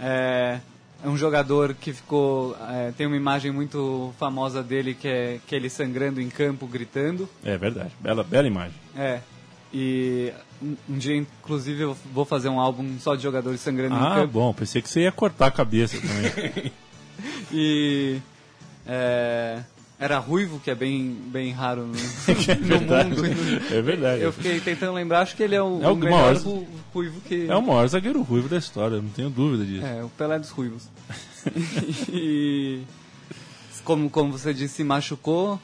É, 0.00 0.58
é 1.04 1.08
um 1.08 1.16
jogador 1.16 1.74
que 1.74 1.92
ficou. 1.92 2.56
é, 2.70 2.92
tem 2.96 3.06
uma 3.06 3.16
imagem 3.16 3.50
muito 3.50 4.12
famosa 4.18 4.62
dele, 4.62 4.94
que 4.94 5.08
é, 5.08 5.38
que 5.46 5.54
é 5.54 5.58
ele 5.58 5.68
sangrando 5.70 6.20
em 6.20 6.28
campo, 6.28 6.66
gritando. 6.66 7.28
É 7.44 7.56
verdade, 7.56 7.90
bela, 8.00 8.22
bela 8.24 8.46
imagem. 8.46 8.76
É. 8.96 9.20
E 9.72 10.32
um, 10.62 10.76
um 10.88 10.96
dia, 10.98 11.16
inclusive, 11.16 11.82
eu 11.82 11.96
vou 12.12 12.24
fazer 12.24 12.48
um 12.48 12.58
álbum 12.60 12.98
só 13.00 13.14
de 13.14 13.22
jogadores 13.22 13.60
sangrando 13.60 13.94
em 13.94 13.98
Ah, 13.98 14.14
campo. 14.16 14.32
bom, 14.32 14.52
pensei 14.54 14.80
que 14.80 14.88
você 14.88 15.00
ia 15.02 15.12
cortar 15.12 15.46
a 15.46 15.50
cabeça 15.50 15.98
também. 16.00 16.72
E 17.52 18.18
é, 18.86 19.60
era 19.98 20.18
ruivo, 20.18 20.60
que 20.60 20.70
é 20.70 20.74
bem, 20.74 21.10
bem 21.26 21.52
raro 21.52 21.82
no, 21.86 21.92
no 21.94 21.94
mundo. 21.94 23.24
é 23.72 23.80
verdade. 23.82 24.22
Eu 24.22 24.32
fiquei 24.32 24.60
tentando 24.60 24.92
lembrar, 24.92 25.20
acho 25.22 25.34
que 25.36 25.42
ele 25.42 25.54
é 25.54 25.62
o, 25.62 25.82
É 25.82 25.88
o 25.88 25.92
o 25.92 25.96
melhor 25.96 26.20
maior- 26.34 26.36
ru- 26.36 26.66
ruivo 26.92 27.20
que. 27.22 27.46
É 27.48 27.56
o 27.56 27.62
maior 27.62 27.86
zagueiro 27.88 28.20
ruivo 28.22 28.48
da 28.48 28.58
história, 28.58 29.00
não 29.00 29.08
tenho 29.10 29.30
dúvida 29.30 29.64
disso. 29.64 29.84
É, 29.86 30.04
o 30.04 30.08
Pelé 30.10 30.38
dos 30.38 30.50
ruivos. 30.50 30.88
e 32.12 32.82
como, 33.84 34.10
como 34.10 34.32
você 34.32 34.52
disse, 34.52 34.74
se 34.74 34.84
machucou, 34.84 35.60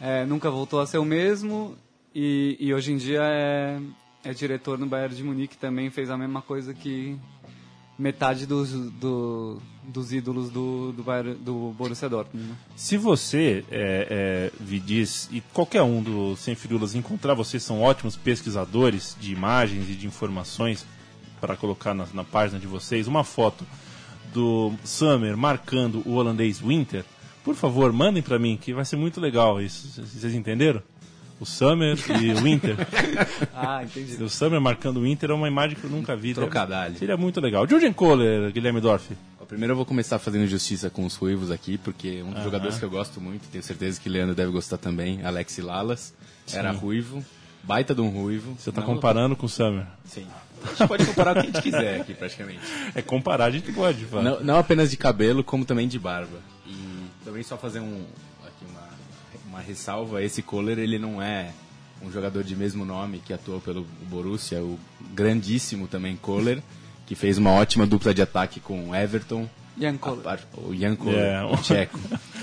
é, 0.00 0.24
nunca 0.24 0.50
voltou 0.50 0.80
a 0.80 0.86
ser 0.86 0.98
o 0.98 1.04
mesmo 1.04 1.76
e, 2.14 2.56
e 2.60 2.74
hoje 2.74 2.92
em 2.92 2.96
dia 2.96 3.20
é, 3.22 3.78
é 4.24 4.32
diretor 4.34 4.78
no 4.78 4.86
Bayern 4.86 5.14
de 5.14 5.22
Munique, 5.22 5.56
também 5.56 5.88
fez 5.90 6.10
a 6.10 6.16
mesma 6.18 6.42
coisa 6.42 6.74
que 6.74 7.16
metade 7.98 8.46
dos, 8.46 8.70
do- 8.72 9.60
dos 9.90 10.12
ídolos 10.12 10.50
do, 10.50 10.92
do, 10.92 11.02
Bayern, 11.02 11.34
do 11.34 11.74
Borussia 11.76 12.08
Dortmund. 12.08 12.48
né? 12.48 12.54
Se 12.76 12.96
você, 12.96 13.64
é, 13.70 14.06
é, 14.10 14.52
Vidis, 14.60 15.28
e 15.32 15.40
qualquer 15.52 15.82
um 15.82 16.02
do 16.02 16.36
Sem 16.36 16.54
Firulas 16.54 16.94
encontrar 16.94 17.34
vocês, 17.34 17.62
são 17.62 17.82
ótimos 17.82 18.16
pesquisadores 18.16 19.16
de 19.20 19.32
imagens 19.32 19.90
e 19.90 19.94
de 19.94 20.06
informações 20.06 20.86
para 21.40 21.56
colocar 21.56 21.94
na, 21.94 22.06
na 22.14 22.24
página 22.24 22.58
de 22.58 22.66
vocês, 22.66 23.06
uma 23.06 23.24
foto 23.24 23.66
do 24.32 24.72
Summer 24.84 25.36
marcando 25.36 26.02
o 26.06 26.12
holandês 26.12 26.60
Winter, 26.60 27.04
por 27.44 27.54
favor, 27.54 27.92
mandem 27.92 28.22
para 28.22 28.38
mim, 28.38 28.56
que 28.56 28.72
vai 28.72 28.84
ser 28.84 28.96
muito 28.96 29.20
legal 29.20 29.60
isso. 29.60 30.02
Vocês 30.02 30.34
entenderam? 30.34 30.82
O 31.40 31.46
Summer 31.46 31.96
e 32.22 32.32
o 32.32 32.42
Winter. 32.42 32.76
Ah, 33.54 33.82
entendi. 33.82 34.22
o 34.22 34.28
Summer 34.28 34.60
marcando 34.60 34.98
o 34.98 35.02
Winter 35.02 35.30
é 35.30 35.34
uma 35.34 35.48
imagem 35.48 35.76
que 35.76 35.84
eu 35.84 35.90
nunca 35.90 36.14
vi. 36.14 36.34
Trocadalho. 36.34 36.96
Seria 36.98 37.16
muito 37.16 37.40
legal. 37.40 37.66
Jürgen 37.66 37.92
Kohler, 37.92 38.52
Guilherme 38.52 38.80
Dorf. 38.80 39.10
Primeiro 39.50 39.72
eu 39.72 39.76
vou 39.76 39.84
começar 39.84 40.20
fazendo 40.20 40.46
justiça 40.46 40.88
com 40.88 41.04
os 41.04 41.16
ruivos 41.16 41.50
aqui, 41.50 41.76
porque 41.76 42.20
é 42.20 42.24
um 42.24 42.32
dos 42.32 42.44
jogadores 42.44 42.78
que 42.78 42.84
eu 42.84 42.88
gosto 42.88 43.20
muito, 43.20 43.48
tenho 43.50 43.64
certeza 43.64 44.00
que 44.00 44.08
o 44.08 44.12
Leandro 44.12 44.32
deve 44.32 44.52
gostar 44.52 44.78
também, 44.78 45.24
Alex 45.24 45.58
Lalas, 45.58 46.14
era 46.52 46.70
ruivo, 46.70 47.24
baita 47.64 47.92
de 47.92 48.00
um 48.00 48.10
ruivo. 48.10 48.54
Você 48.56 48.70
está 48.70 48.80
comparando 48.80 49.34
com 49.34 49.46
o 49.46 49.48
Summer. 49.48 49.88
Sim. 50.04 50.24
A 50.62 50.68
gente 50.68 50.86
pode 50.86 51.04
comparar 51.04 51.32
o 51.32 51.34
que 51.34 51.40
a 51.40 51.50
gente 51.50 51.62
quiser 51.62 52.00
aqui, 52.00 52.14
praticamente. 52.14 52.60
É 52.94 53.02
comparar, 53.02 53.46
a 53.46 53.50
gente 53.50 53.72
pode. 53.72 54.06
Não, 54.22 54.38
não 54.38 54.56
apenas 54.56 54.88
de 54.88 54.96
cabelo, 54.96 55.42
como 55.42 55.64
também 55.64 55.88
de 55.88 55.98
barba. 55.98 56.38
E 56.64 57.06
também 57.24 57.42
só 57.42 57.56
fazer 57.56 57.80
um, 57.80 58.04
aqui 58.46 58.64
uma, 58.70 58.88
uma 59.48 59.60
ressalva, 59.60 60.22
esse 60.22 60.42
Kohler, 60.42 60.78
ele 60.78 60.96
não 60.96 61.20
é 61.20 61.50
um 62.00 62.12
jogador 62.12 62.44
de 62.44 62.54
mesmo 62.54 62.84
nome 62.84 63.18
que 63.18 63.32
atuou 63.32 63.60
pelo 63.60 63.84
Borussia, 64.08 64.62
o 64.62 64.78
grandíssimo 65.12 65.88
também 65.88 66.14
Kohler, 66.14 66.62
que 67.10 67.16
fez 67.16 67.38
uma 67.38 67.50
ótima 67.50 67.84
dupla 67.88 68.14
de 68.14 68.22
ataque 68.22 68.60
com 68.60 68.90
o 68.90 68.94
Everton, 68.94 69.50
Jan 69.76 69.94
a 69.94 69.98
Kohler. 69.98 70.22
par- 70.22 70.40
o 70.58 70.72
Jan 70.72 70.94
Kohler, 70.94 71.18
É. 71.18 71.42
o 71.42 71.56
tcheco, 71.56 71.98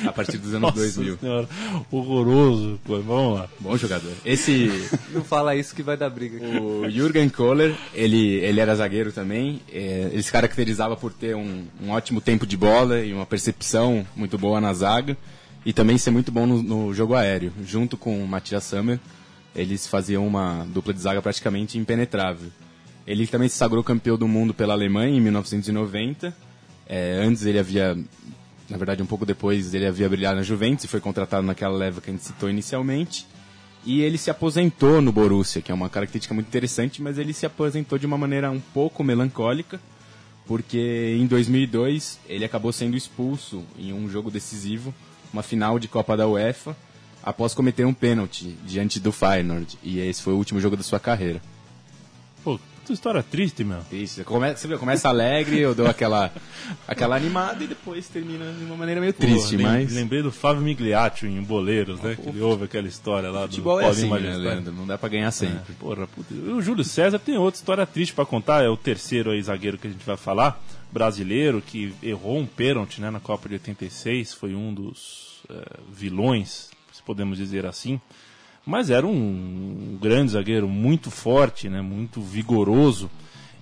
a 0.06 0.12
partir 0.12 0.38
dos 0.38 0.50
anos 0.54 0.62
Nossa 0.64 0.76
2000. 0.76 1.18
senhora, 1.20 1.48
horroroso. 1.90 2.78
Pô, 2.84 3.00
vamos 3.00 3.40
lá. 3.40 3.50
Bom 3.62 3.78
jogador. 3.78 4.12
Esse, 4.26 4.70
Não 5.14 5.24
fala 5.24 5.56
isso 5.56 5.74
que 5.74 5.82
vai 5.82 5.96
dar 5.96 6.10
briga. 6.10 6.36
aqui. 6.38 6.58
o 6.58 6.90
Jürgen 6.90 7.30
Kohler, 7.30 7.76
ele, 7.94 8.36
ele 8.40 8.60
era 8.60 8.76
zagueiro 8.76 9.14
também. 9.14 9.62
é, 9.72 10.10
ele 10.12 10.22
se 10.22 10.32
caracterizava 10.34 10.98
por 10.98 11.14
ter 11.14 11.34
um, 11.34 11.64
um 11.82 11.92
ótimo 11.92 12.20
tempo 12.20 12.46
de 12.46 12.58
bola 12.58 13.00
e 13.00 13.14
uma 13.14 13.26
percepção 13.26 14.06
muito 14.18 14.38
boa 14.38 14.60
na 14.60 14.74
zaga. 14.74 15.16
E 15.66 15.72
também 15.72 15.98
ser 15.98 16.12
muito 16.12 16.30
bom 16.32 16.46
no, 16.46 16.62
no 16.62 16.94
jogo 16.94 17.14
aéreo. 17.16 17.54
Junto 17.66 17.96
com 17.98 18.22
o 18.22 18.28
Matthias 18.28 18.66
Sammer, 18.66 19.00
eles 19.56 19.88
faziam 19.88 20.28
uma 20.28 20.66
dupla 20.74 20.94
de 20.94 21.00
zaga 21.00 21.22
praticamente 21.22 21.78
impenetrável. 21.78 22.50
Ele 23.08 23.26
também 23.26 23.48
se 23.48 23.56
sagrou 23.56 23.82
campeão 23.82 24.18
do 24.18 24.28
mundo 24.28 24.54
pela 24.54 24.74
Alemanha 24.74 25.18
em 25.18 25.22
1990. 25.22 26.36
É, 26.86 27.22
antes 27.24 27.46
ele 27.46 27.58
havia, 27.58 27.98
na 28.70 28.78
verdade 28.78 29.02
um 29.02 29.06
pouco 29.06 29.26
depois, 29.26 29.74
ele 29.74 29.86
havia 29.86 30.10
brilhado 30.10 30.36
na 30.36 30.44
Juventus 30.44 30.84
e 30.84 30.88
foi 30.90 31.00
contratado 31.00 31.48
naquela 31.48 31.76
leva 31.76 32.02
que 32.02 32.10
a 32.10 32.14
gente 32.14 32.26
citou 32.26 32.50
inicialmente. 32.50 33.26
E 33.86 34.02
ele 34.02 34.18
se 34.18 34.30
aposentou 34.30 35.02
no 35.02 35.14
Borussia, 35.14 35.62
que 35.62 35.72
é 35.72 35.76
uma 35.76 35.90
característica 35.90 36.34
muito 36.34 36.48
interessante, 36.48 37.02
mas 37.02 37.18
ele 37.18 37.32
se 37.32 37.46
aposentou 37.46 37.98
de 37.98 38.06
uma 38.06 38.18
maneira 38.18 38.52
um 38.52 38.60
pouco 38.60 39.02
melancólica, 39.02 39.80
porque 40.46 41.16
em 41.18 41.26
2002 41.26 42.20
ele 42.28 42.44
acabou 42.44 42.74
sendo 42.74 42.98
expulso 42.98 43.64
em 43.80 43.94
um 43.94 44.10
jogo 44.10 44.30
decisivo, 44.30 44.94
uma 45.32 45.42
final 45.42 45.80
de 45.80 45.88
Copa 45.88 46.18
da 46.18 46.28
UEFA, 46.28 46.76
após 47.24 47.54
cometer 47.54 47.86
um 47.86 47.94
pênalti 47.94 48.58
diante 48.66 49.00
do 49.00 49.14
Feyenoord. 49.14 49.78
E 49.82 50.00
esse 50.00 50.22
foi 50.22 50.34
o 50.34 50.38
último 50.38 50.60
jogo 50.60 50.76
da 50.76 50.84
sua 50.84 51.00
carreira. 51.00 51.42
Pô, 52.88 52.94
puta 52.94 52.94
história 52.94 53.24
triste, 53.24 53.64
meu. 53.64 53.80
Isso, 53.92 54.16
você 54.16 54.24
começa, 54.24 54.58
você 54.58 54.68
vê, 54.68 54.78
começa 54.78 55.10
alegre, 55.10 55.60
eu 55.60 55.76
dou 55.76 55.88
aquela, 55.88 56.32
aquela 56.88 57.16
animada 57.16 57.64
e 57.64 57.68
depois 57.68 58.08
termina 58.08 58.52
de 58.54 58.64
uma 58.64 58.78
maneira 58.78 59.02
meio 59.02 59.12
triste, 59.12 59.58
Pô, 59.58 59.64
mas... 59.64 59.94
Lembrei 59.94 60.22
do 60.22 60.32
Fábio 60.32 60.62
Migliaccio 60.62 61.28
em 61.28 61.42
Boleiros, 61.42 62.00
né? 62.02 62.16
Que 62.16 62.30
ele 62.30 62.42
ouve 62.42 62.66
aquela 62.66 62.88
história 62.88 63.30
lá 63.30 63.42
do 63.42 63.50
Futebol 63.50 63.82
é 63.82 63.84
Paulinho 63.84 64.14
assim, 64.16 64.24
né. 64.24 64.38
Leandro? 64.38 64.74
Não 64.74 64.88
dá 64.88 64.98
pra 64.98 65.10
ganhar 65.10 65.32
sempre. 65.32 65.74
Porra, 65.74 66.08
puta. 66.08 66.34
O 66.34 66.62
Júlio 66.62 66.84
César 66.84 67.20
tem 67.20 67.38
outra 67.38 67.60
história 67.60 67.86
triste 67.86 68.14
pra 68.14 68.26
contar, 68.26 68.64
é 68.64 68.70
o 68.70 68.78
terceiro 68.78 69.32
aí 69.32 69.42
zagueiro 69.42 69.78
que 69.78 69.88
a 69.88 69.90
gente 69.90 70.06
vai 70.06 70.18
falar, 70.18 70.62
brasileiro, 70.92 71.62
que 71.62 71.94
errou 72.02 72.38
um 72.38 72.46
pênalti 72.46 73.02
né, 73.02 73.10
na 73.10 73.20
Copa 73.20 73.50
de 73.50 73.56
86, 73.56 74.34
foi 74.34 74.56
um 74.56 74.74
dos 74.74 75.42
eh, 75.50 75.80
vilões, 75.92 76.70
se 76.94 77.04
podemos 77.04 77.38
dizer 77.38 77.66
assim. 77.66 78.00
Mas 78.68 78.90
era 78.90 79.08
um, 79.08 79.98
grande 80.02 80.34
zagueiro, 80.34 80.68
muito 80.68 81.10
forte, 81.10 81.70
né, 81.70 81.82
muito 81.82 82.22
vigoroso. 82.22 83.10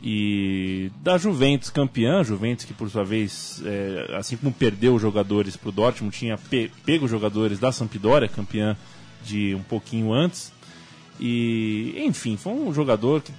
E 0.03 0.91
da 1.01 1.17
Juventus 1.17 1.69
campeã, 1.69 2.23
Juventus 2.23 2.65
que 2.65 2.73
por 2.73 2.89
sua 2.89 3.03
vez, 3.03 3.61
eh, 3.65 4.15
assim 4.17 4.35
como 4.35 4.51
perdeu 4.51 4.97
jogadores 4.99 5.55
para 5.55 5.69
o 5.69 5.71
Dortmund, 5.71 6.15
tinha 6.15 6.37
pe- 6.37 6.71
pego 6.85 7.07
jogadores 7.07 7.59
da 7.59 7.71
Sampdoria, 7.71 8.27
campeã 8.27 8.75
de 9.23 9.55
um 9.55 9.61
pouquinho 9.63 10.11
antes. 10.11 10.51
E, 11.19 11.93
enfim, 11.97 12.35
foi 12.35 12.53
um 12.53 12.73
jogador 12.73 13.21
que 13.21 13.31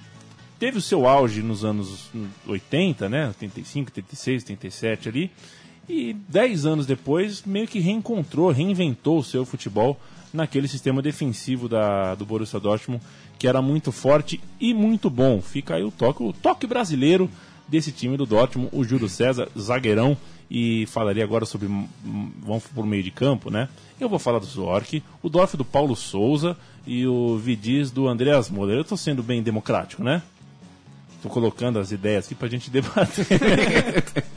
teve 0.59 0.77
o 0.77 0.81
seu 0.81 1.05
auge 1.07 1.41
nos 1.41 1.63
anos 1.63 2.09
80, 2.47 3.07
né? 3.07 3.27
85, 3.27 3.89
86, 3.95 4.43
87 4.43 5.09
ali. 5.09 5.31
E 5.87 6.13
10 6.27 6.65
anos 6.65 6.85
depois, 6.85 7.43
meio 7.45 7.67
que 7.67 7.79
reencontrou, 7.79 8.51
reinventou 8.51 9.19
o 9.19 9.23
seu 9.23 9.45
futebol 9.45 9.97
naquele 10.33 10.67
sistema 10.67 11.01
defensivo 11.01 11.67
da, 11.67 12.15
do 12.15 12.25
Borussia 12.25 12.59
Dortmund, 12.59 13.03
que 13.37 13.47
era 13.47 13.61
muito 13.61 13.91
forte 13.91 14.41
e 14.59 14.73
muito 14.73 15.09
bom. 15.09 15.41
Fica 15.41 15.75
aí 15.75 15.83
o 15.83 15.91
toque, 15.91 16.23
o 16.23 16.33
toque 16.33 16.67
brasileiro 16.67 17.29
desse 17.67 17.91
time 17.91 18.17
do 18.17 18.25
Dortmund, 18.25 18.69
o 18.71 18.83
Júlio 18.83 19.09
César, 19.09 19.49
zagueirão, 19.57 20.17
e 20.49 20.85
falaria 20.87 21.23
agora 21.23 21.45
sobre, 21.45 21.67
hum, 21.67 21.87
vamos 22.41 22.65
por 22.67 22.85
meio 22.85 23.03
de 23.03 23.11
campo, 23.11 23.49
né? 23.49 23.67
Eu 23.99 24.07
vou 24.07 24.19
falar 24.19 24.39
do 24.39 24.45
Zork, 24.45 25.03
o 25.21 25.29
Dorf 25.29 25.55
do 25.55 25.65
Paulo 25.65 25.95
Souza 25.95 26.55
e 26.85 27.05
o 27.05 27.37
Vidiz 27.37 27.91
do 27.91 28.07
Andreas 28.07 28.49
Moller. 28.49 28.77
Eu 28.77 28.81
estou 28.81 28.97
sendo 28.97 29.21
bem 29.21 29.43
democrático, 29.43 30.03
né? 30.03 30.21
Estou 31.15 31.31
colocando 31.31 31.79
as 31.79 31.91
ideias 31.91 32.25
aqui 32.25 32.35
pra 32.35 32.47
gente 32.47 32.69
debater. 32.69 33.25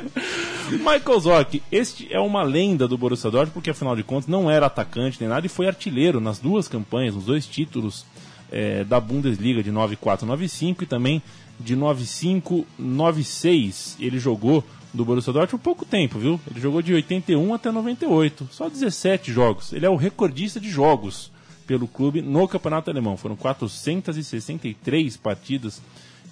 Michael 0.78 1.20
Zorc, 1.20 1.62
este 1.72 2.12
é 2.12 2.20
uma 2.20 2.42
lenda 2.42 2.86
do 2.86 2.96
Borussia 2.96 3.30
Dortmund, 3.30 3.52
porque 3.52 3.70
afinal 3.70 3.96
de 3.96 4.04
contas 4.04 4.28
não 4.28 4.50
era 4.50 4.66
atacante 4.66 5.18
nem 5.20 5.28
nada 5.28 5.44
e 5.44 5.48
foi 5.48 5.66
artilheiro 5.66 6.20
nas 6.20 6.38
duas 6.38 6.68
campanhas, 6.68 7.14
nos 7.14 7.24
dois 7.24 7.46
títulos 7.46 8.06
eh, 8.52 8.84
da 8.84 9.00
Bundesliga 9.00 9.62
de 9.62 9.72
94-95 9.72 10.82
e 10.82 10.86
também 10.86 11.22
de 11.58 11.76
95-96. 11.76 13.96
Ele 13.98 14.18
jogou 14.18 14.62
do 14.94 15.04
Borussia 15.04 15.32
Dortmund 15.32 15.62
pouco 15.62 15.84
tempo, 15.84 16.18
viu? 16.18 16.40
Ele 16.48 16.60
jogou 16.60 16.80
de 16.82 16.94
81 16.94 17.54
até 17.54 17.72
98, 17.72 18.48
só 18.52 18.68
17 18.68 19.32
jogos. 19.32 19.72
Ele 19.72 19.86
é 19.86 19.90
o 19.90 19.96
recordista 19.96 20.60
de 20.60 20.70
jogos 20.70 21.32
pelo 21.66 21.88
clube 21.88 22.22
no 22.22 22.46
Campeonato 22.46 22.90
Alemão. 22.90 23.16
Foram 23.16 23.34
463 23.36 25.16
partidas 25.16 25.82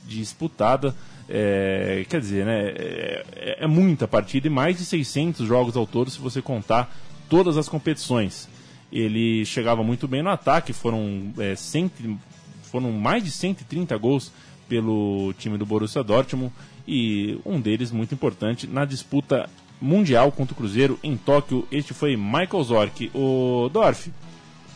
disputada. 0.06 0.94
É, 1.28 2.06
quer 2.08 2.20
dizer, 2.20 2.46
né, 2.46 2.68
é, 2.68 3.58
é 3.60 3.66
muita 3.66 4.08
partida 4.08 4.46
e 4.46 4.50
mais 4.50 4.78
de 4.78 4.84
600 4.84 5.46
jogos 5.46 5.76
ao 5.76 5.86
todo 5.86 6.10
se 6.10 6.18
você 6.18 6.40
contar 6.40 6.94
todas 7.28 7.56
as 7.56 7.68
competições. 7.68 8.48
Ele 8.90 9.44
chegava 9.44 9.82
muito 9.82 10.08
bem 10.08 10.22
no 10.22 10.30
ataque, 10.30 10.72
foram, 10.72 11.32
é, 11.38 11.54
cento, 11.54 12.18
foram 12.62 12.90
mais 12.92 13.22
de 13.22 13.30
130 13.30 13.96
gols 13.98 14.32
pelo 14.68 15.34
time 15.38 15.58
do 15.58 15.66
Borussia 15.66 16.02
Dortmund 16.02 16.52
e 16.86 17.38
um 17.44 17.60
deles 17.60 17.90
muito 17.90 18.14
importante 18.14 18.66
na 18.66 18.84
disputa 18.84 19.48
mundial 19.80 20.32
contra 20.32 20.54
o 20.54 20.56
Cruzeiro 20.56 20.98
em 21.02 21.16
Tóquio. 21.16 21.68
Este 21.70 21.92
foi 21.92 22.16
Michael 22.16 22.64
Zorc. 22.64 23.10
O 23.14 23.68
Dorf, 23.70 24.10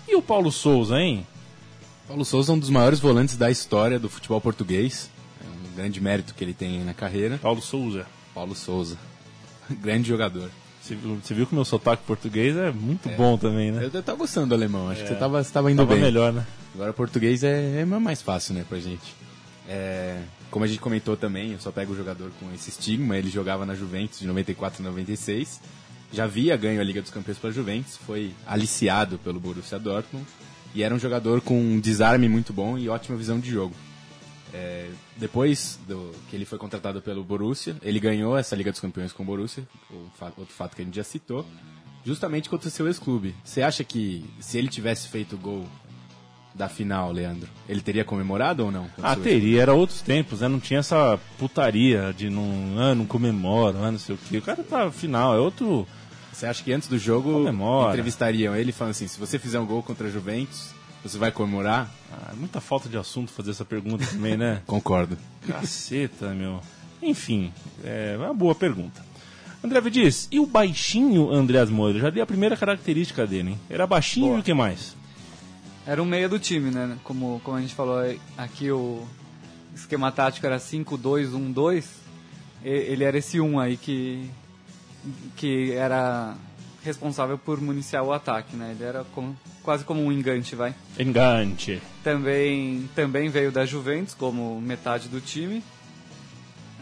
e 0.06 0.14
o 0.14 0.22
Paulo 0.22 0.52
Souza, 0.52 1.00
hein? 1.00 1.26
Paulo 2.06 2.24
Souza 2.24 2.52
é 2.52 2.54
um 2.54 2.58
dos 2.58 2.68
maiores 2.68 3.00
volantes 3.00 3.36
da 3.36 3.50
história 3.50 3.98
do 3.98 4.10
futebol 4.10 4.40
português. 4.40 5.10
É 5.72 5.76
grande 5.76 6.00
mérito 6.00 6.34
que 6.34 6.44
ele 6.44 6.54
tem 6.54 6.84
na 6.84 6.94
carreira. 6.94 7.38
Paulo 7.38 7.62
Souza. 7.62 8.06
Paulo 8.34 8.54
Souza. 8.54 8.96
grande 9.80 10.08
jogador. 10.08 10.50
Você 10.82 10.96
viu, 10.96 11.46
que 11.46 11.52
o 11.52 11.54
meu 11.54 11.64
sotaque 11.64 12.02
português 12.04 12.56
é 12.56 12.72
muito 12.72 13.08
é. 13.08 13.14
bom 13.14 13.38
também, 13.38 13.70
né? 13.70 13.84
Eu, 13.84 13.90
eu 13.92 14.02
tava 14.02 14.18
gostando 14.18 14.48
do 14.48 14.54
alemão, 14.54 14.88
acho 14.90 15.00
é. 15.00 15.04
que 15.04 15.10
você 15.10 15.14
tava, 15.14 15.42
você 15.42 15.52
tava 15.52 15.70
indo 15.70 15.78
tava 15.78 15.94
bem. 15.94 16.02
melhor, 16.02 16.32
né? 16.32 16.44
Agora 16.74 16.92
português 16.92 17.44
é, 17.44 17.80
é 17.80 17.84
mais 17.84 18.20
fácil, 18.20 18.52
né, 18.54 18.64
pra 18.68 18.80
gente. 18.80 19.14
É, 19.68 20.20
como 20.50 20.64
a 20.64 20.68
gente 20.68 20.80
comentou 20.80 21.16
também, 21.16 21.52
eu 21.52 21.60
só 21.60 21.70
pego 21.70 21.92
o 21.92 21.96
jogador 21.96 22.32
com 22.40 22.52
esse 22.52 22.70
estigma, 22.70 23.16
ele 23.16 23.30
jogava 23.30 23.64
na 23.64 23.76
Juventus 23.76 24.18
de 24.18 24.26
94 24.26 24.82
e 24.82 24.84
96, 24.84 25.60
já 26.12 26.24
havia 26.24 26.56
ganho 26.56 26.80
a 26.80 26.84
Liga 26.84 27.00
dos 27.00 27.12
Campeões 27.12 27.38
pela 27.38 27.52
Juventus, 27.52 27.96
foi 27.96 28.32
aliciado 28.44 29.18
pelo 29.18 29.38
Borussia 29.38 29.78
Dortmund 29.78 30.26
e 30.74 30.82
era 30.82 30.92
um 30.92 30.98
jogador 30.98 31.40
com 31.40 31.58
um 31.58 31.78
desarme 31.78 32.28
muito 32.28 32.52
bom 32.52 32.76
e 32.76 32.88
ótima 32.88 33.16
visão 33.16 33.38
de 33.38 33.50
jogo. 33.50 33.74
É, 34.52 34.90
depois 35.16 35.78
do, 35.88 36.12
que 36.28 36.36
ele 36.36 36.44
foi 36.44 36.58
contratado 36.58 37.00
pelo 37.00 37.24
Borussia, 37.24 37.76
ele 37.82 37.98
ganhou 37.98 38.36
essa 38.36 38.54
Liga 38.54 38.70
dos 38.70 38.80
Campeões 38.80 39.12
com 39.12 39.22
o 39.22 39.26
Borussia, 39.26 39.66
outro 40.36 40.54
fato 40.54 40.76
que 40.76 40.82
a 40.82 40.84
gente 40.84 40.94
já 40.94 41.04
citou, 41.04 41.46
justamente 42.04 42.50
contra 42.50 42.68
o 42.68 42.70
seu 42.70 42.86
ex-clube. 42.86 43.34
Você 43.42 43.62
acha 43.62 43.82
que 43.82 44.24
se 44.40 44.58
ele 44.58 44.68
tivesse 44.68 45.08
feito 45.08 45.36
o 45.36 45.38
gol 45.38 45.66
da 46.54 46.68
final, 46.68 47.10
Leandro, 47.10 47.48
ele 47.68 47.80
teria 47.80 48.04
comemorado 48.04 48.64
ou 48.64 48.70
não? 48.70 48.90
Ah, 49.02 49.16
teria, 49.16 49.62
era 49.62 49.72
outros 49.72 50.02
tempos, 50.02 50.40
né? 50.40 50.48
Não 50.48 50.60
tinha 50.60 50.80
essa 50.80 51.18
putaria 51.38 52.12
de 52.14 52.28
não, 52.28 52.44
ah, 52.78 52.94
não 52.94 53.06
comemora, 53.06 53.78
ah, 53.78 53.90
não 53.90 53.98
sei 53.98 54.14
o 54.14 54.18
quê. 54.18 54.36
O 54.36 54.42
cara 54.42 54.62
tá 54.62 54.90
final, 54.90 55.34
é 55.34 55.38
outro. 55.38 55.86
Você 56.30 56.46
acha 56.46 56.62
que 56.62 56.72
antes 56.72 56.88
do 56.88 56.98
jogo 56.98 57.32
Comemora. 57.32 57.90
entrevistariam 57.90 58.56
ele 58.56 58.72
falando 58.72 58.92
assim, 58.92 59.06
se 59.06 59.18
você 59.18 59.38
fizer 59.38 59.58
um 59.60 59.66
gol 59.66 59.82
contra 59.82 60.08
a 60.08 60.10
Juventus, 60.10 60.74
você 61.02 61.18
vai 61.18 61.32
comemorar? 61.32 61.90
Ah, 62.12 62.30
é 62.32 62.36
muita 62.36 62.60
falta 62.60 62.88
de 62.88 62.96
assunto 62.96 63.32
fazer 63.32 63.50
essa 63.50 63.64
pergunta 63.64 64.06
também, 64.06 64.36
né? 64.36 64.62
Concordo. 64.66 65.18
Caceta, 65.46 66.30
meu. 66.30 66.60
Enfim, 67.02 67.52
é 67.82 68.16
uma 68.16 68.32
boa 68.32 68.54
pergunta. 68.54 69.04
André 69.64 69.80
Vidiz, 69.80 70.28
e 70.30 70.38
o 70.40 70.46
baixinho 70.46 71.30
Andreas 71.30 71.70
Moura? 71.70 71.98
Já 71.98 72.10
dei 72.10 72.22
a 72.22 72.26
primeira 72.26 72.56
característica 72.56 73.26
dele, 73.26 73.50
hein? 73.50 73.60
Era 73.68 73.86
baixinho 73.86 74.26
boa. 74.26 74.38
e 74.38 74.40
o 74.40 74.44
que 74.44 74.54
mais? 74.54 74.96
Era 75.86 76.02
o 76.02 76.06
meia 76.06 76.28
do 76.28 76.38
time, 76.38 76.70
né? 76.70 76.96
Como, 77.02 77.40
como 77.44 77.56
a 77.56 77.60
gente 77.60 77.74
falou 77.74 77.98
aqui, 78.36 78.70
o 78.70 79.04
esquema 79.74 80.12
tático 80.12 80.46
era 80.46 80.58
5-2-1-2. 80.58 81.84
Ele 82.64 83.02
era 83.02 83.18
esse 83.18 83.40
1 83.40 83.58
aí 83.58 83.76
que, 83.76 84.30
que 85.36 85.72
era 85.72 86.36
responsável 86.84 87.38
por 87.38 87.60
municiar 87.60 88.02
o 88.02 88.12
ataque, 88.12 88.56
né? 88.56 88.72
Ele 88.72 88.84
era 88.84 89.04
como, 89.14 89.36
quase 89.62 89.84
como 89.84 90.02
um 90.02 90.10
engante, 90.10 90.54
vai. 90.54 90.74
Engante. 90.98 91.80
Também, 92.02 92.88
também 92.94 93.28
veio 93.28 93.52
da 93.52 93.64
Juventus 93.64 94.14
como 94.14 94.60
metade 94.60 95.08
do 95.08 95.20
time. 95.20 95.62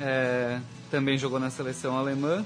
É, 0.00 0.58
também 0.90 1.18
jogou 1.18 1.38
na 1.38 1.50
seleção 1.50 1.96
alemã. 1.96 2.44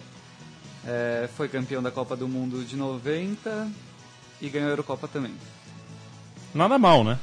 É, 0.86 1.28
foi 1.36 1.48
campeão 1.48 1.82
da 1.82 1.90
Copa 1.90 2.16
do 2.16 2.28
Mundo 2.28 2.64
de 2.64 2.76
90 2.76 3.68
e 4.40 4.48
ganhou 4.48 4.68
a 4.68 4.72
Eurocopa 4.72 5.08
também. 5.08 5.32
Nada 6.52 6.78
mal, 6.78 7.02
né? 7.04 7.18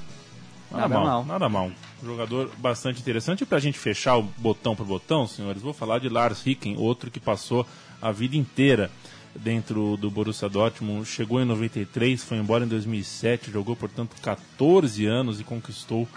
Nada, 0.72 0.88
nada 0.88 0.96
mal, 0.96 1.06
mal, 1.06 1.26
Nada 1.26 1.50
mal. 1.50 1.72
Jogador 2.04 2.50
bastante 2.58 3.02
interessante. 3.02 3.44
E 3.44 3.46
pra 3.46 3.60
gente 3.60 3.78
fechar 3.78 4.18
o 4.18 4.24
botão 4.24 4.76
por 4.76 4.86
botão, 4.86 5.28
senhores, 5.28 5.62
vou 5.62 5.74
falar 5.74 6.00
de 6.00 6.10
Lars 6.10 6.42
Ricken, 6.42 6.78
outro 6.78 7.12
que 7.12 7.20
passou 7.20 7.68
a 8.02 8.12
vida 8.12 8.36
inteira 8.36 8.90
dentro 9.36 9.98
do 9.98 10.10
Borussia 10.10 10.50
Dortmund, 10.50 11.08
chegou 11.08 11.42
em 11.42 11.46
93, 11.46 12.24
foi 12.24 12.38
embora 12.38 12.66
em 12.66 12.68
2007, 12.68 13.52
jogou 13.52 13.76
portanto 13.76 14.16
14 14.22 15.06
anos 15.06 15.40
e 15.40 15.44
conquistou 15.44 16.08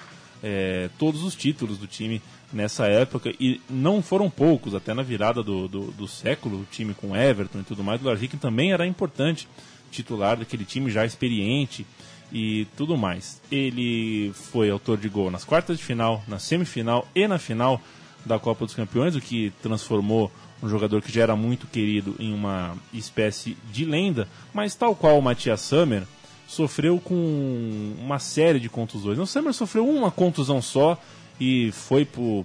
é, 0.43 0.91
todos 0.99 1.23
os 1.23 1.35
títulos 1.35 1.79
do 1.79 1.87
time 1.87 2.21
nessa 2.53 2.87
época 2.87 3.33
e 3.41 3.61
não 3.69 4.03
foram 4.03 4.29
poucos, 4.29 4.75
até 4.75 4.93
na 4.93 5.03
virada 5.03 5.43
do, 5.43 5.67
do, 5.67 5.91
do 5.93 6.07
século, 6.07 6.61
o 6.61 6.67
time 6.71 6.95
com 6.95 7.17
Everton 7.17 7.61
e 7.61 7.65
tudo 7.65 7.83
mais, 7.83 8.01
o 8.03 8.05
Larrick 8.05 8.37
também 8.37 8.73
era 8.73 8.87
importante 8.87 9.49
titular 9.91 10.37
daquele 10.37 10.65
time 10.65 10.91
já 10.91 11.05
experiente 11.07 11.87
e 12.33 12.67
tudo 12.77 12.97
mais. 12.97 13.41
Ele 13.51 14.33
foi 14.35 14.71
autor 14.71 14.99
de 14.99 15.09
gol 15.09 15.31
nas 15.31 15.45
quartas 15.45 15.79
de 15.79 15.85
final, 15.85 16.23
na 16.27 16.39
semifinal 16.39 17.07
e 17.15 17.27
na 17.29 17.39
final 17.39 17.81
da 18.25 18.39
Copa 18.39 18.65
dos 18.65 18.75
Campeões, 18.75 19.15
o 19.15 19.21
que 19.21 19.53
transformou 19.63 20.33
um 20.63 20.69
jogador 20.69 21.03
que 21.03 21.13
já 21.13 21.23
era 21.23 21.37
muito 21.37 21.67
querido 21.67 22.15
em 22.19 22.33
uma 22.33 22.77
espécie 22.93 23.57
de 23.73 23.85
lenda, 23.85 24.29
mas 24.53 24.75
tal 24.75 24.95
qual 24.95 25.19
o 25.19 25.23
Matias 25.23 25.61
Sammer, 25.61 26.05
sofreu 26.47 27.01
com 27.01 27.95
uma 27.99 28.19
série 28.19 28.61
de 28.61 28.69
contusões. 28.69 29.19
O 29.19 29.27
Sammer 29.27 29.53
sofreu 29.53 29.89
uma 29.89 30.11
contusão 30.11 30.61
só 30.63 31.01
e 31.41 31.71
foi 31.73 32.05
pro 32.05 32.45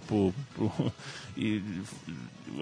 e 1.38 1.62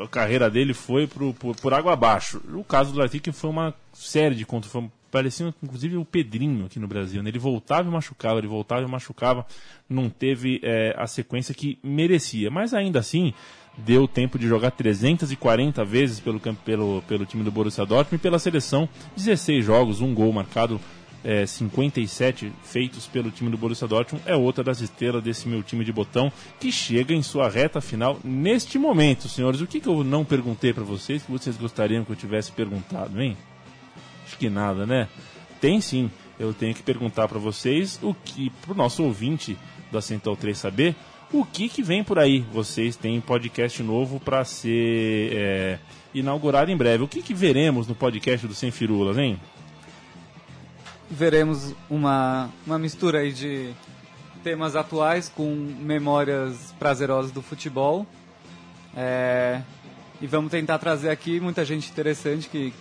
a 0.04 0.08
carreira 0.08 0.50
dele 0.50 0.74
foi 0.74 1.08
pro, 1.08 1.34
pro, 1.34 1.56
por 1.56 1.74
água 1.74 1.94
abaixo. 1.94 2.42
O 2.54 2.64
caso 2.64 2.92
do 2.92 3.00
Latic 3.00 3.32
foi 3.32 3.50
uma 3.50 3.74
série 3.94 4.36
de 4.36 4.46
contusões, 4.46 4.90
parecia 5.10 5.54
inclusive 5.64 5.98
o 5.98 6.06
Pedrinho 6.06 6.66
aqui 6.66 6.80
no 6.80 6.88
Brasil. 6.88 7.24
Né? 7.24 7.30
Ele 7.30 7.40
voltava 7.40 7.88
e 7.88 7.92
machucava, 7.92 8.40
ele 8.40 8.48
voltava 8.48 8.82
e 8.82 8.88
machucava, 8.88 9.46
não 9.90 10.10
teve 10.10 10.60
é, 10.64 10.94
a 10.98 11.08
sequência 11.08 11.54
que 11.54 11.80
merecia. 11.82 12.52
Mas 12.52 12.74
ainda 12.74 13.00
assim, 13.00 13.34
deu 13.78 14.08
tempo 14.08 14.40
de 14.40 14.48
jogar 14.48 14.72
340 14.72 15.86
vezes 15.86 16.20
pelo, 16.20 16.40
pelo, 16.40 17.02
pelo 17.08 17.26
time 17.26 17.44
do 17.44 17.52
Borussia 17.52 17.86
Dortmund 17.86 18.16
e 18.16 18.18
pela 18.18 18.40
seleção, 18.40 18.90
16 19.16 19.64
jogos, 19.64 20.02
um 20.02 20.14
gol 20.14 20.34
marcado, 20.34 20.82
é, 21.24 21.46
57 21.46 22.52
feitos 22.64 23.06
pelo 23.06 23.30
time 23.30 23.50
do 23.50 23.58
Borussia 23.58 23.88
Dortmund, 23.88 24.24
é 24.28 24.36
outra 24.36 24.64
das 24.64 24.82
estrelas 24.82 25.24
desse 25.24 25.48
meu 25.48 25.62
time 25.62 25.84
de 25.86 25.92
botão 25.92 26.32
que 26.60 26.72
chega 26.72 27.14
em 27.14 27.22
sua 27.22 27.50
reta 27.50 27.82
final 27.82 28.20
neste 28.24 28.80
momento, 28.80 29.28
senhores. 29.28 29.62
O 29.62 29.68
que, 29.68 29.80
que 29.80 29.88
eu 29.88 30.04
não 30.04 30.26
perguntei 30.26 30.74
para 30.74 30.84
vocês 30.84 31.24
que 31.24 31.32
vocês 31.32 31.58
gostariam 31.58 32.04
que 32.04 32.12
eu 32.12 32.16
tivesse 32.16 32.52
perguntado, 32.52 33.22
hein? 33.22 33.38
Acho 34.26 34.38
que 34.38 34.50
nada, 34.50 34.86
né? 34.86 35.08
Tem 35.62 35.80
sim. 35.82 36.10
Eu 36.40 36.54
tenho 36.54 36.74
que 36.74 36.84
perguntar 36.84 37.28
para 37.28 37.40
vocês 37.40 38.00
o 38.04 38.14
que, 38.14 38.52
para 38.62 38.74
o 38.74 38.76
nosso 38.76 39.04
ouvinte 39.04 39.58
da 39.92 40.02
Central 40.02 40.36
3 40.36 40.58
saber, 40.58 40.96
o 41.32 41.46
que, 41.46 41.68
que 41.70 41.84
vem 41.84 42.04
por 42.04 42.20
aí. 42.20 42.40
Vocês 42.54 42.96
têm 42.96 43.20
podcast 43.20 43.82
novo 43.84 44.20
para 44.20 44.44
ser 44.46 45.34
é, 45.34 45.80
inaugurado 46.14 46.72
em 46.72 46.78
breve. 46.78 47.04
O 47.04 47.08
que, 47.08 47.22
que 47.22 47.34
veremos 47.34 47.88
no 47.88 47.96
podcast 47.96 48.48
do 48.48 48.56
Sem 48.56 48.72
Firulas, 48.72 49.18
hein? 49.18 49.40
Veremos 51.10 51.74
uma, 51.90 52.50
uma 52.66 52.78
mistura 52.78 53.20
aí 53.20 53.32
de 53.32 53.74
temas 54.44 54.76
atuais 54.76 55.30
com 55.30 55.54
memórias 55.80 56.74
prazerosas 56.80 57.32
do 57.32 57.42
futebol. 57.42 58.06
É, 58.96 59.62
e 60.22 60.28
vamos 60.28 60.52
tentar 60.52 60.80
trazer 60.80 61.10
aqui 61.10 61.40
muita 61.40 61.64
gente 61.64 61.90
interessante 61.92 62.50
que 62.50 62.74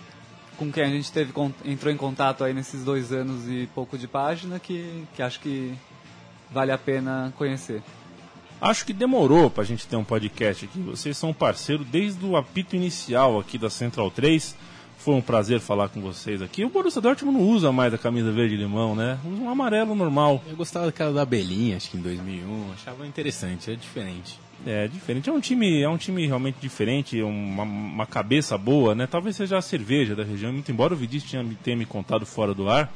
com 0.57 0.71
quem 0.71 0.83
a 0.83 0.87
gente 0.87 1.11
teve 1.11 1.31
entrou 1.63 1.93
em 1.93 1.97
contato 1.97 2.43
aí 2.43 2.53
nesses 2.53 2.83
dois 2.83 3.11
anos 3.11 3.47
e 3.47 3.69
pouco 3.75 3.95
de 3.97 4.07
página 4.07 4.59
que, 4.59 5.05
que 5.15 5.21
acho 5.21 5.39
que 5.39 5.75
vale 6.49 6.71
a 6.71 6.77
pena 6.77 7.31
conhecer. 7.37 7.83
Acho 8.59 8.85
que 8.85 8.93
demorou 8.93 9.49
para 9.49 9.63
a 9.63 9.65
gente 9.65 9.87
ter 9.87 9.95
um 9.95 10.03
podcast 10.03 10.65
aqui. 10.65 10.79
Vocês 10.79 11.15
são 11.15 11.33
parceiro 11.33 11.83
desde 11.83 12.25
o 12.25 12.35
apito 12.35 12.75
inicial 12.75 13.39
aqui 13.39 13.57
da 13.57 13.69
Central 13.69 14.09
3. 14.09 14.55
Foi 14.97 15.13
um 15.13 15.21
prazer 15.21 15.59
falar 15.59 15.89
com 15.89 16.01
vocês 16.01 16.41
aqui. 16.41 16.65
O 16.65 16.69
Borussia 16.69 16.99
Dortmund 16.99 17.37
não 17.37 17.47
usa 17.47 17.71
mais 17.71 17.93
a 17.93 17.97
camisa 17.99 18.31
verde 18.31 18.55
e 18.55 18.57
limão, 18.57 18.95
né? 18.95 19.19
Usa 19.23 19.41
um 19.43 19.49
amarelo 19.49 19.93
normal. 19.93 20.43
Eu 20.49 20.55
gostava 20.55 20.87
daquela 20.87 21.13
da 21.13 21.21
abelhinha, 21.21 21.77
acho 21.77 21.91
que 21.91 21.97
em 21.97 22.01
2001. 22.01 22.73
Achava 22.73 23.05
interessante, 23.05 23.71
é 23.71 23.75
diferente. 23.75 24.39
É, 24.65 24.87
diferente. 24.87 25.29
É 25.29 25.31
um 25.31 25.39
time, 25.39 25.81
é 25.81 25.87
um 25.87 25.97
time 25.97 26.25
realmente 26.25 26.57
diferente, 26.59 27.21
uma, 27.21 27.63
uma 27.63 28.05
cabeça 28.07 28.57
boa, 28.57 28.95
né? 28.95 29.05
Talvez 29.05 29.35
seja 29.35 29.57
a 29.57 29.61
cerveja 29.61 30.15
da 30.15 30.23
região. 30.23 30.51
Muito 30.51 30.71
embora 30.71 30.93
o 30.93 30.97
Vidis 30.97 31.23
tenha, 31.23 31.45
tenha 31.63 31.77
me 31.77 31.85
contado 31.85 32.25
fora 32.25 32.53
do 32.55 32.67
ar, 32.67 32.91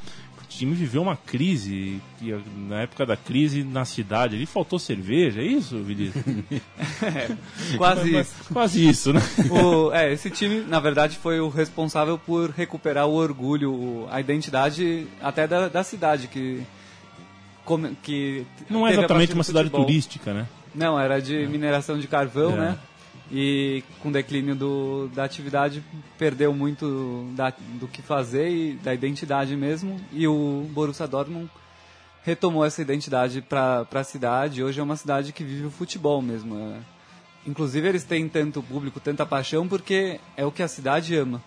time 0.57 0.73
viveu 0.73 1.01
uma 1.01 1.15
crise, 1.15 2.01
e 2.21 2.33
na 2.67 2.81
época 2.81 3.05
da 3.05 3.15
crise 3.15 3.63
na 3.63 3.85
cidade 3.85 4.35
ali 4.35 4.45
faltou 4.45 4.77
cerveja, 4.77 5.41
é 5.41 5.45
isso, 5.45 5.81
Vinícius? 5.81 6.23
é, 7.03 7.77
quase 7.77 8.19
isso. 8.19 8.35
Quase 8.51 8.87
isso, 8.87 9.13
né? 9.13 9.21
O, 9.49 9.91
é, 9.91 10.11
esse 10.11 10.29
time, 10.29 10.61
na 10.61 10.79
verdade, 10.79 11.17
foi 11.17 11.39
o 11.39 11.49
responsável 11.49 12.17
por 12.17 12.49
recuperar 12.51 13.07
o 13.07 13.13
orgulho, 13.13 14.07
a 14.09 14.19
identidade 14.19 15.07
até 15.21 15.47
da, 15.47 15.67
da 15.67 15.83
cidade, 15.83 16.27
que, 16.27 16.61
que 18.03 18.45
Não 18.69 18.87
é 18.87 18.91
exatamente 18.91 19.33
uma 19.33 19.43
cidade 19.43 19.69
turística, 19.69 20.33
né? 20.33 20.47
Não, 20.73 20.99
era 20.99 21.21
de 21.21 21.47
mineração 21.47 21.99
de 21.99 22.07
carvão, 22.07 22.53
é. 22.53 22.57
né? 22.57 22.79
E 23.31 23.83
com 24.01 24.09
o 24.09 24.11
declínio 24.11 24.55
do, 24.55 25.07
da 25.15 25.23
atividade 25.23 25.81
perdeu 26.17 26.53
muito 26.53 27.29
da, 27.33 27.53
do 27.79 27.87
que 27.87 28.01
fazer 28.01 28.49
e 28.49 28.73
da 28.73 28.93
identidade 28.93 29.55
mesmo 29.55 29.99
e 30.11 30.27
o 30.27 30.67
Borussia 30.71 31.07
Dortmund 31.07 31.49
retomou 32.23 32.65
essa 32.65 32.81
identidade 32.81 33.41
para 33.41 33.87
a 33.91 34.03
cidade. 34.03 34.63
Hoje 34.63 34.79
é 34.79 34.83
uma 34.83 34.95
cidade 34.95 35.33
que 35.33 35.43
vive 35.43 35.65
o 35.65 35.71
futebol 35.71 36.21
mesmo. 36.21 36.57
É. 36.57 36.79
Inclusive 37.47 37.87
eles 37.87 38.03
têm 38.03 38.27
tanto 38.29 38.61
público, 38.61 38.99
tanta 38.99 39.25
paixão, 39.25 39.67
porque 39.67 40.19
é 40.37 40.45
o 40.45 40.51
que 40.51 40.61
a 40.61 40.67
cidade 40.67 41.15
ama. 41.15 41.41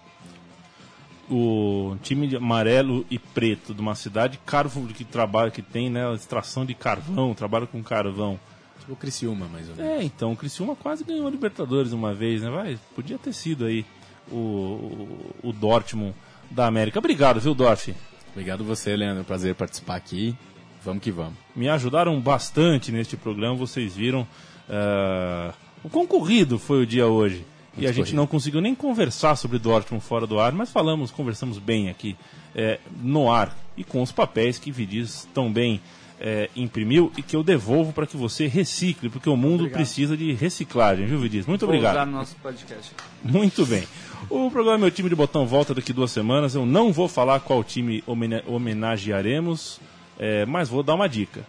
O 1.30 1.97
time 2.03 2.26
de 2.26 2.37
amarelo 2.37 3.07
e 3.11 3.18
preto 3.18 3.72
de 3.72 3.80
uma 3.80 3.95
cidade 3.95 4.39
carvo 4.45 4.87
que 4.89 5.05
trabalha, 5.05 5.51
que 5.51 5.62
tem 5.62 5.89
né, 5.89 6.12
extração 6.14 6.66
de 6.66 6.74
carvão, 6.74 7.35
trabalha 7.35 7.66
com 7.66 7.82
carvão. 7.82 8.39
Tipo 8.85 8.93
o 8.93 8.97
Criciúma, 8.97 9.49
mais 9.49 9.66
ou 9.70 9.76
menos. 9.76 9.93
É, 9.93 10.03
então, 10.05 10.32
o 10.32 10.37
Criciúma 10.37 10.76
quase 10.76 11.03
ganhou 11.05 11.26
a 11.26 11.30
Libertadores 11.30 11.93
uma 11.93 12.12
vez, 12.12 12.43
né? 12.43 12.51
Vai, 12.51 12.78
podia 12.95 13.18
ter 13.18 13.32
sido 13.32 13.64
aí 13.64 13.85
o, 14.30 14.37
o, 14.37 15.35
o 15.45 15.53
Dortmund 15.53 16.14
da 16.51 16.66
América. 16.66 16.99
Obrigado, 16.99 17.41
viu, 17.41 17.55
Dorf? 17.55 17.95
Obrigado 18.32 18.62
você, 18.62 18.95
Leandro. 18.95 19.24
Prazer 19.24 19.55
participar 19.55 19.97
aqui. 19.97 20.37
Vamos 20.85 21.03
que 21.03 21.11
vamos. 21.11 21.35
Me 21.57 21.66
ajudaram 21.66 22.20
bastante 22.20 22.93
neste 22.93 23.16
programa, 23.16 23.55
vocês 23.55 23.97
viram. 23.97 24.26
Uh, 24.68 25.55
o 25.82 25.89
concorrido 25.89 26.59
foi 26.59 26.82
o 26.82 26.87
dia 26.87 27.07
hoje. 27.07 27.47
Muito 27.72 27.85
e 27.85 27.87
a 27.87 27.93
gente 27.93 28.14
não 28.14 28.26
conseguiu 28.26 28.61
nem 28.61 28.74
conversar 28.74 29.35
sobre 29.37 29.59
Dortmund 29.59 30.05
fora 30.05 30.26
do 30.26 30.39
ar, 30.39 30.53
mas 30.53 30.70
falamos, 30.70 31.11
conversamos 31.11 31.59
bem 31.59 31.89
aqui 31.89 32.16
é, 32.55 32.78
no 33.01 33.32
ar 33.32 33.57
e 33.76 33.82
com 33.82 34.03
os 34.03 34.12
papéis 34.12 34.59
que 34.59 34.70
Vidiz 34.70 35.26
tão 35.35 35.53
bem 35.53 35.80
é, 36.21 36.49
imprimiu 36.55 37.12
e 37.17 37.23
que 37.23 37.37
eu 37.37 37.43
devolvo 37.43 37.93
para 37.93 38.07
que 38.07 38.17
você 38.17 38.47
recicle, 38.47 39.09
porque 39.11 39.29
o 39.29 39.37
mundo 39.37 39.62
obrigado. 39.62 39.79
precisa 39.79 40.17
de 40.17 40.33
reciclagem, 40.33 41.07
viu, 41.07 41.19
Vidiz? 41.19 41.47
Muito 41.47 41.67
Vou 41.67 41.71
obrigado. 41.71 41.95
Usar 41.95 42.07
no 42.07 42.12
nosso 42.12 42.37
podcast. 42.37 42.93
Muito 43.23 43.67
bem. 43.67 43.85
O 44.31 44.51
programa 44.51 44.79
Meu 44.79 44.91
Time 44.91 45.09
de 45.09 45.15
Botão 45.15 45.47
volta 45.47 45.75
daqui 45.75 45.93
duas 45.93 46.11
semanas. 46.11 46.55
Eu 46.55 46.65
não 46.65 46.93
vou 46.93 47.09
falar 47.09 47.41
qual 47.41 47.62
time 47.62 48.03
homenagearemos, 48.47 49.81
é, 50.19 50.47
mas 50.47 50.69
vou 50.69 50.83
dar 50.83 50.95
uma 50.95 51.09
dica. 51.09 51.45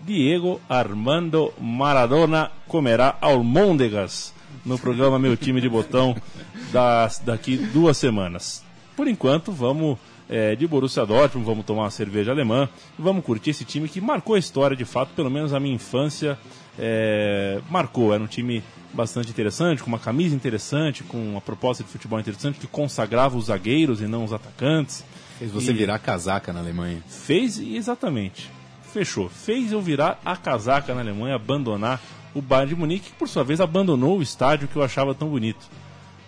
Diego 0.00 0.60
Armando 0.68 1.52
Maradona 1.60 2.50
comerá 2.66 3.16
almôndegas 3.20 4.34
no 4.64 4.78
programa 4.78 5.18
Meu 5.18 5.36
Time 5.36 5.60
de 5.60 5.68
Botão 5.68 6.16
das, 6.72 7.18
daqui 7.18 7.56
duas 7.56 7.96
semanas. 7.96 8.64
Por 8.96 9.08
enquanto, 9.08 9.52
vamos 9.52 9.98
é, 10.32 10.56
de 10.56 10.66
Borussia 10.66 11.04
Dortmund, 11.04 11.44
vamos 11.44 11.66
tomar 11.66 11.82
uma 11.82 11.90
cerveja 11.90 12.32
alemã 12.32 12.66
e 12.98 13.02
vamos 13.02 13.22
curtir 13.22 13.50
esse 13.50 13.66
time 13.66 13.86
que 13.86 14.00
marcou 14.00 14.34
a 14.34 14.38
história 14.38 14.74
de 14.74 14.86
fato, 14.86 15.10
pelo 15.14 15.30
menos 15.30 15.52
a 15.52 15.60
minha 15.60 15.74
infância 15.74 16.38
é, 16.78 17.60
marcou. 17.70 18.14
Era 18.14 18.24
um 18.24 18.26
time 18.26 18.64
bastante 18.94 19.28
interessante, 19.28 19.82
com 19.82 19.88
uma 19.88 19.98
camisa 19.98 20.34
interessante, 20.34 21.04
com 21.04 21.18
uma 21.18 21.40
proposta 21.42 21.84
de 21.84 21.90
futebol 21.90 22.18
interessante 22.18 22.58
que 22.58 22.66
consagrava 22.66 23.36
os 23.36 23.46
zagueiros 23.46 24.00
e 24.00 24.06
não 24.06 24.24
os 24.24 24.32
atacantes. 24.32 25.04
Fez 25.38 25.50
você 25.50 25.70
e 25.70 25.74
virar 25.74 25.98
casaca 25.98 26.50
na 26.50 26.60
Alemanha. 26.60 27.02
Fez, 27.06 27.58
exatamente. 27.58 28.50
Fechou. 28.90 29.28
Fez 29.28 29.70
eu 29.70 29.82
virar 29.82 30.18
a 30.24 30.34
casaca 30.34 30.94
na 30.94 31.02
Alemanha, 31.02 31.34
abandonar 31.34 32.00
o 32.34 32.40
Bayern 32.40 32.70
de 32.70 32.80
Munique, 32.80 33.10
que 33.10 33.16
por 33.16 33.28
sua 33.28 33.44
vez 33.44 33.60
abandonou 33.60 34.18
o 34.18 34.22
estádio 34.22 34.66
que 34.66 34.76
eu 34.76 34.82
achava 34.82 35.14
tão 35.14 35.28
bonito. 35.28 35.68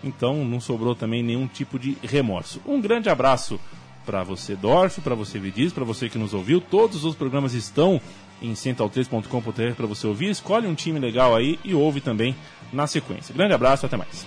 Então 0.03 0.45
não 0.45 0.59
sobrou 0.59 0.93
também 0.93 1.23
nenhum 1.23 1.47
tipo 1.47 1.79
de 1.79 1.97
remorso. 2.03 2.61
Um 2.67 2.79
grande 2.79 3.09
abraço 3.09 3.59
para 4.05 4.23
você, 4.23 4.55
Dorf, 4.55 5.01
para 5.01 5.15
você, 5.15 5.39
Vidiz, 5.39 5.73
para 5.73 5.83
você 5.83 6.07
que 6.07 6.17
nos 6.17 6.33
ouviu. 6.33 6.61
Todos 6.61 7.03
os 7.03 7.15
programas 7.15 7.53
estão 7.53 7.99
em 8.41 8.53
central3.com.br 8.53 9.75
para 9.75 9.87
você 9.87 10.07
ouvir. 10.07 10.29
Escolhe 10.29 10.67
um 10.67 10.75
time 10.75 10.99
legal 10.99 11.35
aí 11.35 11.59
e 11.63 11.73
ouve 11.73 12.01
também 12.01 12.35
na 12.71 12.87
sequência. 12.87 13.33
Grande 13.33 13.53
abraço, 13.53 13.85
até 13.85 13.97
mais. 13.97 14.25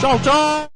Tchau, 0.00 0.20
tchau! 0.20 0.73